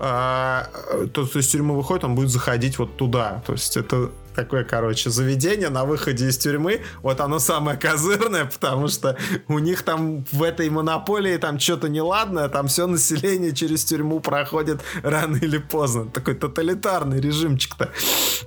[0.00, 0.68] а,
[1.14, 5.10] тот, кто из тюрьмы выходит, он будет заходить вот туда, то есть это такое, короче,
[5.10, 6.82] заведение на выходе из тюрьмы.
[7.02, 9.16] Вот оно самое козырное, потому что
[9.48, 14.80] у них там в этой монополии там что-то неладное, там все население через тюрьму проходит
[15.02, 16.10] рано или поздно.
[16.10, 17.90] Такой тоталитарный режимчик-то.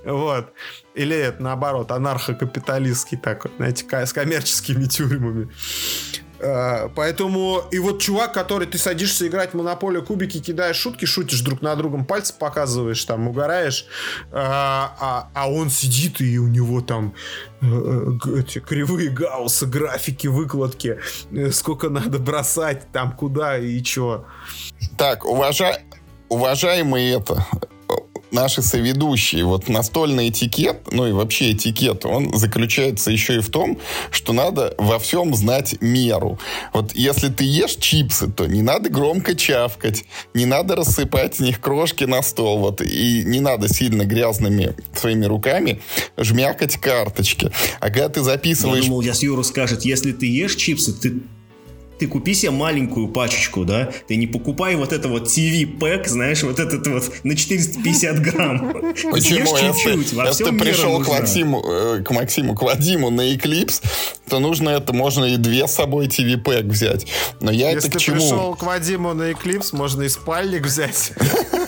[0.04, 0.52] Вот.
[0.94, 5.50] Или это, наоборот, анархокапиталистский такой, знаете, с коммерческими тюрьмами.
[6.38, 11.40] Э, поэтому, и вот чувак, который ты садишься играть в монополию кубики, кидаешь шутки, шутишь
[11.40, 13.86] друг на другом, пальцы показываешь, там, угораешь,
[14.32, 17.14] а, а, а он сидит, и у него там
[17.62, 17.66] э,
[18.38, 21.00] эти кривые гауссы, графики, выкладки,
[21.52, 24.26] сколько надо бросать, там, куда и чё.
[24.98, 25.80] Так, уважа...
[26.28, 27.46] уважаемый это,
[28.30, 33.78] наши соведущие, вот настольный этикет, ну и вообще этикет, он заключается еще и в том,
[34.10, 36.38] что надо во всем знать меру.
[36.72, 40.04] Вот если ты ешь чипсы, то не надо громко чавкать,
[40.34, 45.26] не надо рассыпать в них крошки на стол, вот, и не надо сильно грязными своими
[45.26, 45.80] руками
[46.16, 47.50] жмякать карточки.
[47.80, 48.84] А когда ты записываешь...
[48.84, 51.22] Я думал, я с Юру скажет, если ты ешь чипсы, ты
[51.98, 56.58] ты купи себе маленькую пачечку, да, ты не покупай вот это вот TV-пэк, знаешь, вот
[56.58, 58.72] этот вот на 450 грамм.
[59.10, 59.46] Почему?
[59.56, 63.82] чуть-чуть, во Если ты пришел к Максиму, э, к Максиму, к Вадиму на Eclipse,
[64.28, 67.06] то нужно это, можно и две с собой TV-пэк взять.
[67.40, 68.16] Но я Если это к чему?
[68.16, 71.12] Если пришел к Вадиму на Eclipse, можно и спальник взять.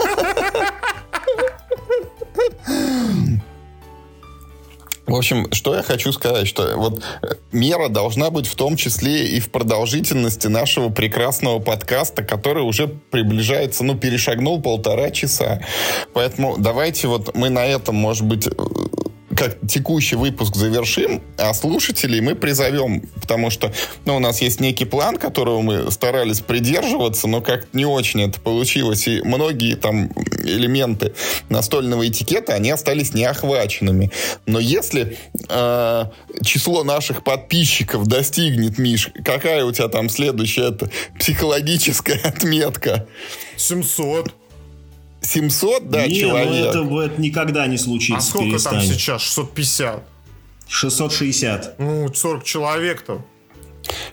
[5.09, 9.27] В общем, что я хочу сказать, что вот э, мера должна быть в том числе
[9.27, 15.63] и в продолжительности нашего прекрасного подкаста, который уже приближается, ну, перешагнул полтора часа.
[16.13, 18.51] Поэтому давайте вот мы на этом, может быть, э,
[19.39, 23.73] как текущий выпуск завершим, а слушателей мы призовем, потому что
[24.05, 28.41] ну, у нас есть некий план, которого мы старались придерживаться, но как не очень это
[28.41, 30.11] получилось, и многие там
[30.43, 31.15] элементы
[31.51, 34.11] настольного этикета, они остались неохваченными.
[34.47, 35.17] Но если
[35.49, 36.05] э,
[36.43, 43.07] число наших подписчиков достигнет, Миш, какая у тебя там следующая это, психологическая отметка?
[43.57, 44.38] 700.
[45.21, 46.75] 700, да, не, ну человек.
[46.75, 48.17] Ну это, это никогда не случится.
[48.19, 48.75] А сколько перестань.
[48.75, 49.23] там сейчас?
[49.23, 50.03] 650?
[50.69, 51.79] 660.
[51.79, 53.23] Ну, 40 человек-то.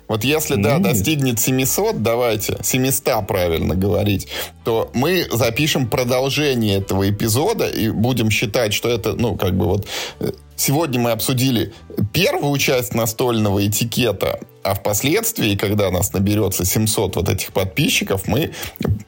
[0.07, 4.27] Вот если, да, достигнет 700, давайте, 700 правильно говорить,
[4.64, 9.88] то мы запишем продолжение этого эпизода и будем считать, что это, ну, как бы вот...
[10.19, 11.73] Э, сегодня мы обсудили
[12.14, 18.51] первую часть настольного этикета, а впоследствии, когда нас наберется 700 вот этих подписчиков, мы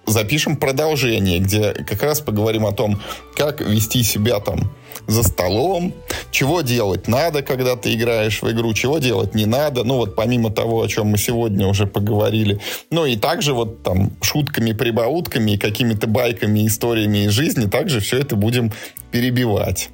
[0.06, 3.02] запишем продолжение, где как раз поговорим о том,
[3.36, 4.72] как вести себя там
[5.08, 5.96] за столом,
[6.30, 9.84] чего делать надо, когда ты играешь в игру, чего делать не надо.
[9.84, 12.62] Ну вот помимо того, о чем мы сегодня уже поговорили.
[12.92, 18.36] Ну и также вот там шутками, прибаутками какими-то байками, историями из жизни также все это
[18.36, 18.72] будем
[19.10, 19.90] перебивать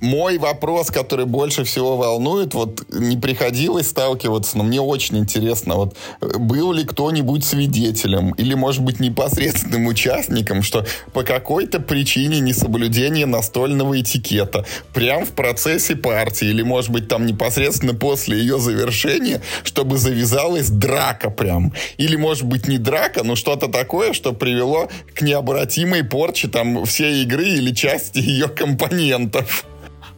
[0.00, 5.96] мой вопрос, который больше всего волнует, вот не приходилось сталкиваться, но мне очень интересно, вот
[6.20, 14.00] был ли кто-нибудь свидетелем или, может быть, непосредственным участником, что по какой-то причине несоблюдения настольного
[14.00, 14.64] этикета
[14.94, 21.30] прям в процессе партии или, может быть, там непосредственно после ее завершения, чтобы завязалась драка
[21.30, 21.72] прям.
[21.98, 27.22] Или, может быть, не драка, но что-то такое, что привело к необратимой порче там всей
[27.22, 29.66] игры или части ее компонентов.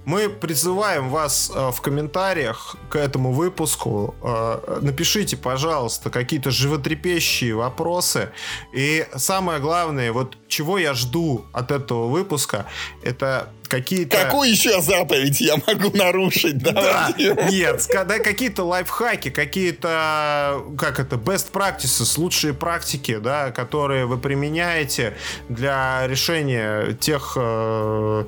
[0.04, 4.14] Мы призываем вас э, в комментариях к этому выпуску.
[4.22, 8.30] Э, напишите, пожалуйста, какие-то животрепещущие вопросы.
[8.72, 12.66] И самое главное, вот чего я жду от этого выпуска,
[13.02, 14.16] это какие-то...
[14.16, 16.58] Какую еще заповедь я могу нарушить?
[16.58, 24.18] Да, нет, да, какие-то лайфхаки, какие-то, как это, best practices, лучшие практики, да, которые вы
[24.18, 25.16] применяете
[25.48, 28.24] для решения тех э,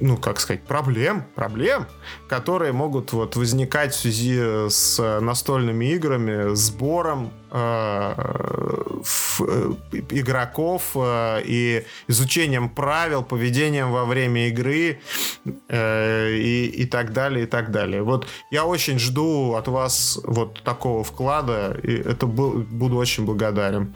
[0.00, 1.86] ну, как сказать, проблем, проблем,
[2.28, 8.14] которые могут вот возникать в связи с настольными играми, сбором э,
[9.40, 9.72] э,
[10.10, 15.00] игроков э, и изучением правил, поведением во время игры
[15.68, 18.02] э, и, и так далее, и так далее.
[18.02, 23.94] Вот я очень жду от вас вот такого вклада, и это был, буду очень благодарен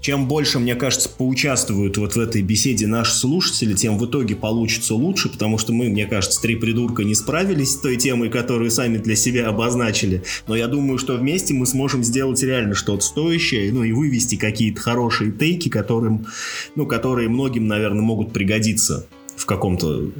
[0.00, 4.94] чем больше, мне кажется, поучаствуют вот в этой беседе наши слушатели, тем в итоге получится
[4.94, 8.96] лучше, потому что мы, мне кажется, три придурка не справились с той темой, которую сами
[8.96, 10.22] для себя обозначили.
[10.46, 14.80] Но я думаю, что вместе мы сможем сделать реально что-то стоящее, ну и вывести какие-то
[14.80, 16.26] хорошие тейки, которым,
[16.76, 19.06] ну, которые многим, наверное, могут пригодиться
[19.36, 20.10] в каком-то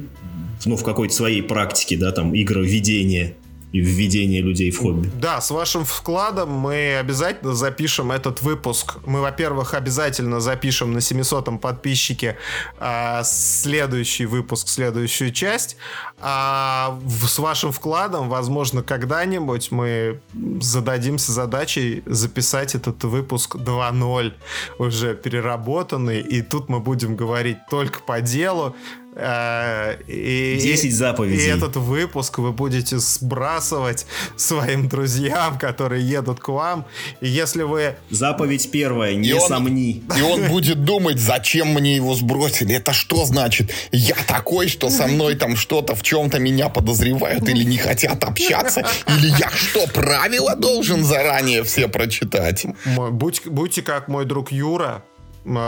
[0.65, 3.33] ну, в какой-то своей практике, да, там, игроведения
[3.71, 5.09] и введение людей в хобби.
[5.19, 8.97] Да, с вашим вкладом мы обязательно запишем этот выпуск.
[9.05, 12.37] Мы, во-первых, обязательно запишем на 700-м подписчике
[12.79, 15.77] э, следующий выпуск, следующую часть.
[16.19, 20.19] А с вашим вкладом, возможно, когда-нибудь мы
[20.59, 24.33] зададимся задачей записать этот выпуск 2.0,
[24.79, 26.19] уже переработанный.
[26.19, 28.75] И тут мы будем говорить только по делу,
[29.15, 31.45] и, 10 заповедей.
[31.45, 34.05] И этот выпуск вы будете сбрасывать
[34.35, 36.85] своим друзьям, которые едут к вам.
[37.19, 37.95] И если вы...
[38.09, 40.03] Заповедь первая, не и он, сомни.
[40.17, 42.75] И он будет думать, зачем мне его сбросили.
[42.75, 43.71] Это что значит?
[43.91, 48.85] Я такой, что со мной там что-то в чем-то меня подозревают или не хотят общаться?
[49.07, 52.65] Или я что, правила должен заранее все прочитать?
[52.85, 55.03] Будь, будьте как мой друг Юра,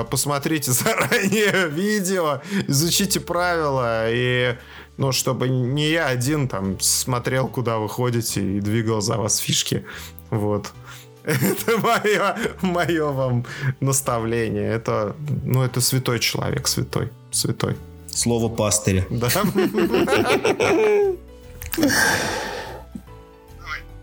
[0.10, 4.56] посмотрите заранее видео, изучите правила и
[4.98, 9.86] ну, чтобы не я один там смотрел, куда вы ходите и двигал за вас фишки.
[10.30, 10.72] Вот.
[11.24, 13.46] Это мое, мое вам
[13.80, 14.72] наставление.
[14.72, 17.76] Это, ну, это святой человек, святой, святой.
[18.08, 19.06] Слово пастыря.
[19.10, 19.30] Да.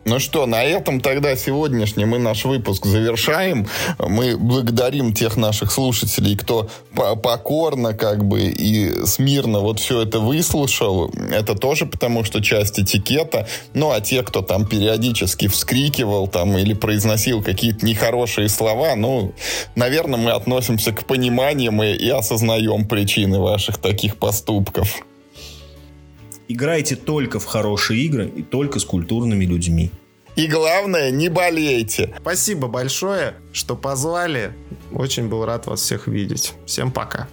[0.06, 3.68] Ну что, на этом тогда сегодняшний мы наш выпуск завершаем.
[3.98, 11.10] Мы благодарим тех наших слушателей, кто покорно как бы и смирно вот все это выслушал.
[11.30, 13.46] Это тоже потому, что часть этикета.
[13.74, 19.34] Ну, а те, кто там периодически вскрикивал там или произносил какие-то нехорошие слова, ну,
[19.74, 25.04] наверное, мы относимся к пониманиям и, и осознаем причины ваших таких поступков.
[26.52, 29.92] Играйте только в хорошие игры и только с культурными людьми.
[30.34, 32.12] И главное, не болейте.
[32.20, 34.52] Спасибо большое, что позвали.
[34.90, 36.54] Очень был рад вас всех видеть.
[36.66, 37.28] Всем пока.